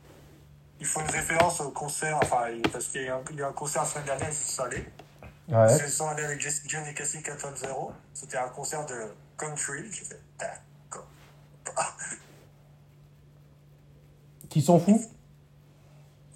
Ils 0.79 0.85
font 0.85 1.01
une 1.01 1.11
référence 1.11 1.59
au 1.59 1.71
concert, 1.71 2.17
enfin, 2.23 2.45
parce 2.71 2.87
qu'il 2.87 3.01
y 3.01 3.05
a 3.05 3.07
eu 3.07 3.43
un, 3.43 3.51
concert 3.51 3.81
la 3.81 3.87
semaine 3.89 4.05
dernière, 4.05 4.29
ils 4.29 4.33
sont 4.33 4.63
allés. 4.63 4.85
Ouais. 5.49 5.77
Ils 5.85 5.91
sont 5.91 6.07
allés 6.07 6.23
avec 6.23 6.41
John 6.67 6.85
et 6.85 6.93
Cassie 6.93 7.17
4.0. 7.17 7.91
C'était 8.13 8.37
un 8.37 8.47
concert 8.47 8.85
de 8.85 9.13
country. 9.37 9.91
J'ai 9.91 10.05
fait, 10.05 10.21
d'accord. 10.39 11.07
Qui 14.49 14.61
s'en 14.61 14.79
fout? 14.79 15.01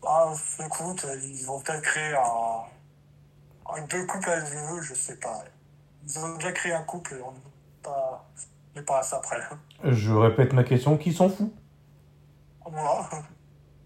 Ah, 0.05 0.33
écoute, 0.65 1.05
ils 1.23 1.45
vont 1.45 1.59
peut-être 1.61 1.81
créer 1.81 2.13
un, 2.15 2.63
un 3.73 3.81
deux 3.83 4.05
couples 4.05 4.29
à 4.29 4.41
nouveau, 4.41 4.81
je 4.81 4.93
sais 4.93 5.15
pas. 5.15 5.43
Ils 6.05 6.19
ont 6.19 6.35
déjà 6.35 6.51
créé 6.51 6.73
un 6.73 6.83
couple, 6.83 7.21
on 7.25 7.31
n'est 7.31 7.39
pas, 7.81 8.29
on 8.75 8.83
pas 8.83 8.99
à 8.99 9.03
ça 9.03 9.19
près. 9.19 9.39
Je 9.83 10.11
répète 10.11 10.53
ma 10.53 10.63
question, 10.63 10.97
qui 10.97 11.13
s'en 11.13 11.29
fout? 11.29 11.53
Moi. 12.69 13.09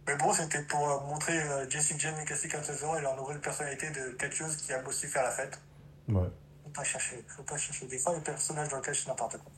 Mais 0.07 0.15
bon, 0.15 0.31
c'était 0.31 0.63
pour 0.63 0.89
euh, 0.89 0.99
montrer 1.01 1.37
euh, 1.41 1.69
Jessie 1.69 1.99
Jane 1.99 2.17
et 2.19 2.25
Cassie 2.25 2.47
4.0 2.47 2.97
et 2.97 3.01
leur 3.01 3.15
nouvelle 3.17 3.41
personnalité 3.41 3.89
de 3.89 4.11
catcheuse 4.11 4.55
qui 4.55 4.71
aime 4.71 4.87
aussi 4.87 5.05
faire 5.05 5.23
la 5.23 5.31
fête. 5.31 5.59
Ouais. 6.07 6.29
Faut 6.63 6.69
pas 6.69 6.83
chercher, 6.83 7.25
faut 7.27 7.43
pas 7.43 7.57
chercher. 7.57 7.87
Des 7.87 7.99
fois, 7.99 8.15
les 8.15 8.21
personnages 8.21 8.69
dans 8.69 8.77
le 8.77 8.81
catch, 8.81 9.03
c'est 9.03 9.09
n'importe 9.09 9.37
quoi. 9.37 9.51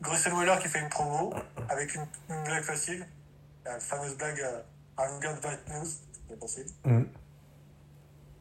Grayson 0.00 0.30
Waller 0.30 0.56
qui 0.60 0.68
fait 0.68 0.80
une 0.80 0.88
promo 0.88 1.34
avec 1.68 1.94
une, 1.94 2.06
une 2.30 2.42
blague 2.44 2.64
facile. 2.64 3.06
La 3.66 3.78
fameuse 3.78 4.16
blague 4.16 4.42
euh, 4.98 5.02
I've 5.02 5.20
got 5.20 5.40
bad 5.42 5.58
news. 5.68 5.88
C'est 6.28 6.38
possible. 6.38 6.70
Mm. 6.84 7.04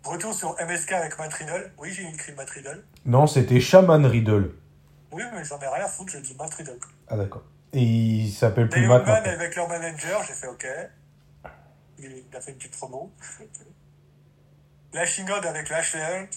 Retour 0.04 0.34
sur 0.34 0.56
MSK 0.60 0.92
avec 0.94 1.18
Matt 1.18 1.34
Riddle. 1.34 1.72
Oui, 1.78 1.92
j'ai 1.92 2.08
écrit 2.08 2.34
Matt 2.34 2.50
Riddle. 2.50 2.84
Non, 3.06 3.26
c'était 3.28 3.60
Shaman 3.60 4.06
Riddle. 4.06 4.52
Oui, 5.12 5.24
mais 5.34 5.44
j'en 5.44 5.60
ai 5.60 5.68
rien 5.68 5.86
à 5.86 5.88
foutre, 5.88 6.12
j'ai 6.12 6.22
dit 6.22 6.36
Matt 6.38 6.54
Riddle. 6.54 6.80
Ah 7.08 7.16
d'accord. 7.16 7.44
Et 7.72 7.82
il 7.82 8.32
s'appelle 8.32 8.70
plus 8.70 8.88
Matt 8.88 9.08
avec 9.08 9.56
leur 9.56 9.68
manager, 9.70 10.24
j'ai 10.24 10.34
fait 10.34 10.48
OK. 10.48 10.68
Il 12.00 12.24
a 12.36 12.42
fait 12.42 12.52
une 12.52 12.58
petite 12.58 12.76
promo. 12.76 13.12
Lashing 14.94 15.26
God 15.26 15.46
avec 15.46 15.70
Lashley. 15.70 16.30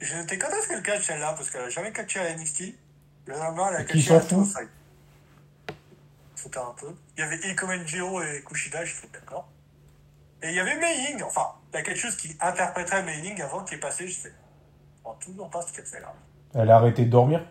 J'ai 0.00 0.16
noté 0.16 0.38
quand 0.38 0.48
est-ce 0.48 0.68
qu'elle 0.68 0.82
catch 0.82 1.06
celle-là 1.06 1.34
Parce 1.34 1.50
qu'elle 1.50 1.62
a 1.62 1.68
jamais 1.68 1.92
catché 1.92 2.20
à 2.20 2.34
NXT. 2.34 2.74
Le 3.26 3.34
lendemain, 3.34 3.68
elle 3.70 3.76
a 3.76 3.84
Qui 3.84 3.94
catché 3.94 4.08
s'en 4.08 4.16
à 4.16 4.20
fout 4.20 4.28
Tour 4.28 5.76
Foutait 6.36 6.58
un 6.58 6.74
peu. 6.78 6.94
Il 7.16 7.20
y 7.20 7.22
avait 7.22 7.38
Ikomen 7.50 7.86
Jiro 7.86 8.22
et 8.22 8.42
Kushida, 8.42 8.84
je 8.84 8.94
suis 8.94 9.08
d'accord. 9.08 9.48
Et 10.42 10.48
il 10.48 10.54
y 10.54 10.60
avait 10.60 10.76
Mei 10.76 10.96
Ying, 10.98 11.22
enfin, 11.22 11.54
la 11.72 11.82
catcheuse 11.82 12.16
qui 12.16 12.36
interpréterait 12.40 13.02
Mei 13.02 13.18
Ying 13.20 13.40
avant 13.40 13.64
qui 13.64 13.74
est 13.74 13.78
passée, 13.78 14.08
je 14.08 14.20
fais. 14.20 14.34
Bon, 15.02 15.14
toujours 15.14 15.48
pas 15.48 15.62
ce 15.62 15.72
qu'elle 15.72 15.86
fait 15.86 16.00
là. 16.00 16.12
Elle 16.54 16.70
a 16.70 16.76
arrêté 16.76 17.04
de 17.04 17.10
dormir? 17.10 17.46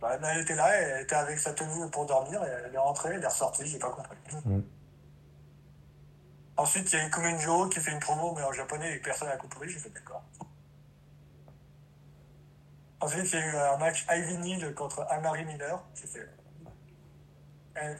Bah, 0.00 0.18
elle 0.22 0.40
était 0.40 0.54
là, 0.54 0.74
elle 0.74 1.02
était 1.02 1.16
avec 1.16 1.38
sa 1.38 1.52
tenue 1.52 1.90
pour 1.90 2.06
dormir, 2.06 2.42
et 2.44 2.48
elle 2.66 2.74
est 2.74 2.78
rentrée, 2.78 3.14
elle 3.14 3.22
est 3.22 3.26
ressortie, 3.26 3.66
j'ai 3.66 3.78
pas 3.78 3.90
compris. 3.90 4.16
Mm. 4.44 4.60
Ensuite, 6.56 6.92
il 6.92 6.98
y 6.98 7.00
a 7.00 7.06
Ikumen 7.06 7.38
Joe 7.38 7.68
qui 7.68 7.80
fait 7.80 7.92
une 7.92 8.00
promo, 8.00 8.34
mais 8.34 8.42
en 8.42 8.52
japonais, 8.52 8.96
et 8.96 8.98
personne 8.98 9.28
n'a 9.28 9.36
compris, 9.36 9.68
j'ai 9.68 9.78
fait 9.78 9.90
d'accord. 9.90 10.22
Ensuite, 13.00 13.32
il 13.32 13.38
y 13.38 13.42
a 13.42 13.46
eu 13.46 13.56
un 13.56 13.76
match 13.76 14.06
Ivy 14.10 14.38
Neal 14.38 14.74
contre 14.74 15.06
Amari 15.08 15.44
Miller, 15.44 15.82
j'ai 15.94 16.06
fait. 16.06 16.28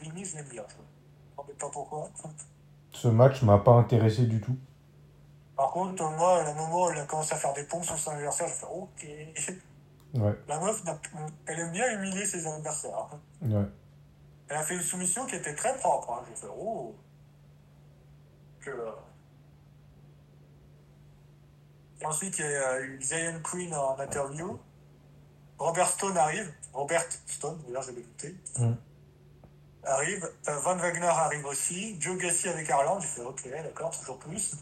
Vini, 0.01 0.24
je 0.24 0.37
l'aime 0.37 0.49
bien. 0.49 0.64
En 1.37 1.45
même 1.45 1.57
temps, 1.57 1.70
pourquoi 1.70 2.11
Ce 2.93 3.09
match 3.09 3.43
m'a 3.43 3.59
pas 3.59 3.72
intéressé 3.72 4.26
du 4.26 4.41
tout. 4.41 4.57
Par 5.57 5.70
contre, 5.72 6.03
moi, 6.11 6.43
à 6.43 6.51
un 6.51 6.55
moment 6.55 6.87
où 6.87 6.91
elle 6.91 6.99
a 6.99 7.05
commencé 7.05 7.35
à 7.35 7.37
faire 7.37 7.53
des 7.53 7.64
pompes 7.64 7.85
sur 7.85 7.99
son 7.99 8.12
adversaire, 8.12 8.49
je 8.49 8.55
fais 8.55 8.66
ok. 8.66 9.07
Ouais, 10.14 10.35
La 10.49 10.59
meuf, 10.61 10.83
elle 11.47 11.61
aime 11.61 11.72
bien 11.72 11.93
humilier 11.93 12.24
ses 12.24 12.47
adversaires. 12.47 13.09
ouais. 13.43 13.64
Elle 14.49 14.57
a 14.57 14.62
fait 14.62 14.74
une 14.74 14.81
soumission 14.81 15.26
qui 15.26 15.35
était 15.37 15.55
très 15.55 15.76
propre. 15.76 16.11
Hein. 16.11 16.22
J'ai 16.29 16.35
fait 16.41 16.47
oh. 16.59 16.95
Que, 18.61 18.70
euh, 18.70 18.91
Ensuite, 22.05 22.39
il 22.39 22.45
y 22.45 22.55
a 22.55 22.81
eu 22.81 23.03
Zion 23.03 23.41
Queen 23.43 23.74
en 23.74 23.99
interview. 23.99 24.59
Robert 25.59 25.89
Stone 25.89 26.16
arrive. 26.16 26.53
Robert 26.72 27.05
Stone, 27.26 27.59
d'ailleurs, 27.66 27.83
j'avais 27.83 28.01
douté. 28.03 28.37
Mm. 28.59 28.72
Arrive. 29.89 30.30
Euh, 30.49 30.59
Van 30.59 30.76
Wagner 30.76 31.07
arrive 31.07 31.47
aussi. 31.47 31.97
Joe 32.01 32.18
Gassi 32.18 32.49
avec 32.49 32.68
Arland. 32.70 33.01
J'ai 33.01 33.09
fait 33.09 33.22
ok, 33.22 33.49
d'accord, 33.51 33.91
toujours 33.99 34.18
plus. 34.18 34.55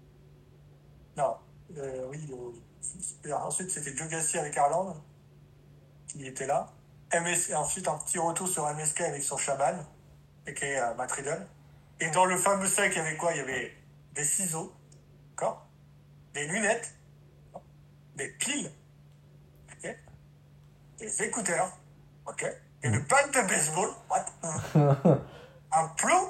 non. 1.16 1.36
Euh, 1.76 2.06
oui. 2.10 2.28
euh, 3.26 3.32
ensuite, 3.32 3.70
c'était 3.70 3.96
Joe 3.96 4.08
Gassi 4.08 4.36
avec 4.38 4.56
Arland. 4.56 4.96
qui 6.08 6.26
était 6.26 6.46
là. 6.46 6.72
MS, 7.12 7.54
ensuite, 7.54 7.86
un 7.88 7.98
petit 7.98 8.18
retour 8.18 8.48
sur 8.48 8.66
MSK 8.68 9.00
avec 9.02 9.22
son 9.22 9.36
chaman, 9.36 9.86
qui 10.44 10.64
est 10.64 10.80
euh, 10.80 10.94
Matt. 10.94 11.12
Et 12.00 12.10
dans 12.10 12.24
le 12.24 12.36
fameux 12.36 12.66
sac, 12.66 12.92
il 12.92 12.98
y 12.98 13.00
avait 13.00 13.16
quoi? 13.16 13.32
Il 13.32 13.38
y 13.38 13.40
avait 13.40 13.72
des 14.14 14.24
ciseaux, 14.24 14.72
d'accord? 15.30 15.66
Des 16.34 16.46
lunettes, 16.46 16.94
des 18.16 18.28
piles, 18.32 18.70
Des 20.98 21.22
écouteurs, 21.22 21.78
ok? 22.26 22.44
Une 22.82 22.98
batte 23.00 23.34
de 23.34 23.40
baseball, 23.48 23.88
what? 24.10 24.26
Un 25.72 25.88
plomb 25.96 26.28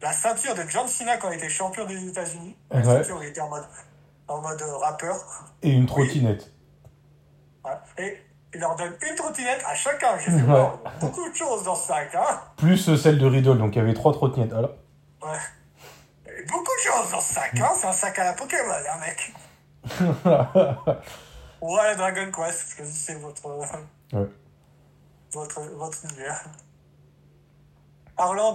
La 0.00 0.12
ceinture 0.12 0.54
de 0.54 0.62
John 0.68 0.86
Cena 0.86 1.16
quand 1.16 1.30
il 1.30 1.38
était 1.38 1.48
champion 1.48 1.84
des 1.86 2.06
États-Unis. 2.08 2.56
La 2.70 2.78
Ouais. 2.78 2.84
ceinture 2.84 3.16
où 3.18 3.22
il 3.22 3.28
était 3.28 3.40
en 3.40 3.48
mode, 3.48 3.64
en 4.28 4.40
mode 4.40 4.62
euh, 4.62 4.76
rappeur. 4.76 5.16
Et 5.62 5.70
une 5.70 5.86
trottinette. 5.86 6.52
Ouais. 7.64 7.72
Et 7.98 8.22
il 8.54 8.60
leur 8.60 8.76
donne 8.76 8.94
une 9.08 9.14
trottinette 9.16 9.62
à 9.66 9.74
chacun. 9.74 10.16
J'ai 10.18 10.30
fait 10.38 10.42
Ouais. 10.42 10.52
wow, 10.52 10.78
beaucoup 11.00 11.28
de 11.28 11.34
choses 11.34 11.64
dans 11.64 11.74
ce 11.74 11.88
sac, 11.88 12.14
hein 12.14 12.40
Plus 12.56 12.88
euh, 12.88 12.96
celle 12.96 13.18
de 13.18 13.26
Riddle, 13.26 13.58
donc 13.58 13.74
il 13.74 13.78
y 13.78 13.82
avait 13.82 13.94
trois 13.94 14.12
trottinettes. 14.12 14.52
Alors, 14.52 14.70
Ouais. 15.22 15.38
Et 16.38 16.42
beaucoup 16.46 16.62
de 16.64 16.82
choses 16.92 17.10
dans 17.10 17.20
ce 17.20 17.34
sac, 17.34 17.58
hein 17.58 17.70
C'est 17.76 17.86
un 17.86 17.92
sac 17.92 18.18
à 18.18 18.24
la 18.24 18.32
Pokémon, 18.34 18.72
hein, 18.72 19.00
mec 19.00 19.34
Ouais, 21.60 21.96
Dragon 21.96 22.30
Quest, 22.30 22.76
choisissez 22.76 23.14
votre... 23.16 23.42
Ouais. 24.12 24.26
Votre, 25.34 25.62
votre 25.62 26.04
univers. 26.04 26.44
Arland, 28.16 28.54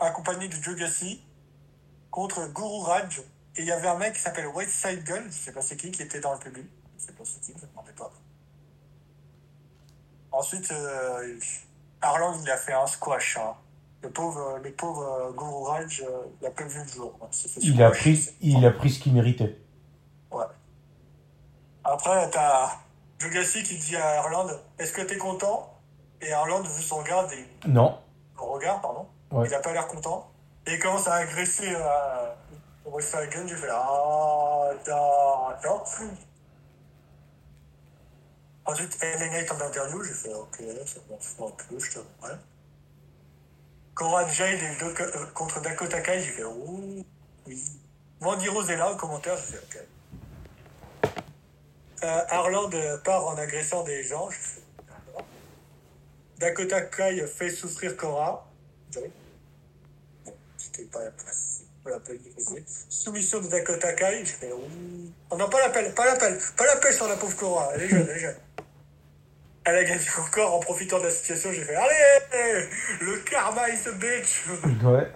accompagné 0.00 0.48
de 0.48 0.54
Joe 0.54 0.76
contre 2.10 2.48
Guru 2.48 2.82
Raj. 2.82 3.20
Et 3.54 3.62
il 3.62 3.66
y 3.66 3.72
avait 3.72 3.86
un 3.88 3.96
mec 3.96 4.14
qui 4.14 4.20
s'appelle 4.20 4.48
White 4.48 4.68
Side 4.68 5.04
Gun, 5.04 5.24
je 5.28 5.32
sais 5.32 5.52
pas 5.52 5.62
c'est 5.62 5.76
qui, 5.76 5.90
qui 5.92 6.02
était 6.02 6.20
dans 6.20 6.32
le 6.32 6.38
public. 6.40 6.66
Je 6.98 7.04
sais 7.04 7.12
pas 7.12 7.22
c'est 7.24 7.40
qui, 7.40 7.52
je 7.58 7.64
ne 7.64 7.70
demandais 7.70 7.92
pas. 7.92 8.12
Ensuite, 10.32 10.70
euh, 10.72 11.38
Arland, 12.02 12.36
il 12.42 12.50
a 12.50 12.56
fait 12.56 12.72
un 12.72 12.86
squash. 12.86 13.38
hein. 13.38 13.54
Le 14.02 14.10
pauvre, 14.10 14.58
le 14.62 14.72
pauvre 14.72 15.02
euh, 15.04 15.32
Guru 15.32 15.64
Raj, 15.68 16.02
euh, 16.02 16.24
il 16.40 16.46
a 16.46 16.50
pas 16.50 16.64
vu 16.64 16.82
le 16.82 16.88
jour. 16.88 17.16
hein. 17.22 17.28
il 17.62 17.80
a 17.82 17.90
pris, 17.90 18.28
il 18.40 18.66
a 18.66 18.72
pris 18.72 18.90
ce 18.90 18.98
qu'il 19.00 19.14
méritait. 19.14 19.56
Ouais. 20.32 20.44
Après, 21.84 22.28
t'as 22.30 22.72
Joe 23.20 23.52
qui 23.62 23.78
dit 23.78 23.96
à 23.96 24.18
Arland, 24.20 24.50
est-ce 24.78 24.92
que 24.92 25.02
t'es 25.02 25.16
content? 25.16 25.75
Et 26.22 26.32
Arland, 26.32 26.62
vu 26.66 26.82
son 26.82 26.96
regard, 26.98 27.30
et 27.32 27.46
Non. 27.68 27.98
regard, 28.36 28.80
pardon, 28.80 29.06
Ouais. 29.30 29.46
il 29.48 29.54
a 29.54 29.60
pas 29.60 29.72
l'air 29.72 29.86
content. 29.86 30.30
Et 30.66 30.72
il 30.74 30.78
commence 30.78 31.06
à 31.08 31.14
agresser 31.16 31.72
euh, 31.74 32.32
Gun. 33.30 33.46
J'ai 33.46 33.56
fait 33.56 33.68
ah, 33.70 34.70
d'accord. 34.82 35.86
Ensuite, 38.64 38.98
LA 39.00 39.28
Knight 39.28 39.50
en 39.52 39.60
interview, 39.60 40.02
j'ai 40.02 40.12
fait 40.14 40.34
ok, 40.34 40.56
c'est 40.86 41.06
bon, 41.08 41.16
c'est 41.20 41.36
bon, 41.36 41.50
plus, 41.52 41.78
je 41.80 41.92
te 41.92 41.98
ouais. 41.98 42.34
Cora 43.94 44.26
Jade 44.28 44.58
Doc- 44.80 45.00
euh, 45.00 45.26
contre 45.34 45.60
Dakota 45.60 46.00
Kai, 46.00 46.20
j'ai 46.20 46.32
fait 46.32 46.44
ouh, 46.44 47.04
oui. 47.46 47.62
Mandy 48.20 48.48
Rose 48.48 48.68
est 48.70 48.76
là 48.76 48.90
en 48.92 48.96
commentaire, 48.96 49.36
j'ai 49.36 49.56
fait 49.56 49.58
ok. 51.04 51.12
Euh, 52.04 52.24
Harland 52.28 52.70
part 53.04 53.24
en 53.26 53.36
agressant 53.36 53.84
des 53.84 54.02
gens, 54.02 54.28
j'ai 54.30 54.36
fait 54.36 54.60
d'accord. 54.60 54.65
Dakota 56.38 56.82
Kai 56.82 57.26
fait 57.26 57.50
souffrir 57.50 57.96
Cora. 57.96 58.50
Oui. 58.96 59.02
Bon, 60.24 60.34
c'était 60.56 60.84
pas 60.84 61.04
la 61.04 61.10
place. 61.10 61.62
Soumission 62.88 63.40
de 63.40 63.48
Dakota 63.48 63.92
Kai, 63.92 64.24
ouh. 64.52 65.10
Oh 65.30 65.36
non, 65.36 65.48
pas 65.48 65.60
l'appel, 65.60 65.94
pas 65.94 66.04
l'appel, 66.04 66.38
pas 66.56 66.66
l'appel 66.66 66.92
sur 66.92 67.06
la 67.06 67.16
pauvre 67.16 67.36
Cora, 67.36 67.70
elle 67.74 67.82
est 67.82 67.88
jeune, 67.88 68.06
elle 68.10 68.16
est 68.16 68.20
jeune. 68.20 68.36
Elle 69.64 69.76
a 69.76 69.84
gagné 69.84 70.04
encore 70.18 70.54
en 70.54 70.60
profitant 70.60 70.98
de 70.98 71.04
la 71.04 71.10
situation, 71.10 71.52
j'ai 71.52 71.62
fait 71.62 71.74
allez, 71.74 72.68
le 73.00 73.18
karma 73.18 73.68
is 73.68 73.88
a 73.88 73.92
bitch. 73.92 74.44
Ouais. 74.84 75.08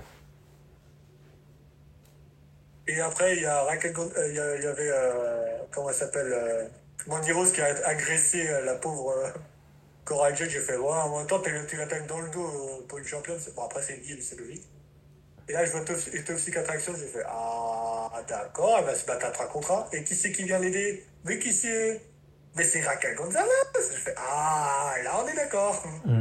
Et 2.88 3.00
après, 3.00 3.36
il 3.36 3.42
y 3.42 3.46
a 3.46 3.62
Raquel 3.62 3.94
euh, 3.96 4.28
il 4.28 4.34
y, 4.34 4.66
avait, 4.66 4.90
euh, 4.90 5.58
comment 5.70 5.90
elle 5.90 5.94
s'appelle, 5.94 6.32
euh, 6.32 6.66
Mandy 7.06 7.30
Rose 7.30 7.52
qui 7.52 7.60
a 7.60 7.66
agressé 7.86 8.48
euh, 8.48 8.64
la 8.64 8.74
pauvre 8.74 9.14
Cora 10.04 10.34
Jade. 10.34 10.50
J'ai 10.50 10.60
fait, 10.60 10.76
ouais, 10.76 10.88
en 10.88 11.18
même 11.18 11.26
temps, 11.26 11.40
tu 11.40 11.50
tu 11.68 11.76
l'attaques 11.76 12.06
dans 12.06 12.20
le 12.20 12.30
dos 12.30 12.46
euh, 12.46 12.86
pour 12.86 12.98
une 12.98 13.04
championne. 13.04 13.38
Bon, 13.54 13.64
après, 13.64 13.82
c'est 13.82 13.98
deal, 13.98 14.22
c'est 14.22 14.38
logique. 14.38 14.66
Et 15.48 15.52
là, 15.52 15.64
je 15.64 15.72
vois 15.72 15.80
Toxic 15.80 16.56
Attraction, 16.56 16.94
j'ai 16.96 17.06
fait, 17.06 17.24
ah, 17.26 18.22
d'accord, 18.28 18.76
elle 18.78 18.84
va 18.84 18.94
se 18.94 19.04
battre 19.04 19.26
à 19.26 19.30
trois 19.30 19.48
contrats. 19.48 19.88
Et 19.92 20.04
qui 20.04 20.14
c'est 20.14 20.30
qui 20.30 20.44
vient 20.44 20.60
l'aider? 20.60 21.04
Mais 21.24 21.38
qui 21.38 21.52
c'est? 21.52 22.00
Mais 22.56 22.64
c'est 22.64 22.82
Raquel 22.82 23.16
Gonzalez. 23.16 23.48
J'ai 23.74 23.96
fait, 23.96 24.14
ah, 24.16 24.94
là, 25.02 25.20
on 25.22 25.26
est 25.26 25.34
d'accord. 25.34 25.84
Mm. 26.04 26.20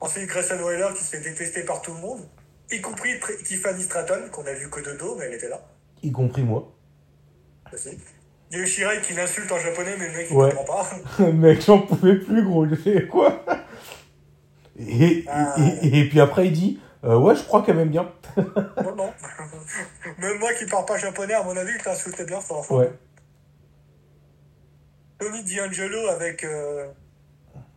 Ensuite, 0.00 0.26
Grayson 0.26 0.58
Waller 0.60 0.88
qui 0.96 1.04
se 1.04 1.10
fait 1.16 1.20
détester 1.20 1.62
par 1.62 1.82
tout 1.82 1.94
le 1.94 2.00
monde, 2.00 2.28
y 2.70 2.80
compris 2.80 3.18
Tiffany 3.44 3.82
Stratton, 3.84 4.28
qu'on 4.30 4.46
a 4.46 4.52
vu 4.52 4.68
que 4.68 4.80
de 4.80 4.94
dos, 4.94 5.16
mais 5.16 5.26
elle 5.26 5.34
était 5.34 5.48
là 5.48 5.60
Y 6.02 6.12
compris 6.12 6.42
moi. 6.42 6.72
Il 8.50 8.58
y 8.58 8.60
a 8.60 8.64
eu 8.64 8.66
Shirai 8.66 9.00
qui 9.02 9.12
l'insulte 9.14 9.50
en 9.50 9.58
japonais, 9.58 9.96
mais 9.98 10.08
le 10.08 10.12
mec 10.16 10.26
il 10.30 10.36
Ouais. 10.36 10.52
comprend 10.54 10.84
pas. 10.84 11.30
Mec, 11.32 11.60
j'en 11.64 11.80
pouvais 11.80 12.14
plus, 12.16 12.44
gros. 12.44 12.66
J'ai 12.68 12.76
fait 12.76 13.06
quoi? 13.08 13.42
Et, 14.78 15.24
Ah. 15.28 15.54
et, 15.82 16.00
et 16.00 16.08
puis 16.08 16.20
après, 16.20 16.46
il 16.46 16.52
dit 16.52 16.80
euh, 17.04 17.16
Ouais, 17.18 17.34
je 17.34 17.42
crois 17.42 17.62
qu'elle 17.62 17.76
m'aime 17.76 17.88
bien. 17.90 18.10
non, 18.36 18.94
non. 18.94 19.12
Même 20.18 20.38
moi 20.38 20.52
qui 20.54 20.66
parle 20.66 20.84
pas 20.84 20.96
japonais, 20.98 21.34
à 21.34 21.42
mon 21.42 21.56
avis, 21.56 21.72
il 21.76 21.82
t'insultait 21.82 22.24
bien 22.24 22.40
fort. 22.40 22.70
Ouais. 22.70 22.92
Tommy 25.18 25.42
D'Angelo 25.42 26.08
avec 26.08 26.44
euh, 26.44 26.86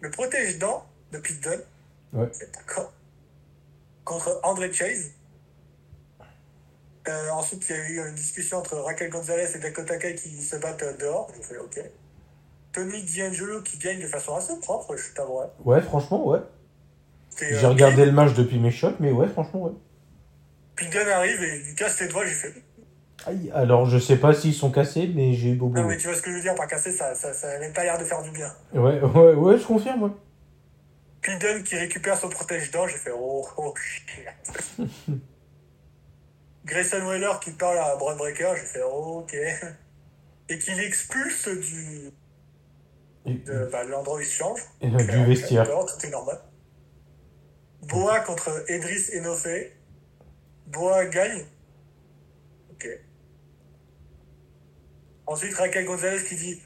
le 0.01 0.11
protège-dents 0.11 0.85
de 1.11 1.17
Dunne. 1.19 1.61
Ouais. 2.13 2.27
C'est 2.31 2.51
D'accord. 2.53 2.91
Contre 4.03 4.39
André 4.43 4.71
Chase. 4.73 5.11
Euh, 7.07 7.29
ensuite, 7.31 7.65
il 7.69 7.75
y 7.75 7.79
a 7.79 7.89
eu 7.89 8.09
une 8.09 8.15
discussion 8.15 8.57
entre 8.57 8.75
Raquel 8.75 9.09
Gonzalez 9.09 9.55
et 9.55 9.59
Dakota 9.59 9.97
Kai 9.97 10.15
qui 10.15 10.29
se 10.41 10.55
battent 10.57 10.83
euh, 10.83 10.97
dehors. 10.97 11.31
J'ai 11.35 11.43
fait 11.43 11.57
OK. 11.57 11.79
Tony 12.71 13.03
D'Angelo 13.03 13.61
qui 13.61 13.77
gagne 13.77 14.01
de 14.01 14.07
façon 14.07 14.35
assez 14.35 14.57
propre, 14.59 14.95
je 14.95 15.13
t'avouerai. 15.13 15.47
Ouais, 15.63 15.81
franchement, 15.81 16.27
ouais. 16.27 16.39
J'ai 17.39 17.65
euh, 17.65 17.69
regardé 17.69 18.05
le 18.05 18.11
match 18.11 18.33
depuis 18.33 18.59
mes 18.59 18.71
shots, 18.71 18.95
mais 18.99 19.11
ouais, 19.11 19.27
franchement, 19.27 19.63
ouais. 19.63 19.71
Dunne 20.91 21.09
arrive 21.09 21.43
et 21.43 21.61
il 21.67 21.75
casse 21.75 21.99
les 21.99 22.07
doigts. 22.07 22.25
J'ai 22.25 22.33
fait 22.33 22.53
Aïe, 23.25 23.51
alors 23.53 23.85
je 23.85 23.97
sais 23.97 24.15
pas 24.15 24.33
s'ils 24.33 24.53
sont 24.53 24.71
cassés, 24.71 25.11
mais 25.13 25.33
j'ai 25.33 25.49
eu 25.49 25.55
beau 25.55 25.69
Non, 25.69 25.83
mais 25.83 25.97
tu 25.97 26.07
vois 26.07 26.15
ce 26.15 26.21
que 26.21 26.31
je 26.31 26.37
veux 26.37 26.41
dire 26.41 26.55
par 26.55 26.67
casser, 26.67 26.91
ça, 26.91 27.13
ça, 27.15 27.33
ça 27.33 27.47
pas 27.75 27.83
l'air 27.83 27.97
de 27.97 28.05
faire 28.05 28.21
du 28.21 28.31
bien. 28.31 28.49
Ouais, 28.73 29.01
ouais, 29.01 29.33
ouais, 29.33 29.57
je 29.57 29.65
confirme, 29.65 30.03
ouais. 30.03 31.37
Dunne 31.39 31.63
qui 31.63 31.75
récupère 31.75 32.17
son 32.17 32.29
protège-dents, 32.29 32.87
j'ai 32.87 32.97
fait 32.97 33.11
oh, 33.13 33.45
oh 33.57 33.73
shit. 33.75 34.05
Grayson 36.65 37.05
Waller 37.05 37.33
qui 37.41 37.51
parle 37.51 37.77
à 37.77 37.95
Braun 37.95 38.15
Breaker, 38.15 38.53
j'ai 38.55 38.65
fait 38.65 38.81
oh, 38.83 39.19
ok. 39.23 39.35
Et 40.49 40.57
qui 40.57 40.71
l'expulse 40.71 41.47
du, 41.47 42.11
de 43.25 43.69
bah, 43.71 43.83
l'endroit 43.83 44.17
où 44.17 44.19
il 44.19 44.25
se 44.25 44.35
change. 44.35 44.61
et, 44.81 44.89
du 44.89 45.25
vestiaire. 45.25 45.67
Tout 45.67 46.05
est 46.05 46.09
normal. 46.09 46.39
Boa 47.83 48.19
contre 48.21 48.63
Edris 48.67 49.09
Enofé. 49.17 49.73
Boa 50.67 51.05
gagne. 51.05 51.45
Ok. 52.71 52.87
Ensuite, 55.27 55.53
Raquel 55.55 55.85
Gonzalez 55.85 56.23
qui 56.23 56.35
dit 56.35 56.61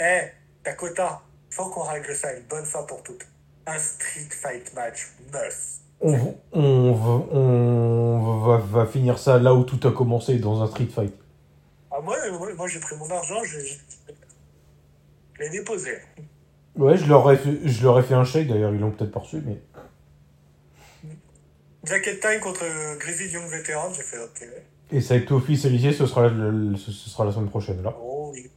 Hé, 0.00 0.32
Dakota, 0.64 1.22
faut 1.50 1.70
qu'on 1.70 1.82
règle 1.82 2.14
ça 2.14 2.32
une 2.34 2.44
bonne 2.44 2.64
fois 2.64 2.86
pour 2.86 3.02
toutes. 3.02 3.26
Un 3.66 3.78
street 3.78 4.30
fight 4.30 4.74
match 4.74 5.12
must. 5.32 5.82
On, 6.00 6.36
on, 6.52 6.92
va- 6.92 7.26
on 7.36 7.87
va, 8.38 8.56
va 8.58 8.86
finir 8.86 9.18
ça 9.18 9.38
là 9.38 9.54
où 9.54 9.64
tout 9.64 9.86
a 9.86 9.92
commencé, 9.92 10.38
dans 10.38 10.62
un 10.62 10.66
street 10.66 10.88
fight. 10.94 11.14
Ah, 11.90 12.00
moi, 12.02 12.16
euh, 12.26 12.32
moi, 12.38 12.52
moi, 12.54 12.66
j'ai 12.68 12.80
pris 12.80 12.96
mon 12.96 13.10
argent, 13.10 13.42
je 13.44 13.58
l'ai 15.40 15.50
déposé. 15.50 15.98
Ouais, 16.76 16.96
je 16.96 17.06
leur 17.06 17.30
ai 17.30 17.36
fait, 17.36 17.58
je 17.64 17.82
leur 17.82 17.98
ai 17.98 18.02
fait 18.02 18.14
un 18.14 18.24
chèque, 18.24 18.48
d'ailleurs, 18.48 18.72
ils 18.72 18.80
l'ont 18.80 18.90
peut-être 18.92 19.10
pas 19.12 19.20
reçu, 19.20 19.42
mais. 19.44 19.60
Jacket 21.84 22.20
Time 22.20 22.40
contre 22.40 22.64
Grizzly 22.98 23.28
Young 23.30 23.48
Veteran, 23.50 23.92
j'ai 23.92 24.02
fait 24.02 24.18
ok. 24.18 24.46
Et 24.90 25.00
ça 25.00 25.14
a 25.14 25.16
été 25.16 25.32
officialisé, 25.32 25.92
ce 25.92 26.06
sera, 26.06 26.28
le- 26.28 26.76
ce 26.76 26.90
ce 26.92 27.08
sera 27.10 27.24
la 27.24 27.32
semaine 27.32 27.48
prochaine, 27.48 27.82
là. 27.82 27.94
Oh 28.00 28.30
oui. 28.32 28.50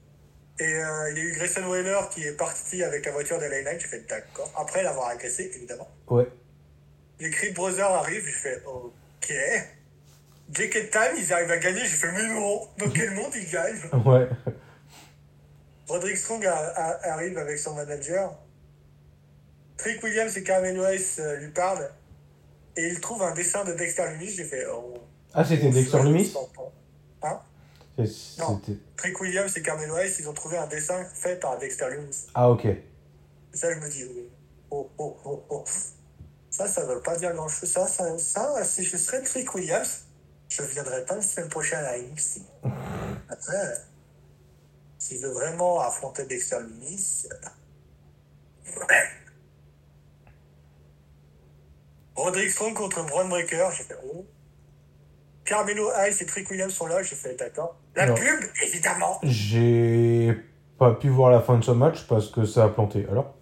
Et 0.59 0.63
euh, 0.63 1.11
il 1.11 1.17
y 1.17 1.21
a 1.21 1.23
eu 1.23 1.34
Grayson 1.34 1.63
Waller 1.67 1.99
qui 2.13 2.23
est 2.23 2.38
parti 2.38 2.84
avec 2.84 3.05
la 3.05 3.11
voiture 3.11 3.38
de 3.39 3.45
la 3.45 3.61
Knight, 3.63 3.79
j'ai 3.82 3.88
fait 3.88 4.07
d'accord. 4.09 4.51
Après 4.57 4.84
l'avoir 4.84 5.07
agressé, 5.09 5.51
évidemment. 5.55 5.88
Ouais. 6.07 6.27
Les 7.19 7.29
Creed 7.29 7.53
Brothers 7.55 7.91
arrivent, 7.91 8.25
j'ai 8.25 8.32
fait 8.32 8.61
ok. 8.65 8.91
Jacket 10.51 10.91
Time, 10.91 11.15
ils 11.17 11.32
arrivent 11.34 11.51
à 11.51 11.57
gagner, 11.57 11.82
j'ai 11.82 11.88
fait 11.95 12.11
mais 12.11 12.28
non, 12.28 12.67
dans 12.78 12.89
quel 12.89 13.11
monde 13.11 13.32
ils 13.36 13.49
gagnent? 13.49 13.80
Ouais. 14.05 14.28
Roderick 15.88 16.17
Strong 16.17 16.45
a- 16.45 16.55
a- 16.55 17.11
arrive 17.13 17.38
avec 17.38 17.57
son 17.57 17.74
manager. 17.76 18.38
Trick 19.78 20.01
Williams 20.03 20.36
et 20.38 20.43
Carmen 20.43 20.78
Weiss 20.80 21.19
euh, 21.19 21.38
lui 21.38 21.51
parlent. 21.51 21.89
Et 22.78 22.88
il 22.88 22.99
trouve 23.01 23.22
un 23.24 23.34
dessin 23.34 23.63
de 23.65 23.74
Dexter 23.74 24.09
Lumis. 24.11 24.30
J'ai 24.32 24.45
fait. 24.45 24.65
Oh, 24.72 24.93
Ah, 25.34 25.43
c'était 25.43 25.69
Dexter 25.69 26.03
Lumis 26.03 26.34
Hein? 27.24 27.39
Non. 28.39 28.61
Trick 28.95 29.19
Williams 29.19 29.55
et 29.57 29.61
Carmen 29.61 29.89
Weiss, 29.91 30.19
ils 30.19 30.30
ont 30.30 30.34
trouvé 30.34 30.57
un 30.57 30.67
dessin 30.67 31.03
fait 31.13 31.39
par 31.39 31.57
Dexter 31.57 31.89
Lumis. 31.91 32.28
Ah, 32.34 32.49
ok. 32.49 32.65
Et 32.65 32.78
ça, 33.53 33.74
je 33.74 33.80
me 33.80 33.89
dis. 33.89 34.05
Oh, 34.69 34.89
oh, 34.97 35.17
oh, 35.26 35.43
oh. 35.49 35.63
Ça, 36.52 36.68
ça 36.68 36.86
veut 36.86 36.99
pas 37.02 37.16
dire 37.16 37.34
grand 37.34 37.47
chose. 37.47 37.70
Ça, 37.72 37.88
ça, 37.88 38.18
ça, 38.18 38.64
si 38.66 38.84
je 38.84 38.97
serais 38.97 39.24
Trick 39.24 39.56
Williams, 39.56 40.06
je 40.49 40.62
viendrais 40.64 41.06
pas 41.06 41.16
la 41.16 41.22
semaine 41.22 41.49
prochaine 41.49 41.84
à 41.84 41.97
NXT. 41.97 42.41
Après, 43.30 43.78
s'il 44.99 45.22
veut 45.22 45.32
vraiment 45.32 45.80
affronter 45.80 46.26
Dexter 46.26 46.58
Lumis. 46.60 47.28
Roderick 52.16 52.52
Strong 52.52 52.74
contre 52.74 53.04
Braun 53.06 53.30
Breaker, 53.30 53.70
j'ai 53.76 53.84
fait 53.84 53.97
oh. 54.14 54.26
Carmelo 55.45 55.89
Hayes 55.91 56.16
et 56.22 56.26
Trick 56.26 56.49
Williams 56.52 56.74
sont 56.74 56.86
là, 56.88 57.02
j'ai 57.02 57.16
fait 57.16 57.36
d'accord. 57.36 57.78
La 57.95 58.08
Non. 58.08 58.16
pub, 58.16 58.39
évidemment. 58.64 59.20
J'ai 59.24 60.38
pas 60.78 60.93
pu 60.93 61.10
voir 61.10 61.32
la 61.32 61.41
fin 61.41 61.58
de 61.58 61.64
ce 61.64 61.72
match 61.72 62.06
parce 62.08 62.30
que 62.30 62.45
ça 62.45 62.66
a 62.66 62.70
planté. 62.70 63.08
Alors? 63.10 63.36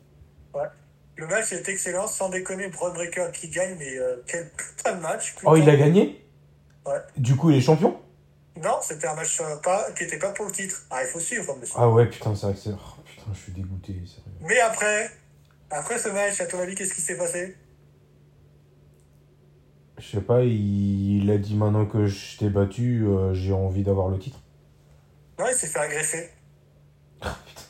Le 1.20 1.28
match 1.28 1.52
est 1.52 1.68
excellent, 1.68 2.08
sans 2.08 2.30
déconner, 2.30 2.70
Braun 2.70 2.94
Breaker 2.94 3.28
qui 3.34 3.50
gagne, 3.50 3.76
mais 3.78 3.98
euh, 3.98 4.24
quel 4.26 4.50
putain 4.52 4.96
de 4.96 5.02
match. 5.02 5.36
Oh, 5.44 5.58
il 5.58 5.70
a 5.70 5.76
gagné? 5.76 6.26
Ouais. 6.86 6.94
Du 7.18 7.36
coup, 7.36 7.50
il 7.50 7.58
est 7.58 7.62
champion? 7.62 8.00
Non, 8.64 8.78
c'était 8.82 9.08
un 9.08 9.16
match 9.16 9.42
euh, 9.42 9.58
pas, 9.58 9.92
qui 9.92 10.06
était 10.06 10.18
pas 10.18 10.32
pour 10.32 10.46
le 10.46 10.54
titre. 10.54 10.86
Ah, 10.90 11.04
il 11.04 11.08
faut 11.08 11.20
suivre, 11.20 11.58
monsieur. 11.58 11.76
Ah 11.78 11.90
ouais, 11.90 12.06
putain, 12.06 12.34
c'est 12.36 12.46
vrai 12.46 12.56
que 12.56 12.62
c'est. 12.62 12.70
oh, 12.72 13.02
putain, 13.04 13.34
je 13.34 13.38
suis 13.38 13.52
dégoûté, 13.52 13.92
sérieux. 14.06 14.32
Mais 14.40 14.62
après, 14.62 15.12
après 15.70 16.00
ce 16.00 16.08
match, 16.08 16.40
à 16.40 16.46
ton 16.46 16.58
avis, 16.60 16.74
qu'est-ce 16.74 16.94
qui 16.94 17.02
s'est 17.02 17.18
passé? 17.18 17.58
Je 19.98 20.08
sais 20.08 20.22
pas, 20.22 20.44
il, 20.44 21.24
il 21.24 21.32
a 21.32 21.38
dit 21.38 21.56
maintenant 21.56 21.86
que 21.86 22.08
je 22.08 22.38
t'ai 22.38 22.48
battu, 22.48 23.06
euh, 23.06 23.34
j'ai 23.34 23.52
envie 23.52 23.84
d'avoir 23.84 24.08
le 24.08 24.20
titre. 24.20 24.40
Non, 25.38 25.48
il 25.50 25.54
s'est 25.54 25.68
fait 25.68 25.80
agresser. 25.80 26.30
Ah, 27.20 27.38
putain. 27.46 27.62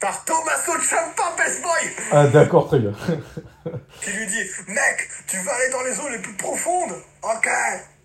Par 0.00 0.24
Tommaso 0.24 0.78
Ciampa, 0.82 1.34
best 1.38 1.62
boy 1.62 1.90
Ah, 2.12 2.26
d'accord, 2.26 2.66
très 2.68 2.78
bien. 2.80 2.92
Qui 4.02 4.10
lui 4.10 4.26
dit 4.26 4.44
Mec, 4.68 5.08
tu 5.26 5.38
vas 5.38 5.54
aller 5.54 5.70
dans 5.70 5.82
les 5.82 5.98
eaux 5.98 6.08
les 6.08 6.18
plus 6.18 6.34
profondes 6.34 6.92
Ok 7.22 7.48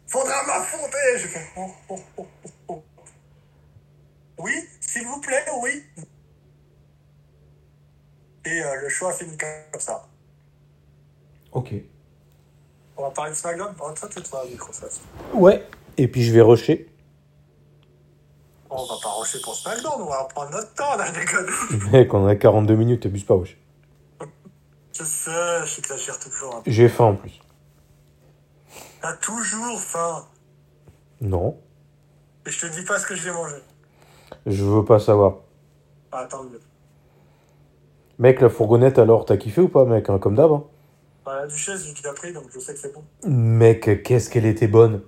Faudra 0.08 0.44
m'affronter 0.46 1.18
Je 1.18 1.28
fais 1.28 1.42
oh, 1.58 1.70
oh, 1.89 2.00
oh. 2.68 2.84
Oui, 4.38 4.54
s'il 4.80 5.06
vous 5.06 5.20
plaît, 5.22 5.46
oui. 5.62 5.84
Et 8.46 8.64
euh, 8.64 8.76
le 8.82 8.89
choix 8.89 9.14
finit 9.14 9.38
comme 9.38 9.80
ça. 9.80 10.04
ok. 11.52 11.74
On 12.98 13.04
va 13.04 13.10
parler 13.12 13.32
de 13.32 13.36
SmackDown 13.38 13.74
Oh, 13.80 13.92
toi, 13.92 14.10
tu 14.10 14.22
te 14.22 14.30
vas 14.30 14.44
Microsoft. 14.46 15.02
Ouais. 15.34 15.66
Et 15.98 16.08
puis 16.08 16.24
je 16.24 16.32
vais 16.32 16.42
rusher. 16.42 16.91
On 18.74 18.86
va 18.86 18.95
pas 19.03 19.09
rusher 19.19 19.39
pour 19.43 19.53
SmackDown, 19.53 20.01
on 20.01 20.05
va 20.05 20.24
prendre 20.34 20.51
notre 20.51 20.74
temps, 20.74 20.95
là, 20.97 21.11
déconne. 21.19 21.47
Mec, 21.91 22.13
on 22.13 22.26
a 22.26 22.36
42 22.36 22.74
minutes, 22.76 23.03
t'abuses 23.03 23.26
pas, 23.26 23.36
wesh. 23.36 23.57
Je 24.93 25.03
sais, 25.03 25.32
je 25.65 25.76
t'exagère 25.76 26.17
toujours. 26.19 26.55
hein. 26.55 26.61
J'ai 26.65 26.88
faim 26.88 27.05
en 27.05 27.15
plus. 27.15 27.39
T'as 29.01 29.13
toujours 29.17 29.80
faim. 29.80 30.26
Non. 31.19 31.57
Et 32.47 32.51
je 32.51 32.65
te 32.67 32.72
dis 32.74 32.84
pas 32.86 32.97
ce 32.99 33.05
que 33.07 33.15
je 33.15 33.24
vais 33.24 33.32
manger. 33.34 33.57
Je 34.45 34.63
veux 34.63 34.86
pas 34.86 34.99
savoir. 34.99 35.38
Ah, 36.11 36.19
attends 36.19 36.43
mieux. 36.43 36.59
Mec, 38.19 38.39
la 38.41 38.49
fourgonnette 38.49 38.99
alors, 38.99 39.26
t'as 39.26 39.38
kiffé 39.38 39.61
ou 39.61 39.67
pas, 39.69 39.86
mec 39.86 40.09
hein, 40.09 40.19
Comme 40.19 40.36
d'hab. 40.36 40.51
hein? 40.51 40.63
Bah, 41.26 41.41
la 41.41 41.47
duchesse, 41.47 41.86
j'ai 41.86 41.93
déjà 41.93 42.13
pris, 42.13 42.32
donc 42.32 42.45
je 42.53 42.59
sais 42.59 42.74
que 42.74 42.80
c'est 42.80 42.93
bon. 42.93 43.03
Mec, 43.28 44.03
qu'est-ce 44.03 44.30
qu'elle 44.30 44.45
était 44.45 44.67
bonne. 44.67 45.01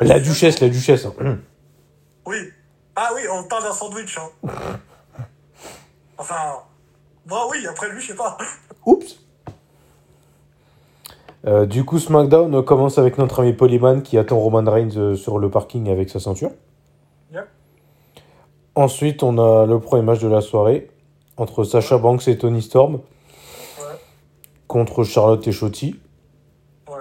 La 0.00 0.20
duchesse, 0.20 0.60
la 0.60 0.68
duchesse. 0.68 1.06
hein. 1.06 1.38
Oui. 2.26 2.36
Ah 2.96 3.10
oui, 3.14 3.22
on 3.32 3.44
parle 3.44 3.64
d'un 3.64 3.72
sandwich. 3.72 4.18
Hein. 4.18 4.48
Enfin, 6.18 6.36
moi 7.26 7.48
oui, 7.50 7.66
après 7.66 7.88
lui, 7.90 7.98
je 8.02 8.08
sais 8.08 8.14
pas. 8.14 8.36
Oups. 8.84 9.18
Euh, 11.46 11.64
du 11.64 11.84
coup, 11.86 11.98
SmackDown 11.98 12.62
commence 12.62 12.98
avec 12.98 13.16
notre 13.16 13.40
ami 13.40 13.54
Polyman 13.54 14.02
qui 14.02 14.18
attend 14.18 14.38
Roman 14.38 14.70
Reigns 14.70 14.98
euh, 14.98 15.14
sur 15.16 15.38
le 15.38 15.48
parking 15.48 15.88
avec 15.88 16.10
sa 16.10 16.20
ceinture. 16.20 16.50
Yep. 17.32 17.48
Ensuite, 18.74 19.22
on 19.22 19.38
a 19.38 19.64
le 19.64 19.80
premier 19.80 20.02
match 20.02 20.20
de 20.20 20.28
la 20.28 20.42
soirée 20.42 20.90
entre 21.38 21.64
Sasha 21.64 21.96
Banks 21.96 22.28
et 22.28 22.36
Tony 22.36 22.60
Storm 22.60 22.96
Ouais, 22.96 23.96
contre 24.68 25.02
Charlotte 25.04 25.48
et 25.48 25.52
Shotzi. 25.52 25.98
ouais. 26.86 26.94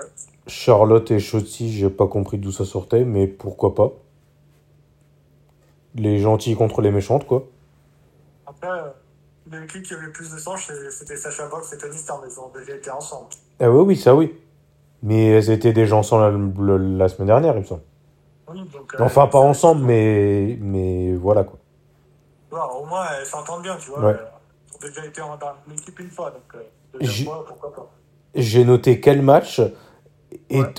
Charlotte 0.47 1.11
et 1.11 1.19
Shotzi, 1.19 1.73
j'ai 1.73 1.89
pas 1.89 2.07
compris 2.07 2.37
d'où 2.37 2.53
ça 2.53 2.63
sortait, 2.63 3.03
mais 3.03 3.27
pourquoi 3.27 3.75
pas. 3.75 3.91
Les 5.99 6.19
gentils 6.19 6.55
contre 6.55 6.81
les 6.81 6.91
méchantes, 6.91 7.25
quoi. 7.27 7.43
Après, 8.47 8.69
euh, 8.69 8.89
l'équipe 9.59 9.83
qui 9.83 9.93
avait 9.93 10.05
le 10.05 10.11
plus 10.11 10.31
de 10.31 10.37
c'est- 10.37 10.91
c'était 10.91 11.17
Sacha 11.17 11.47
Box 11.47 11.73
et 11.73 11.77
Tony 11.77 11.97
Storm. 11.97 12.21
Ils 12.25 12.39
ont 12.39 12.49
déjà 12.57 12.75
été 12.75 12.89
ensemble. 12.89 13.27
Ah 13.59 13.69
oui, 13.69 13.83
oui, 13.85 13.97
ça 13.97 14.15
oui. 14.15 14.33
Mais 15.03 15.27
elles 15.27 15.49
étaient 15.49 15.73
déjà 15.73 15.95
ensemble 15.95 16.23
la, 16.65 16.77
la- 16.77 16.97
la 16.97 17.09
semaine 17.09 17.27
dernière, 17.27 17.55
il 17.55 17.61
me 17.61 17.65
semble. 17.65 17.81
Oui, 18.51 18.61
donc, 18.73 18.93
euh, 18.95 19.03
Enfin, 19.03 19.27
pas 19.27 19.39
ça- 19.39 19.45
ensemble, 19.47 19.83
mais, 19.85 20.57
mais 20.61 21.13
voilà, 21.15 21.43
quoi. 21.43 21.59
Au 22.51 22.85
moins, 22.85 23.05
elles 23.19 23.25
s'entendent 23.25 23.61
bien, 23.61 23.77
tu 23.77 23.89
vois. 23.91 23.99
Ouais. 24.03 24.15
Elles 24.17 24.75
ont 24.75 24.87
déjà 24.87 25.05
été 25.05 25.21
en- 25.21 25.37
dans 25.37 25.51
l'équipe 25.69 25.99
une 25.99 26.09
fois, 26.09 26.31
donc 26.31 26.41
euh, 26.55 26.97
J'ai- 27.01 27.25
fois, 27.25 27.45
pourquoi 27.47 27.73
pas. 27.73 27.91
J'ai 28.35 28.63
noté 28.65 28.99
quel 28.99 29.21
match 29.21 29.61
et, 30.49 30.61
Ouais. 30.61 30.73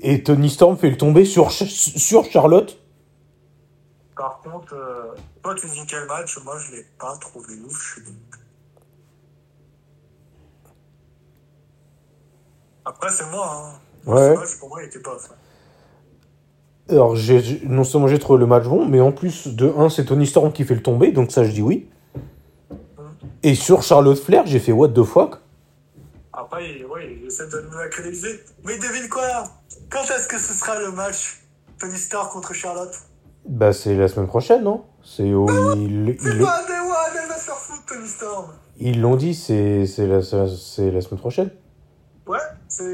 et 0.00 0.22
Tony 0.22 0.50
Storm 0.50 0.76
fait 0.76 0.90
le 0.90 0.96
tomber 0.96 1.24
sur, 1.24 1.50
sur 1.52 2.24
Charlotte. 2.24 2.78
Par 4.16 4.40
contre, 4.40 4.74
euh, 4.74 5.14
toi, 5.42 5.54
tu 5.54 5.66
dis 5.68 5.84
quel 5.86 6.06
match 6.06 6.38
Moi, 6.42 6.58
je 6.58 6.72
l'ai 6.72 6.86
pas 6.98 7.16
trouvé 7.18 7.54
ouf. 7.66 7.98
Après, 12.84 13.10
c'est 13.10 13.26
moi. 13.30 13.74
Hein. 14.06 14.10
Ouais. 14.10 14.34
Ce 14.34 14.40
match, 14.40 14.58
pour 14.58 14.68
moi, 14.70 14.82
il 14.82 14.86
était 14.86 15.00
pas. 15.00 15.16
Alors, 16.88 17.16
non 17.64 17.82
seulement 17.82 18.06
j'ai 18.06 18.18
trouvé 18.20 18.38
le 18.38 18.46
match 18.46 18.64
bon, 18.64 18.86
mais 18.86 19.00
en 19.00 19.10
plus, 19.10 19.48
de 19.48 19.68
1, 19.76 19.88
c'est 19.90 20.04
Tony 20.04 20.24
Storm 20.26 20.52
qui 20.52 20.64
fait 20.64 20.76
le 20.76 20.82
tomber, 20.82 21.10
donc 21.10 21.32
ça, 21.32 21.44
je 21.44 21.50
dis 21.50 21.62
oui. 21.62 21.90
Et 23.42 23.56
sur 23.56 23.82
Charlotte 23.82 24.18
Flair, 24.18 24.46
j'ai 24.46 24.60
fait 24.60 24.70
what 24.72 24.90
the 24.90 25.02
fuck 25.02 25.38
Après, 26.32 26.70
il- 26.70 26.86
ouais, 26.86 27.16
il 27.20 27.26
essaie 27.26 27.48
de 27.48 27.60
nous 27.70 27.76
actualiser. 27.78 28.40
Mais 28.64 28.78
devine 28.78 29.08
quoi 29.08 29.44
Quand 29.90 30.04
est-ce 30.04 30.28
que 30.28 30.38
ce 30.38 30.52
sera 30.54 30.78
le 30.78 30.92
match 30.92 31.42
Tony 31.78 31.96
Stark 31.98 32.32
contre 32.32 32.54
Charlotte? 32.54 32.94
Bah, 33.48 33.72
c'est 33.72 33.94
la 33.94 34.08
semaine 34.08 34.26
prochaine, 34.26 34.64
non? 34.64 34.84
C'est 35.04 35.32
au. 35.32 35.46
Ils 35.76 36.16
C'est 36.18 36.30
ils- 36.34 36.42
pas 36.42 36.62
Day 36.66 36.72
One, 36.80 37.22
elle 37.22 37.28
va 37.28 37.34
se 37.36 37.44
faire 37.44 37.54
foutre, 37.56 37.84
Tony 37.86 38.08
Storm 38.08 38.46
ils 38.78 39.00
l'ont 39.00 39.16
dit, 39.16 39.34
c'est 39.34 39.86
c'est 39.86 40.06
la, 40.06 40.20
c'est 40.22 40.90
la 40.90 41.00
semaine 41.00 41.18
prochaine. 41.20 41.50
Ouais, 42.26 42.36
c'est... 42.68 42.84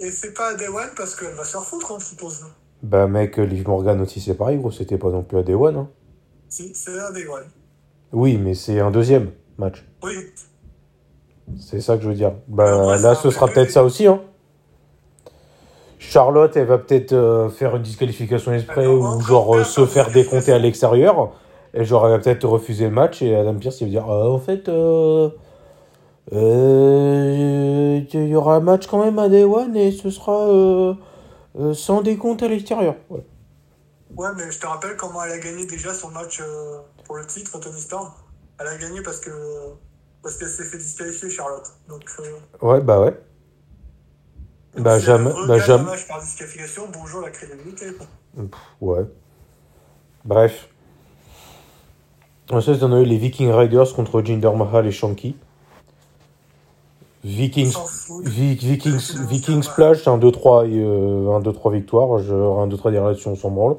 et 0.00 0.10
c'est 0.12 0.32
pas 0.32 0.52
un 0.52 0.56
Day 0.56 0.68
One 0.68 0.90
parce 0.96 1.16
qu'elle 1.16 1.32
va 1.34 1.42
se 1.42 1.50
faire 1.52 1.64
foutre, 1.64 1.90
on 1.92 1.98
suppose. 1.98 2.42
non 2.42 2.48
Bah, 2.84 3.08
mec, 3.08 3.36
Liv 3.38 3.66
Morgan 3.66 4.00
aussi, 4.00 4.20
c'est 4.20 4.34
pareil, 4.34 4.58
gros, 4.58 4.70
c'était 4.70 4.96
pas 4.98 5.10
non 5.10 5.22
plus 5.24 5.38
à 5.38 5.42
Day 5.42 5.54
One. 5.54 5.76
Hein. 5.76 5.88
Si, 6.48 6.72
c'est 6.74 6.96
un 7.00 7.10
Day 7.10 7.26
One. 7.26 7.46
Oui, 8.12 8.36
mais 8.36 8.54
c'est 8.54 8.78
un 8.78 8.92
deuxième 8.92 9.32
match. 9.58 9.84
Oui, 10.04 10.14
C'est 11.58 11.80
ça 11.80 11.96
que 11.96 12.04
je 12.04 12.08
veux 12.10 12.14
dire. 12.14 12.34
Bah, 12.46 12.64
Euh, 12.74 12.82
moi, 12.84 12.96
là, 12.98 13.14
ce 13.16 13.30
sera 13.30 13.48
peut-être 13.48 13.70
ça 13.72 13.82
aussi, 13.82 14.06
hein. 14.06 14.20
Charlotte, 15.98 16.56
elle 16.56 16.66
va 16.66 16.78
peut-être 16.78 17.12
euh, 17.12 17.48
faire 17.48 17.76
une 17.76 17.82
disqualification 17.82 18.52
exprès 18.52 18.86
ou 18.86 19.20
genre 19.20 19.50
en 19.50 19.58
euh, 19.58 19.64
se 19.64 19.84
faire 19.86 20.10
décompter 20.10 20.52
à 20.52 20.58
l'extérieur. 20.58 21.32
Et 21.74 21.84
genre, 21.84 22.06
elle 22.06 22.12
va 22.12 22.18
peut-être 22.18 22.46
refuser 22.46 22.84
le 22.84 22.90
match 22.92 23.20
et 23.22 23.34
Adam 23.36 23.54
Pierce, 23.54 23.80
il 23.80 23.84
va 23.84 23.90
dire 23.90 24.04
Ah, 24.08 24.30
En 24.30 24.38
fait, 24.38 24.68
euh, 24.68 25.28
euh, 26.32 28.00
il 28.12 28.28
y 28.28 28.36
aura 28.36 28.56
un 28.56 28.60
match 28.60 28.86
quand 28.86 29.02
même 29.04 29.18
à 29.18 29.28
Day 29.28 29.44
One 29.44 29.76
et 29.76 29.92
ce 29.92 30.10
sera 30.10 30.48
euh, 30.48 30.94
euh, 31.58 31.74
sans 31.74 32.02
décompte 32.02 32.42
à 32.42 32.48
l'extérieur. 32.48 32.94
Ouais. 33.10 33.24
ouais, 34.16 34.28
mais 34.36 34.50
je 34.50 34.58
te 34.60 34.66
rappelle 34.66 34.96
comment 34.96 35.22
elle 35.24 35.32
a 35.32 35.38
gagné 35.38 35.66
déjà 35.66 35.92
son 35.92 36.10
match 36.10 36.40
euh, 36.40 36.78
pour 37.04 37.16
le 37.16 37.26
titre, 37.26 37.58
Tony 37.58 37.80
Storm. 37.80 38.10
Elle 38.60 38.66
a 38.66 38.76
gagné 38.76 39.02
parce 39.02 39.20
que 39.20 39.30
parce 40.22 40.36
qu'elle 40.36 40.48
s'est 40.48 40.64
fait 40.64 40.78
disqualifier, 40.78 41.30
Charlotte. 41.30 41.66
Donc, 41.88 42.02
euh, 42.20 42.66
Ouais, 42.66 42.80
bah 42.80 43.00
ouais. 43.00 43.14
Bah 44.78 44.98
jamais. 44.98 45.30
Bah 45.46 45.58
jamais. 45.58 45.84
match 45.84 46.06
par 46.06 46.22
bonjour 46.92 47.20
la 47.20 47.30
crédibilité. 47.30 47.86
Ouais. 48.80 49.04
Bref. 50.24 50.68
Ensuite, 52.50 52.82
on 52.82 52.92
a 52.92 53.00
eu 53.00 53.04
les 53.04 53.18
Viking 53.18 53.50
Riders 53.50 53.92
contre 53.94 54.22
Jinder 54.22 54.50
Mahal 54.56 54.86
et 54.86 54.92
Shanky. 54.92 55.36
Vikings, 57.24 57.72
s'en 57.72 57.84
fout. 57.86 58.24
Vi- 58.26 58.54
Vikings, 58.54 59.26
Vikings 59.28 59.62
Splash, 59.62 60.02
c'est 60.04 60.08
un 60.10 60.18
2-3 60.18 60.66
et, 60.66 60.78
euh, 60.78 61.34
un 61.36 61.40
2-3 61.40 61.72
victoires. 61.72 62.18
Je, 62.18 62.32
un 62.32 62.66
2-3 62.68 62.90
des 62.92 62.98
relations, 62.98 63.32
on 63.32 63.36
s'en 63.36 63.50
branle. 63.50 63.76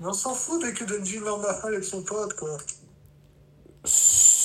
Mais 0.00 0.06
on 0.06 0.12
s'en 0.12 0.32
fout 0.32 0.62
dès 0.62 0.72
que 0.72 0.84
donne 0.84 1.04
Jinder 1.04 1.36
Mahal 1.42 1.74
avec 1.74 1.84
son 1.84 2.02
pote, 2.02 2.34
quoi. 2.34 2.56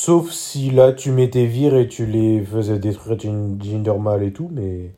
Sauf 0.07 0.31
si 0.31 0.71
là, 0.71 0.93
tu 0.93 1.11
mettais 1.11 1.47
Vir 1.47 1.75
et 1.75 1.89
tu 1.89 2.05
les 2.05 2.41
faisais 2.41 2.79
détruire 2.79 3.17
Mahal 3.99 4.23
et 4.23 4.31
tout, 4.31 4.49
mais. 4.53 4.61
Mais 4.61 4.93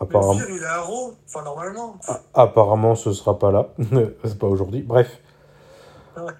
Apparemment, 0.00 0.32
Fir, 0.34 0.46
il 0.50 0.60
est 0.60 0.66
à 0.66 0.80
Raw. 0.80 1.12
Enfin, 1.28 1.44
normalement. 1.44 1.94
a- 2.08 2.20
apparemment, 2.42 2.96
ce 2.96 3.12
sera 3.12 3.38
pas 3.38 3.52
là. 3.52 3.68
c'est 4.24 4.36
pas 4.36 4.48
aujourd'hui. 4.48 4.82
Bref. 4.82 5.20
Ouais. 6.16 6.32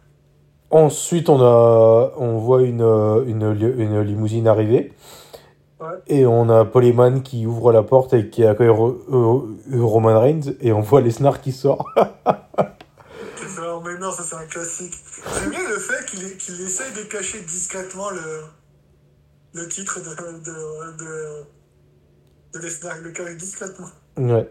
Ensuite, 0.72 1.28
on, 1.28 1.40
a, 1.40 2.10
on 2.18 2.38
voit 2.38 2.62
une, 2.62 2.82
une, 3.28 3.52
li- 3.52 3.72
une 3.84 4.00
limousine 4.00 4.48
arriver. 4.48 4.92
Ouais. 5.80 5.86
Et 6.08 6.26
on 6.26 6.48
a 6.50 6.64
Paul 6.64 6.84
Heyman 6.84 7.22
qui 7.22 7.46
ouvre 7.46 7.70
la 7.70 7.84
porte 7.84 8.14
et 8.14 8.30
qui 8.30 8.44
accueille 8.44 8.68
Ro- 8.68 8.98
Roman 9.72 10.18
Reigns. 10.18 10.54
Et 10.60 10.72
on 10.72 10.80
voit 10.80 11.02
Lesnar 11.02 11.40
qui 11.40 11.52
sort. 11.52 11.84
Non, 14.00 14.10
ça 14.12 14.22
c'est 14.22 14.36
un 14.36 14.46
classique. 14.46 14.94
J'aime 15.34 15.50
bien 15.50 15.68
le 15.68 15.76
fait 15.76 16.06
qu'il 16.06 16.60
essaye 16.62 16.90
de 16.94 17.02
cacher 17.02 17.42
discrètement 17.42 18.08
le, 19.52 19.68
titre 19.68 20.00
de, 20.00 20.08
de, 22.54 22.62
le 23.02 23.10
cache 23.10 23.36
discrètement. 23.36 23.88
Ouais. 24.16 24.50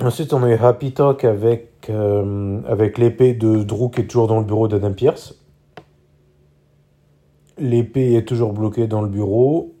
Ensuite, 0.00 0.32
on 0.32 0.44
a 0.44 0.50
eu 0.50 0.54
Happy 0.54 0.94
Talk 0.94 1.24
avec, 1.24 1.90
euh, 1.90 2.60
l'épée 2.96 3.34
de 3.34 3.64
Drew 3.64 3.90
qui 3.90 4.02
est 4.02 4.06
toujours 4.06 4.28
dans 4.28 4.38
le 4.38 4.46
bureau 4.46 4.68
d'Adam 4.68 4.92
Pierce. 4.92 5.34
L'épée 7.58 8.14
est 8.14 8.26
toujours 8.26 8.52
bloquée 8.52 8.86
dans 8.86 9.02
le 9.02 9.08
bureau. 9.08 9.74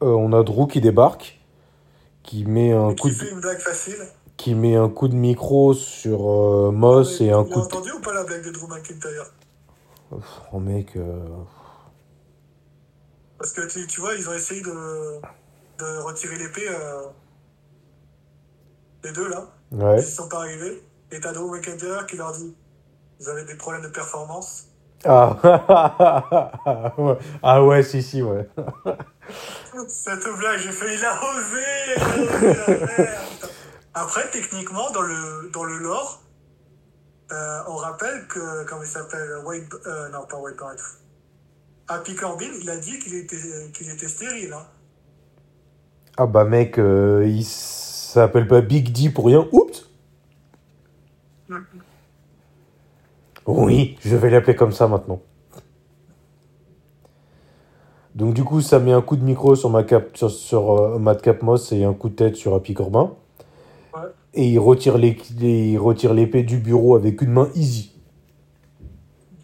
Euh, 0.00 0.06
on 0.06 0.32
a 0.32 0.44
Drew 0.44 0.68
qui 0.68 0.80
débarque, 0.80 1.43
qui 2.24 2.44
met 2.44 2.72
un 2.72 2.90
Et 2.90 2.96
coup 2.96 3.08
qui 3.08 3.14
de, 3.14 3.18
fait 3.20 3.30
une 3.30 3.40
blague 3.40 3.60
facile. 3.60 3.98
qui 4.36 4.54
met 4.54 4.74
un 4.76 4.88
coup 4.88 5.06
de 5.08 5.14
micro 5.14 5.74
sur 5.74 6.28
euh, 6.30 6.70
Moss 6.72 7.20
et 7.20 7.30
un 7.30 7.44
coup 7.44 7.60
de... 7.60 7.64
entendu 7.66 7.92
ou 7.92 8.00
pas 8.00 8.12
la 8.14 8.24
blague 8.24 8.44
de 8.44 8.50
Drew 8.50 8.66
McIntyre? 8.66 9.30
Oh 10.52 10.58
mec, 10.60 10.96
euh, 10.96 11.24
Parce 13.38 13.52
que 13.52 13.62
tu, 13.66 13.86
tu 13.86 14.00
vois, 14.00 14.14
ils 14.14 14.28
ont 14.28 14.32
essayé 14.34 14.62
de, 14.62 14.70
de 15.78 15.98
retirer 16.02 16.36
l'épée, 16.36 16.68
euh, 16.68 17.02
les 19.04 19.12
deux 19.12 19.28
là. 19.28 19.48
ouais. 19.72 20.00
Ils 20.00 20.06
y 20.08 20.10
sont 20.10 20.28
pas 20.28 20.38
arrivés. 20.38 20.82
Et 21.10 21.20
t'as 21.20 21.32
Drew 21.32 21.50
McIntyre 21.50 22.06
qui 22.06 22.16
leur 22.16 22.32
dit 22.32 22.54
Vous 23.20 23.28
avez 23.28 23.44
des 23.44 23.56
problèmes 23.56 23.82
de 23.82 23.88
performance. 23.88 24.68
Ah. 25.06 26.92
Ouais. 26.96 27.18
ah 27.42 27.64
ouais, 27.64 27.82
si, 27.82 28.02
si, 28.02 28.22
ouais. 28.22 28.48
Cette 29.88 30.24
blague, 30.38 30.60
j'ai 30.60 30.72
failli 30.72 30.96
la 31.00 31.20
oser. 31.22 31.94
Après, 33.94 34.28
techniquement, 34.30 34.90
dans 34.90 35.02
le, 35.02 35.50
dans 35.52 35.64
le 35.64 35.78
lore, 35.78 36.22
euh, 37.32 37.58
on 37.68 37.76
rappelle 37.76 38.26
que, 38.28 38.64
comment 38.66 38.82
il 38.82 38.88
s'appelle, 38.88 39.38
Wade, 39.44 39.62
euh, 39.86 40.08
non, 40.10 40.26
pas 40.26 40.36
Wade 40.36 40.56
Barrett. 40.56 40.80
Happy 41.88 42.14
Corbin, 42.14 42.50
il 42.60 42.70
a 42.70 42.76
dit 42.76 42.98
qu'il 42.98 43.14
était, 43.14 43.70
qu'il 43.72 43.90
était 43.90 44.08
stérile. 44.08 44.52
Hein. 44.52 44.66
Ah 46.16 46.26
bah 46.26 46.44
mec, 46.44 46.78
euh, 46.78 47.26
il 47.26 47.44
s'appelle 47.44 48.46
pas 48.46 48.60
Big 48.60 48.92
D 48.92 49.10
pour 49.10 49.26
rien. 49.26 49.46
Oups 49.52 49.90
Oui, 53.46 53.96
je 54.00 54.16
vais 54.16 54.30
l'appeler 54.30 54.56
comme 54.56 54.72
ça 54.72 54.88
maintenant. 54.88 55.20
Donc 58.14 58.34
du 58.34 58.44
coup, 58.44 58.60
ça 58.60 58.78
met 58.78 58.92
un 58.92 59.02
coup 59.02 59.16
de 59.16 59.24
micro 59.24 59.56
sur, 59.56 59.70
ma 59.70 59.82
cap, 59.82 60.16
sur, 60.16 60.30
sur 60.30 60.72
euh, 60.80 61.14
et 61.72 61.84
un 61.84 61.94
coup 61.94 62.08
de 62.08 62.14
tête 62.14 62.36
sur 62.36 62.54
Happy 62.54 62.72
Corbin. 62.72 63.12
Ouais. 63.94 64.00
Et 64.34 64.48
il 64.48 64.58
retire 64.58 64.98
les- 64.98 65.18
les- 65.38 65.70
il 65.72 65.78
retire 65.78 66.14
l'épée 66.14 66.44
du 66.44 66.58
bureau 66.58 66.94
avec 66.94 67.20
une 67.22 67.32
main 67.32 67.48
easy. 67.54 67.92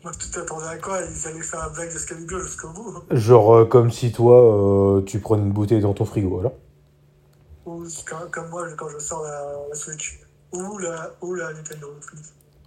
Moi, 0.03 0.13
tu 0.19 0.31
t'attendais 0.31 0.67
à 0.67 0.79
quoi? 0.79 0.99
Ils 1.01 1.29
allaient 1.29 1.43
faire 1.43 1.63
un 1.63 1.71
blague 1.73 1.93
d'Escalibur 1.93 2.41
jusqu'au 2.41 2.69
bout. 2.71 2.95
Genre 3.11 3.55
euh, 3.55 3.65
comme 3.67 3.91
si 3.91 4.13
toi, 4.13 4.99
euh, 4.99 5.03
tu 5.03 5.19
prenais 5.19 5.43
une 5.43 5.53
bouteille 5.53 5.83
dans 5.83 5.93
ton 5.93 6.05
frigo, 6.05 6.31
voilà. 6.31 6.53
Ou 7.67 7.85
comme 8.31 8.49
moi, 8.49 8.67
quand 8.77 8.89
je 8.89 8.99
sors 8.99 9.23
la, 9.23 9.53
la 9.69 9.75
Switch. 9.75 10.21
Ou 10.53 10.79
la, 10.79 11.11
ou 11.21 11.35
la 11.35 11.53
Nintendo. 11.53 11.89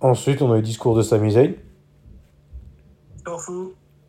Ensuite, 0.04 0.42
on 0.42 0.52
a 0.52 0.58
le 0.58 0.62
discours 0.62 0.96
de 0.96 1.02
Sami 1.02 1.32
Zayn. 1.32 1.54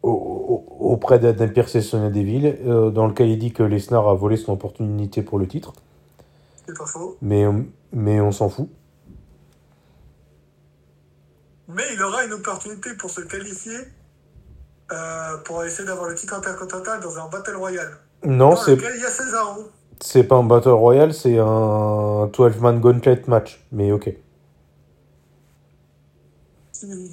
Auprès 0.02 1.20
Pierce 1.52 1.76
et 1.76 1.80
Sonia 1.80 2.10
Deville, 2.10 2.58
euh, 2.66 2.90
dans 2.90 3.06
lequel 3.06 3.28
il 3.28 3.38
dit 3.38 3.52
que 3.52 3.62
Lesnar 3.62 4.08
a 4.08 4.14
volé 4.14 4.36
son 4.36 4.52
opportunité 4.52 5.22
pour 5.22 5.38
le 5.38 5.46
titre, 5.46 5.72
C'est 6.66 6.76
pas 6.76 6.84
faux. 6.84 7.16
mais, 7.22 7.46
mais 7.92 8.20
on 8.20 8.32
s'en 8.32 8.48
fout. 8.48 8.68
Mais 11.68 11.84
il 11.94 12.02
aura 12.02 12.24
une 12.24 12.32
opportunité 12.32 12.90
pour 12.98 13.10
se 13.10 13.20
qualifier 13.20 13.78
euh, 14.92 15.38
pour 15.44 15.64
essayer 15.64 15.86
d'avoir 15.86 16.08
le 16.08 16.16
titre 16.16 16.34
intercontinental 16.34 17.00
dans 17.00 17.18
un 17.18 17.28
Battle 17.28 17.56
Royale. 17.56 17.98
Non, 18.24 18.56
c'est 18.56 18.74
il 18.74 19.00
y 19.00 19.04
a 19.04 19.10
Cesaro. 19.10 19.70
c'est 20.00 20.24
pas 20.24 20.36
un 20.36 20.44
Battle 20.44 20.70
Royale, 20.70 21.14
c'est 21.14 21.38
un 21.38 22.26
12-man 22.26 22.80
gauntlet 22.80 23.22
match, 23.28 23.64
mais 23.70 23.92
ok. 23.92 24.12
S'il. 26.74 27.10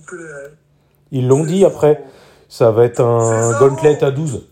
Ils 1.12 1.28
l'ont 1.28 1.44
dit 1.44 1.64
après, 1.66 2.04
ça 2.50 2.72
va 2.72 2.86
être 2.86 3.02
un 3.02 3.58
gauntlet 3.60 4.04
à 4.04 4.12
12. 4.12 4.48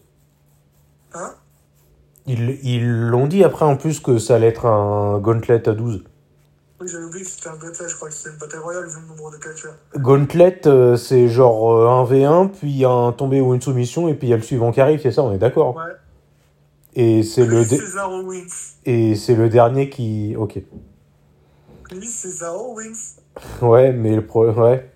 Hein 1.14 1.34
Ils 2.28 2.88
l'ont 3.10 3.28
dit 3.28 3.44
après 3.44 3.66
en 3.66 3.76
plus 3.76 4.00
que 4.00 4.18
ça 4.20 4.36
allait 4.36 4.48
être 4.48 4.66
un 4.66 5.20
gauntlet 5.20 5.68
à 5.68 5.74
12. 5.74 6.04
Oui, 6.82 6.88
j'avais 6.88 7.04
oublié 7.04 7.26
que 7.26 7.30
c'était 7.30 7.50
un 7.50 7.58
Gauntlet, 7.58 7.90
je 7.90 7.96
crois 7.98 8.08
que 8.08 8.14
c'était 8.14 8.30
une 8.30 8.38
Battle 8.40 8.60
Royale 8.60 8.86
vu 8.88 9.02
le 9.02 9.08
nombre 9.08 9.32
de 9.32 9.36
catcheurs. 9.38 9.76
Gauntlet, 9.98 10.62
euh, 10.66 10.96
c'est 10.96 11.28
genre 11.28 11.74
euh, 11.74 11.90
un 11.90 12.06
V1, 12.06 12.52
puis 12.52 12.86
un 12.86 13.12
tombé 13.12 13.42
ou 13.42 13.54
une 13.54 13.62
soumission, 13.62 14.08
et 14.08 14.14
puis 14.14 14.28
il 14.28 14.30
y 14.30 14.34
a 14.34 14.38
le 14.38 14.44
suivant 14.44 14.72
qui 14.72 14.80
arrive, 14.80 15.02
c'est 15.02 15.12
ça, 15.12 15.22
on 15.24 15.34
est 15.34 15.38
d'accord. 15.40 15.76
Ouais. 15.76 15.84
Et 16.96 17.24
c'est 17.24 17.46
le, 17.46 17.66
dé- 17.66 17.82
et 18.86 19.16
c'est 19.16 19.36
le 19.36 19.50
dernier 19.50 19.90
qui... 19.90 20.36
Ok. 20.38 20.62
Chris 21.84 22.06
Cesaro 22.08 22.76
wins. 22.78 23.18
Ouais, 23.62 23.92
mais 23.92 24.16
le 24.16 24.26
problème... 24.26 24.58
Ouais. 24.58 24.90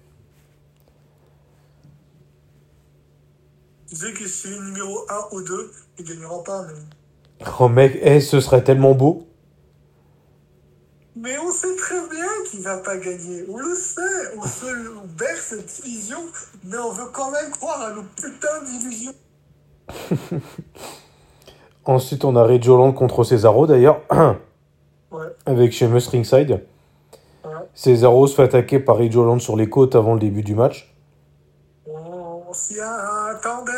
Sais 3.93 4.11
que 4.13 4.27
s'il 4.27 4.53
est 4.53 4.59
numéro 4.59 5.05
1 5.31 5.35
ou 5.35 5.41
2, 5.41 5.71
il 5.99 6.05
gagnera 6.05 6.43
pas. 6.43 6.63
Mais... 6.63 7.45
Oh 7.59 7.67
mec, 7.69 7.97
eh, 8.01 8.19
ce 8.21 8.39
serait 8.39 8.63
tellement 8.63 8.93
beau. 8.93 9.27
mais 11.15 11.37
on 11.37 11.51
sait 11.51 11.75
très 11.77 11.99
bien 12.09 12.25
qu'il 12.49 12.61
va 12.61 12.77
pas 12.77 12.97
gagner. 12.97 13.45
On 13.49 13.57
le 13.57 13.75
sait. 13.75 14.01
On 14.37 14.41
se 14.47 14.65
berce 15.17 15.53
cette 15.59 15.85
illusion, 15.85 16.17
mais 16.63 16.77
on 16.77 16.91
veut 16.91 17.09
quand 17.13 17.31
même 17.31 17.51
croire 17.51 17.81
à 17.81 17.91
nos 17.93 18.03
putains 18.03 18.63
d'illusions. 18.65 19.13
Ensuite, 21.85 22.23
on 22.25 22.35
a 22.35 22.43
Ridge 22.45 22.67
Holland 22.69 22.93
contre 22.95 23.23
Cesaro 23.23 23.67
d'ailleurs, 23.67 24.01
Ouais. 25.11 25.27
avec 25.45 25.71
Sheamus 25.73 26.07
ringside. 26.11 26.63
Ouais. 27.45 27.51
Cesaro 27.75 28.25
se 28.25 28.33
fait 28.35 28.43
attaquer 28.43 28.79
par 28.79 28.97
Ridge 28.97 29.15
Holland 29.15 29.39
sur 29.39 29.55
les 29.55 29.69
côtes 29.69 29.93
avant 29.95 30.13
le 30.15 30.19
début 30.19 30.41
du 30.41 30.55
match. 30.55 30.92
On 32.54 32.56
s'y 32.56 32.80
attendait. 32.80 33.72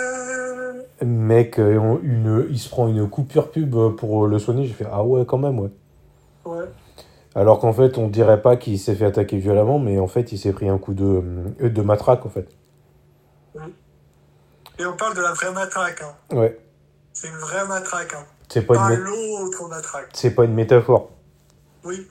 Mec, 1.02 1.60
euh, 1.60 1.78
on- 1.78 1.98
une, 2.04 2.46
il 2.50 2.60
se 2.60 2.68
prend 2.68 2.90
une 2.90 3.10
coupure 3.10 3.50
pub 3.50 3.74
pour 3.96 4.28
le 4.28 4.38
soigner. 4.38 4.66
J'ai 4.66 4.74
fait 4.74 4.86
ah 4.92 5.02
ouais, 5.02 5.26
quand 5.26 5.38
même, 5.38 5.58
ouais. 5.62 5.70
Ouais. 6.44 6.66
Alors 7.36 7.60
qu'en 7.62 7.72
fait, 7.72 7.98
on 7.98 8.10
dirait 8.10 8.42
pas 8.42 8.58
qu'il 8.58 8.78
s'est 8.78 8.96
fait 8.96 9.06
attaquer 9.06 9.38
violemment, 9.38 9.80
mais 9.80 9.98
en 9.98 10.08
fait, 10.08 10.34
il 10.34 10.38
s'est 10.38 10.52
pris 10.52 10.68
un 10.68 10.78
coup 10.78 10.94
de, 10.94 11.24
euh, 11.62 11.70
de 11.70 11.82
matraque 11.82 12.26
en 12.26 12.30
fait. 12.30 12.50
Et 14.78 14.86
on 14.86 14.98
parle 14.98 15.16
de 15.16 15.22
la 15.22 15.32
vraie 15.32 15.54
matraque. 15.54 16.02
Hein. 16.02 16.36
Ouais, 16.36 16.60
C'est 17.14 17.30
une 17.30 17.38
vraie 17.38 17.66
matraque. 17.66 18.14
Hein. 18.14 18.26
c'est 18.50 18.64
pas, 18.64 18.74
Pas 18.74 18.94
l'autre 18.94 19.70
matraque. 19.70 20.10
c'est 20.12 20.32
pas 20.36 20.44
une 20.44 20.54
métaphore. 20.54 21.12
Oui. 21.86 22.06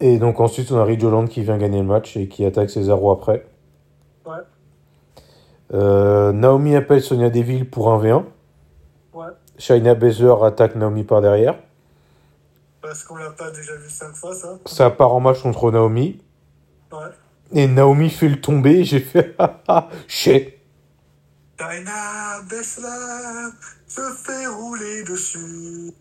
Et 0.00 0.18
donc 0.18 0.38
ensuite, 0.38 0.70
on 0.70 0.78
a 0.78 0.84
Ridge 0.84 1.02
Holland 1.02 1.30
qui 1.30 1.42
vient 1.42 1.56
gagner 1.56 1.78
le 1.80 1.86
match 1.86 2.14
et 2.18 2.28
qui 2.28 2.44
attaque 2.44 2.68
Cesaro 2.68 3.10
après. 3.10 3.46
Ouais. 4.26 4.32
Euh, 5.72 6.32
Naomi 6.32 6.74
appelle 6.74 7.02
Sonia 7.02 7.30
Deville 7.30 7.68
pour 7.68 7.92
un 7.92 8.02
V1. 8.02 8.24
Ouais. 9.14 9.94
Baszler 9.94 10.34
attaque 10.42 10.74
Naomi 10.74 11.04
par 11.04 11.20
derrière. 11.20 11.56
Parce 12.80 13.04
qu'on 13.04 13.16
l'a 13.16 13.30
pas 13.30 13.50
déjà 13.50 13.76
vu 13.76 13.90
cinq 13.90 14.14
fois, 14.14 14.34
ça. 14.34 14.58
Ça 14.66 14.90
part 14.90 15.14
en 15.14 15.20
match 15.20 15.42
contre 15.42 15.70
Naomi. 15.70 16.20
Ouais. 16.90 16.98
Et 17.52 17.68
Naomi 17.68 18.10
fait 18.10 18.28
le 18.28 18.40
tomber. 18.40 18.84
J'ai 18.84 19.00
fait 19.00 19.34
ah 19.68 19.88
shit. 20.08 20.54
Diana 21.58 22.40
Bessler 22.48 23.50
se 23.86 24.00
fait 24.00 24.46
rouler 24.46 25.04
dessus. 25.04 25.92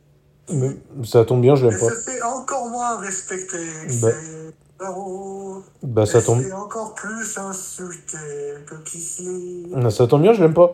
Mais 0.51 0.69
Ça 1.03 1.25
tombe 1.25 1.41
bien, 1.41 1.55
je 1.55 1.67
l'aime 1.67 1.79
pas. 1.79 1.89
se 1.89 2.09
fait 2.09 2.21
encore 2.23 2.69
moins 2.69 2.97
respecter 2.99 3.57
Bah. 4.01 4.07
Bah 5.83 6.05
ça 6.05 6.21
tombe. 6.21 6.41
encore 6.53 6.95
plus 6.95 7.35
que 7.35 8.75
Kisly. 8.83 9.73
Ça 9.91 10.07
tombe 10.07 10.21
bien, 10.21 10.33
je 10.33 10.41
l'aime 10.41 10.53
pas. 10.53 10.73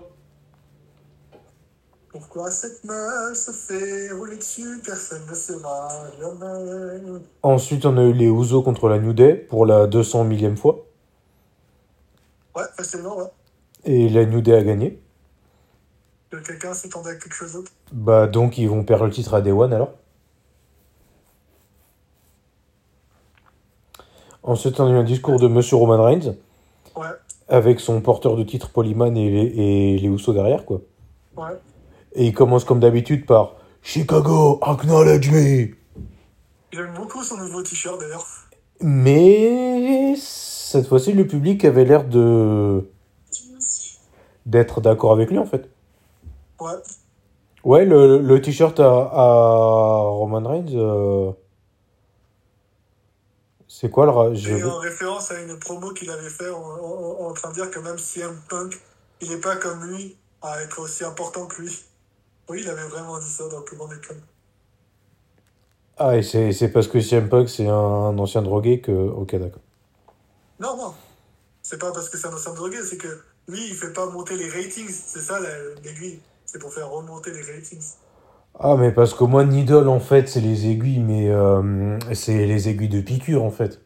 Pourquoi 2.09 2.49
cette 2.49 2.83
meuf 2.85 3.35
se 3.35 3.51
fait 3.51 4.11
rouler 4.11 4.37
dessus? 4.37 4.79
Personne 4.85 5.23
ne 5.29 5.33
saura 5.33 5.89
jamais. 6.19 7.19
Ensuite, 7.43 7.85
on 7.85 7.97
a 7.97 8.03
eu 8.03 8.13
les 8.13 8.29
Ouzo 8.29 8.61
contre 8.61 8.87
la 8.87 8.99
New 8.99 9.11
Day 9.11 9.33
pour 9.33 9.65
la 9.65 9.85
200 9.87 10.23
millième 10.23 10.55
fois. 10.55 10.85
Ouais, 12.55 12.63
facilement, 12.77 13.17
ouais. 13.17 13.25
Et 13.83 14.07
la 14.09 14.25
New 14.25 14.39
Day 14.41 14.53
a 14.53 14.63
gagné. 14.63 15.01
Que 16.29 16.37
quelqu'un 16.37 16.73
s'attendait 16.73 17.11
à 17.11 17.15
quelque 17.15 17.33
chose 17.33 17.53
d'autre. 17.53 17.71
Bah 17.91 18.27
donc 18.27 18.57
ils 18.57 18.69
vont 18.69 18.83
perdre 18.83 19.05
le 19.05 19.11
titre 19.11 19.33
à 19.33 19.41
Day 19.41 19.51
One 19.51 19.73
alors. 19.73 19.93
Ensuite, 24.45 24.79
on 24.79 24.85
a 24.87 24.91
eu 24.91 24.95
un 24.97 25.03
discours 25.03 25.39
de 25.39 25.47
Monsieur 25.47 25.75
Roman 25.75 26.01
Reigns 26.03 26.35
Ouais, 26.95 27.07
avec 27.49 27.81
son 27.81 27.99
porteur 27.99 28.37
de 28.37 28.43
titre 28.43 28.69
Polyman 28.69 29.17
et 29.17 29.29
les, 29.29 29.41
et 29.41 29.97
les 29.99 30.07
Usos 30.07 30.31
derrière 30.33 30.63
quoi. 30.63 30.79
ouais. 31.35 31.43
Et 32.13 32.27
il 32.27 32.33
commence 32.33 32.63
comme 32.63 32.79
d'habitude 32.79 33.25
par 33.25 33.55
Chicago, 33.81 34.57
acknowledge 34.61 35.29
me. 35.31 35.67
J'aime 36.71 36.93
beaucoup 36.95 37.21
son 37.23 37.35
nouveau 37.37 37.61
t-shirt 37.63 37.99
d'ailleurs. 37.99 38.25
Mais 38.79 40.13
cette 40.17 40.87
fois-ci, 40.87 41.11
le 41.11 41.27
public 41.27 41.65
avait 41.65 41.83
l'air 41.85 42.05
de 42.05 42.89
d'être 44.45 44.79
d'accord 44.79 45.11
avec 45.11 45.29
lui 45.31 45.39
en 45.39 45.45
fait. 45.45 45.67
Ouais. 46.61 46.71
Ouais, 47.65 47.83
le, 47.83 48.19
le 48.19 48.41
t-shirt 48.41 48.79
à, 48.79 48.85
à 49.11 49.97
Roman 50.03 50.47
Reigns, 50.47 50.73
euh, 50.75 51.31
c'est 53.77 53.89
quoi 53.89 54.05
le 54.05 54.35
je- 54.35 54.51
Et 54.55 54.63
en 54.63 54.77
référence 54.77 55.31
à 55.31 55.41
une 55.41 55.59
promo 55.59 55.91
qu'il 55.91 56.09
avait 56.09 56.29
fait 56.29 56.49
en, 56.49 56.61
en- 56.61 57.27
en 57.27 57.33
train 57.33 57.49
de 57.49 57.55
dire 57.55 57.69
que 57.69 57.79
même 57.79 57.97
CM 57.97 58.39
Punk, 58.47 58.79
il 59.19 59.29
n'est 59.29 59.41
pas 59.41 59.57
comme 59.57 59.83
lui 59.83 60.15
à 60.41 60.61
être 60.61 60.79
aussi 60.79 61.03
important 61.03 61.45
que 61.45 61.61
lui. 61.61 61.83
Oui, 62.47 62.61
il 62.63 62.69
avait 62.69 62.87
vraiment 62.87 63.19
dit 63.19 63.29
ça 63.29 63.47
dans 63.49 63.59
le 63.59 63.75
grand 63.75 63.87
des 63.89 63.99
clubs. 63.99 64.21
Ah, 65.97 66.15
et 66.15 66.23
c'est 66.23 66.53
c'est 66.53 66.69
parce 66.69 66.87
que 66.87 67.01
CM 67.01 67.27
Punk 67.27 67.49
c'est 67.49 67.67
un 67.67 68.17
ancien 68.17 68.41
drogué 68.41 68.79
que. 68.79 68.91
Ok, 68.91 69.35
d'accord. 69.35 69.61
Non, 70.59 70.77
non. 70.77 70.93
C'est 71.61 71.77
pas 71.79 71.91
parce 71.91 72.09
que 72.09 72.17
c'est 72.17 72.27
un 72.27 72.33
ancien 72.33 72.53
drogué, 72.53 72.77
c'est 72.81 72.97
que 72.97 73.21
lui, 73.49 73.67
il 73.67 73.75
fait 73.75 73.91
pas 73.91 74.05
monter 74.05 74.37
les 74.37 74.49
ratings. 74.49 74.89
C'est 74.89 75.19
ça 75.19 75.39
la- 75.39 75.73
l'aiguille. 75.83 76.21
C'est 76.45 76.59
pour 76.59 76.73
faire 76.73 76.89
remonter 76.89 77.31
les 77.31 77.41
ratings. 77.41 77.83
Ah, 78.59 78.75
mais 78.77 78.91
parce 78.91 79.13
que 79.13 79.23
moi, 79.23 79.45
Needle 79.45 79.87
en 79.87 79.99
fait, 79.99 80.27
c'est 80.27 80.41
les 80.41 80.67
aiguilles, 80.67 80.99
mais 80.99 81.29
euh, 81.29 81.97
c'est 82.13 82.45
les 82.45 82.69
aiguilles 82.69 82.89
de 82.89 83.01
piqûre 83.01 83.43
en 83.43 83.51
fait. 83.51 83.81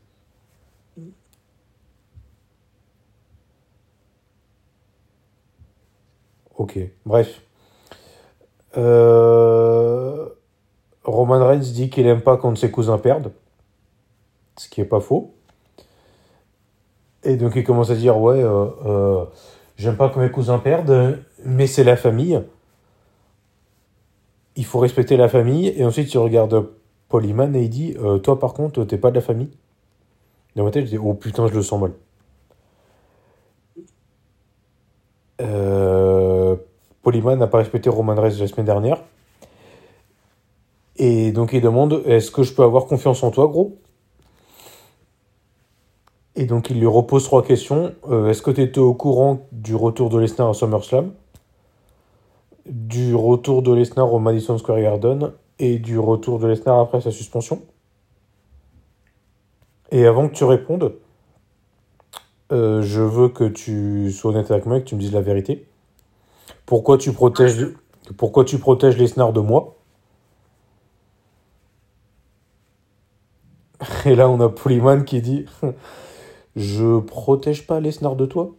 Ok, 6.56 6.78
bref. 7.06 7.42
Euh, 8.78 10.28
Roman 11.04 11.46
Reigns 11.48 11.60
dit 11.60 11.90
qu'il 11.90 12.08
aime 12.08 12.22
pas 12.22 12.38
quand 12.38 12.56
ses 12.58 12.72
cousins 12.72 12.98
perdent. 12.98 13.32
Ce 14.58 14.70
qui 14.70 14.82
est 14.82 14.86
pas 14.86 15.00
faux. 15.00 15.34
Et 17.24 17.36
donc 17.36 17.54
il 17.56 17.64
commence 17.64 17.90
à 17.92 17.96
dire 17.96 18.18
Ouais, 18.20 18.42
euh, 18.44 19.26
j'aime 19.78 19.98
pas 19.98 20.10
quand 20.10 20.20
mes 20.22 20.32
cousins 20.32 20.60
perdent, 20.60 21.20
mais 21.46 21.68
c'est 21.68 21.84
la 21.84 21.98
famille. 21.98 22.42
Il 24.60 24.66
faut 24.66 24.80
respecter 24.80 25.16
la 25.16 25.30
famille. 25.30 25.74
Et 25.78 25.86
ensuite 25.86 26.14
il 26.14 26.18
regarde 26.18 26.68
Polyman 27.08 27.56
et 27.56 27.64
il 27.64 27.70
dit 27.70 27.96
Euh, 27.98 28.18
Toi 28.18 28.38
par 28.40 28.54
contre, 28.54 28.84
t'es 28.84 28.98
pas 28.98 29.10
de 29.10 29.16
la 29.16 29.22
famille. 29.22 29.50
Dans 30.58 30.66
ma 30.66 30.72
tête, 30.72 30.84
je 30.86 30.90
dis 30.90 30.98
Oh 30.98 31.14
putain, 31.14 31.48
je 31.48 31.54
le 31.54 31.62
sens 31.64 31.80
mal. 31.80 31.94
Euh, 35.42 36.58
Polyman 37.04 37.40
n'a 37.40 37.48
pas 37.48 37.60
respecté 37.60 37.90
Roman 37.90 38.16
Reigns 38.16 38.38
la 38.38 38.48
semaine 38.48 38.66
dernière. 38.66 39.02
Et 40.98 41.32
donc 41.32 41.54
il 41.54 41.62
demande 41.62 42.04
Est-ce 42.06 42.30
que 42.30 42.44
je 42.44 42.54
peux 42.54 42.64
avoir 42.64 42.86
confiance 42.86 43.24
en 43.24 43.32
toi, 43.32 43.48
gros? 43.48 43.78
Et 46.36 46.46
donc 46.46 46.70
il 46.70 46.82
lui 46.82 46.88
repose 46.88 47.24
trois 47.24 47.44
questions. 47.44 47.94
Euh, 48.10 48.28
Est-ce 48.30 48.42
que 48.42 48.52
tu 48.52 48.62
étais 48.62 48.80
au 48.80 48.94
courant 48.94 49.48
du 49.54 49.74
retour 49.74 50.10
de 50.10 50.20
Lesnar 50.20 50.50
à 50.50 50.54
SummerSlam? 50.54 51.14
Du 52.70 53.16
retour 53.16 53.64
de 53.64 53.74
Lesnar 53.74 54.14
au 54.14 54.20
Madison 54.20 54.60
Square 54.60 54.80
Garden 54.80 55.34
Et 55.58 55.80
du 55.80 55.98
retour 55.98 56.38
de 56.38 56.46
Lesnar 56.46 56.80
après 56.80 57.02
sa 57.02 57.10
suspension 57.10 57.64
Et 59.92 60.06
avant 60.06 60.30
que 60.30 60.36
tu 60.36 60.44
répondes, 60.44 60.94
euh, 62.52 62.84
je 62.84 63.02
veux 63.02 63.30
que 63.30 63.46
tu 63.46 64.12
sois 64.12 64.32
honnête 64.32 64.52
avec 64.52 64.68
moi 64.68 64.78
et 64.78 64.82
que 64.82 64.86
tu 64.86 64.94
me 64.94 65.00
dises 65.00 65.14
la 65.14 65.22
vérité. 65.22 65.68
Pourquoi 66.68 67.00
tu 67.00 67.12
protèges, 67.12 67.66
pourquoi 68.18 68.46
tu 68.46 68.60
protèges 68.60 68.98
Lesnar 68.98 69.34
de 69.34 69.40
moi? 69.40 69.76
Et 74.06 74.16
là, 74.16 74.30
on 74.30 74.40
a 74.42 74.50
Polyman 74.50 75.06
qui 75.06 75.22
dit 75.22 75.46
Je 76.56 77.00
protège 77.00 77.66
pas 77.66 77.80
Lesnar 77.80 78.16
de 78.16 78.28
toi? 78.28 78.52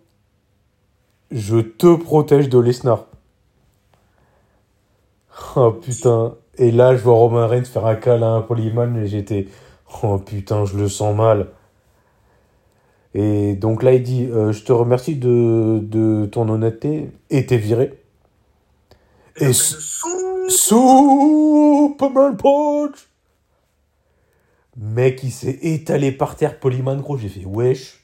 Je 1.31 1.59
te 1.59 1.95
protège 1.95 2.49
de 2.49 2.59
Lesnar. 2.59 3.07
Oh 5.57 5.73
putain. 5.73 6.37
Et 6.59 6.71
là, 6.71 6.97
je 6.97 7.03
vois 7.03 7.15
Roman 7.15 7.47
Reigns 7.47 7.65
faire 7.65 7.87
un 7.87 7.95
câlin 7.95 8.39
à 8.39 8.43
Polyman 8.43 8.97
et 8.97 9.07
j'étais 9.07 9.49
Oh 10.03 10.19
putain, 10.19 10.65
je 10.65 10.77
le 10.77 10.89
sens 10.89 11.17
mal. 11.17 11.49
Et 13.15 13.55
donc 13.55 13.83
là, 13.83 13.93
il 13.95 14.03
dit 14.03 14.27
euh, 14.27 14.53
Je 14.53 14.63
te 14.65 14.73
remercie 14.73 15.17
de, 15.17 15.81
de 15.83 16.27
ton 16.27 16.49
honnêteté 16.49 17.11
et 17.31 17.47
t'es 17.47 17.57
viré. 17.57 18.01
Et, 19.37 19.47
Et 19.47 19.53
Superman 20.49 22.37
Punch 22.37 23.09
Mec, 24.77 25.23
il 25.23 25.31
s'est 25.31 25.59
étalé 25.63 26.13
par 26.13 26.37
terre, 26.37 26.59
Polyman, 26.59 27.01
gros. 27.01 27.17
J'ai 27.17 27.29
fait 27.29 27.45
wesh. 27.45 28.01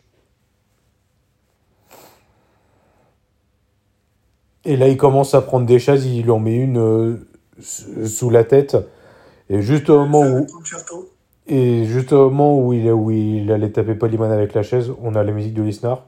Et 4.67 4.77
là, 4.77 4.89
il 4.89 4.97
commence 4.97 5.33
à 5.35 5.41
prendre 5.43 5.65
des 5.65 5.79
chaises, 5.79 6.05
il 6.07 6.25
lui 6.25 6.31
en 6.33 6.41
met 6.41 6.57
une 6.57 6.79
euh, 6.79 7.26
sous 7.61 8.31
la 8.31 8.45
tête. 8.45 8.77
Et 9.49 9.63
juste 9.63 9.91
au 9.91 10.07
moment 10.07 10.23
où, 10.41 10.47
et 11.47 11.85
juste 11.85 12.13
au 12.13 12.31
moment 12.31 12.59
où 12.59 12.73
il, 12.73 12.91
où 12.91 13.11
il 13.11 13.51
allait 13.53 13.71
taper 13.71 13.95
Polyman 13.95 14.31
avec 14.33 14.55
la 14.55 14.63
chaise, 14.63 14.93
on 15.03 15.15
a 15.15 15.23
la 15.23 15.33
musique 15.33 15.55
de 15.55 15.63
Lesnar. 15.63 16.05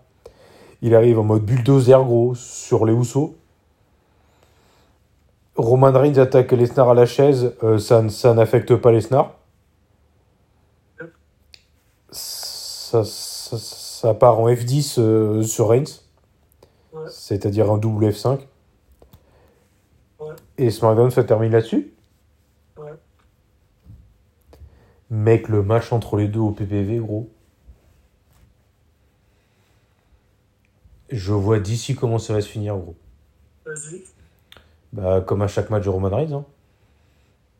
Il 0.82 0.94
arrive 0.94 1.18
en 1.18 1.24
mode 1.24 1.44
bulldozer, 1.44 2.04
gros, 2.04 2.34
sur 2.34 2.84
les 2.86 2.92
housseaux. 2.92 3.34
Roman 5.56 5.92
Reigns 5.92 6.18
attaque 6.18 6.52
Lesnar 6.52 6.88
à 6.90 6.94
la 6.94 7.06
chaise, 7.06 7.52
euh, 7.64 7.78
ça, 7.78 8.08
ça 8.08 8.32
n'affecte 8.34 8.76
pas 8.76 8.92
Lesnar. 8.92 9.34
Ça, 12.10 13.04
ça, 13.04 13.58
ça 13.58 14.14
part 14.14 14.38
en 14.40 14.48
F10 14.48 14.98
euh, 14.98 15.42
sur 15.42 15.68
Reigns, 15.68 16.00
Ouais. 16.92 17.02
c'est-à-dire 17.10 17.70
un 17.70 17.76
double 17.76 18.06
F5. 18.08 18.38
Ouais. 20.18 20.34
Et 20.56 20.70
SmackDown 20.70 21.10
se 21.10 21.20
termine 21.20 21.52
là-dessus. 21.52 21.92
Ouais. 22.76 22.92
Mec, 25.10 25.48
le 25.48 25.62
match 25.62 25.92
entre 25.92 26.16
les 26.16 26.28
deux 26.28 26.40
au 26.40 26.50
PPV, 26.50 26.98
gros. 26.98 27.30
Je 31.10 31.32
vois 31.32 31.58
d'ici 31.58 31.94
comment 31.94 32.18
ça 32.18 32.34
va 32.34 32.40
se 32.40 32.48
finir, 32.48 32.76
gros. 32.76 32.96
Vas-y. 33.64 34.04
Bah, 34.92 35.20
comme 35.20 35.42
à 35.42 35.48
chaque 35.48 35.70
match 35.70 35.84
de 35.84 35.88
Roman 35.88 36.08
Reigns. 36.08 36.32
Hein. 36.32 36.44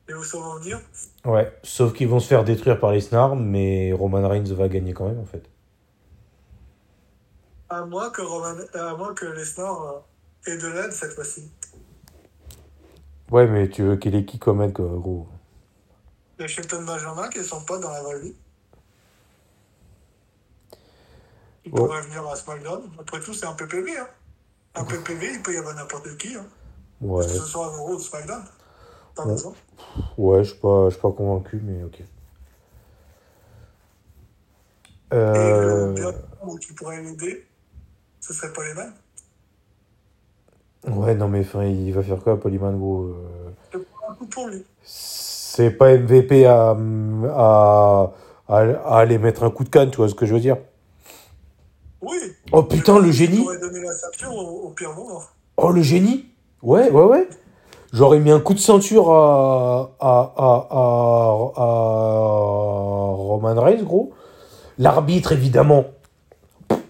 Et 0.09 0.15
où 0.15 0.23
ça 0.23 0.39
va 0.39 0.45
en 0.45 0.59
venir? 0.59 0.81
Ouais, 1.25 1.53
sauf 1.63 1.93
qu'ils 1.93 2.09
vont 2.09 2.21
se 2.21 2.27
faire 2.27 2.45
détruire 2.45 2.81
par 2.81 2.93
les 2.93 3.01
snars, 3.01 3.37
mais 3.37 3.93
Roman 3.93 4.27
Reigns 4.27 4.55
va 4.55 4.69
gagner 4.69 4.93
quand 4.93 5.07
même, 5.07 5.19
en 5.19 5.25
fait. 5.25 5.49
À 7.69 7.85
moins 7.85 8.11
que, 8.11 8.23
Roman... 8.23 8.55
à 8.75 8.97
moins 8.97 9.15
que 9.15 9.27
Lesnar 9.27 9.83
euh, 9.83 10.51
ait 10.51 10.57
de 10.57 10.69
l'aide 10.69 10.93
cette 10.93 11.13
fois-ci. 11.13 11.51
Ouais, 13.31 13.47
mais 13.47 13.69
tu 13.69 13.83
veux 13.83 13.97
qu'il 13.97 14.15
ait 14.15 14.25
qui 14.25 14.39
comme 14.39 14.73
quoi, 14.73 14.87
gros? 14.87 15.29
Les 16.39 16.49
Shelton 16.49 16.85
Benjamin 16.85 17.29
qui 17.29 17.43
sont 17.45 17.63
pas 17.65 17.79
dans 17.79 17.91
la 17.91 18.03
vraie 18.03 18.21
vie. 18.21 18.35
Il 21.65 21.73
Ouais. 21.73 21.81
pourrait 21.81 22.03
venir 22.03 22.27
à 22.27 22.37
SmackDown. 22.37 22.91
Après 22.99 23.21
tout, 23.21 23.35
c'est 23.35 23.45
un 23.47 23.53
PPV. 23.53 23.99
Hein. 23.99 24.09
Un 24.77 24.85
PPV, 24.85 25.33
il 25.35 25.43
peut 25.43 25.53
y 25.53 25.57
avoir 25.59 25.75
n'importe 25.75 26.17
qui. 26.17 26.35
Hein. 26.35 26.47
Ouais. 27.01 27.27
Que 27.27 27.33
ce 27.33 27.45
soit 27.45 27.67
un 27.67 27.77
Raw 27.77 27.95
ou 27.97 27.99
SmackDown. 27.99 28.43
T'as 29.15 29.25
Ouais. 29.25 29.33
raison. 29.33 29.55
Ouais, 30.17 30.45
je 30.45 30.51
suis 30.53 30.61
pas, 30.61 30.89
pas 30.91 31.13
convaincu, 31.13 31.61
mais 31.63 31.83
ok. 31.85 32.01
Et 32.01 32.07
Euh, 35.15 35.87
le 35.89 35.93
bien 35.95 36.13
où 36.43 36.59
tu 36.59 36.73
pourrais 36.75 37.03
l'aider, 37.03 37.47
ce 38.21 38.33
serait 38.33 38.53
pas 38.53 38.65
les 38.67 38.75
mêmes. 38.75 38.95
Ouais, 40.87 41.15
non, 41.15 41.29
mais 41.29 41.41
enfin, 41.41 41.65
il 41.65 41.93
va 41.93 42.03
faire 42.03 42.23
quoi, 42.23 42.39
Polyman, 42.39 42.79
gros 42.79 43.07
euh, 43.75 43.79
pour 44.31 44.47
lui. 44.47 44.65
C'est 44.85 45.71
pas 45.73 45.97
MVP 45.97 46.47
à, 46.47 46.71
à, 46.71 48.13
à, 48.49 48.57
à 48.59 48.99
aller 48.99 49.19
mettre 49.19 49.43
un 49.43 49.51
coup 49.51 49.65
de 49.65 49.69
canne, 49.69 49.91
tu 49.91 49.97
vois 49.97 50.09
ce 50.09 50.15
que 50.15 50.25
je 50.25 50.35
veux 50.35 50.41
dire? 50.41 50.57
Oui. 52.01 52.17
Oh 52.53 52.63
putain, 52.63 53.01
le 53.01 53.11
génie 53.11 53.45
donné 53.61 53.81
la 53.81 53.93
ceinture 53.93 54.33
au, 54.35 54.69
au 54.69 54.71
pire 54.71 54.95
moment. 54.95 55.21
Oh, 55.57 55.71
le 55.71 55.83
génie 55.83 56.27
Ouais, 56.63 56.91
ouais, 56.91 57.05
ouais. 57.05 57.29
J'aurais 57.93 58.21
mis 58.21 58.31
un 58.31 58.39
coup 58.41 58.55
de 58.55 58.59
ceinture 58.61 59.11
à, 59.13 59.91
à, 59.99 60.33
à, 60.37 60.67
à, 60.71 61.53
à 61.57 61.69
Roman 63.17 63.55
Reigns, 63.61 63.83
gros. 63.83 64.13
L'arbitre, 64.79 65.33
évidemment, 65.33 65.87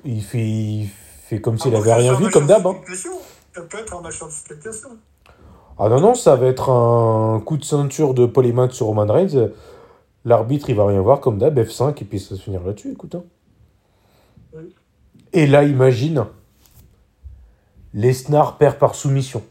il 0.05 0.23
fait, 0.23 0.39
il 0.47 0.91
fait 1.25 1.41
comme 1.41 1.59
s'il 1.59 1.75
avait 1.75 1.91
Après, 1.91 2.03
rien 2.03 2.15
vu, 2.15 2.31
comme 2.31 2.47
d'hab. 2.47 2.67
hein. 2.67 2.75
Un 3.59 4.01
match. 4.01 4.23
Ah 5.81 5.89
non, 5.89 6.01
non, 6.01 6.15
ça 6.15 6.35
va 6.37 6.47
être 6.47 6.71
un 6.71 7.41
coup 7.41 7.57
de 7.57 7.65
ceinture 7.65 8.15
de 8.15 8.27
Polyman 8.27 8.71
sur 8.71 8.87
Roman 8.87 9.07
Reigns. 9.07 9.51
L'arbitre, 10.25 10.69
il 10.71 10.77
va 10.77 10.87
rien 10.87 11.01
voir, 11.01 11.21
comme 11.21 11.39
d'hab, 11.39 11.59
F5, 11.59 12.03
et 12.03 12.05
puis 12.05 12.19
ça 12.19 12.37
se 12.37 12.43
finir 12.43 12.63
là-dessus, 12.65 12.93
écoute. 12.93 13.15
hein. 13.15 13.25
Oui. 14.55 14.75
Et 15.33 15.47
là, 15.47 15.63
imagine, 15.65 16.27
Lesnar 17.95 18.59
perd 18.59 18.79
par 18.79 18.95
soumission. 18.95 19.43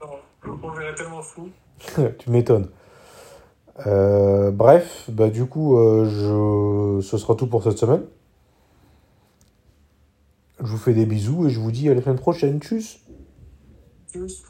Non, 0.00 0.58
on 0.62 0.70
verrait 0.70 0.94
tellement 0.94 1.22
fou. 1.22 1.48
tu 2.18 2.30
m'étonnes. 2.30 2.68
Euh, 3.86 4.50
bref, 4.50 5.08
bah 5.10 5.30
du 5.30 5.46
coup, 5.46 5.78
euh, 5.78 6.04
je... 6.04 7.06
ce 7.06 7.18
sera 7.18 7.34
tout 7.34 7.46
pour 7.46 7.62
cette 7.62 7.78
semaine. 7.78 8.02
Je 10.60 10.66
vous 10.66 10.78
fais 10.78 10.94
des 10.94 11.06
bisous 11.06 11.46
et 11.46 11.50
je 11.50 11.60
vous 11.60 11.70
dis 11.70 11.88
à 11.88 11.94
la 11.94 12.02
semaine 12.02 12.18
prochaine. 12.18 12.60
Tchuss 12.60 12.98
Juste. 14.12 14.44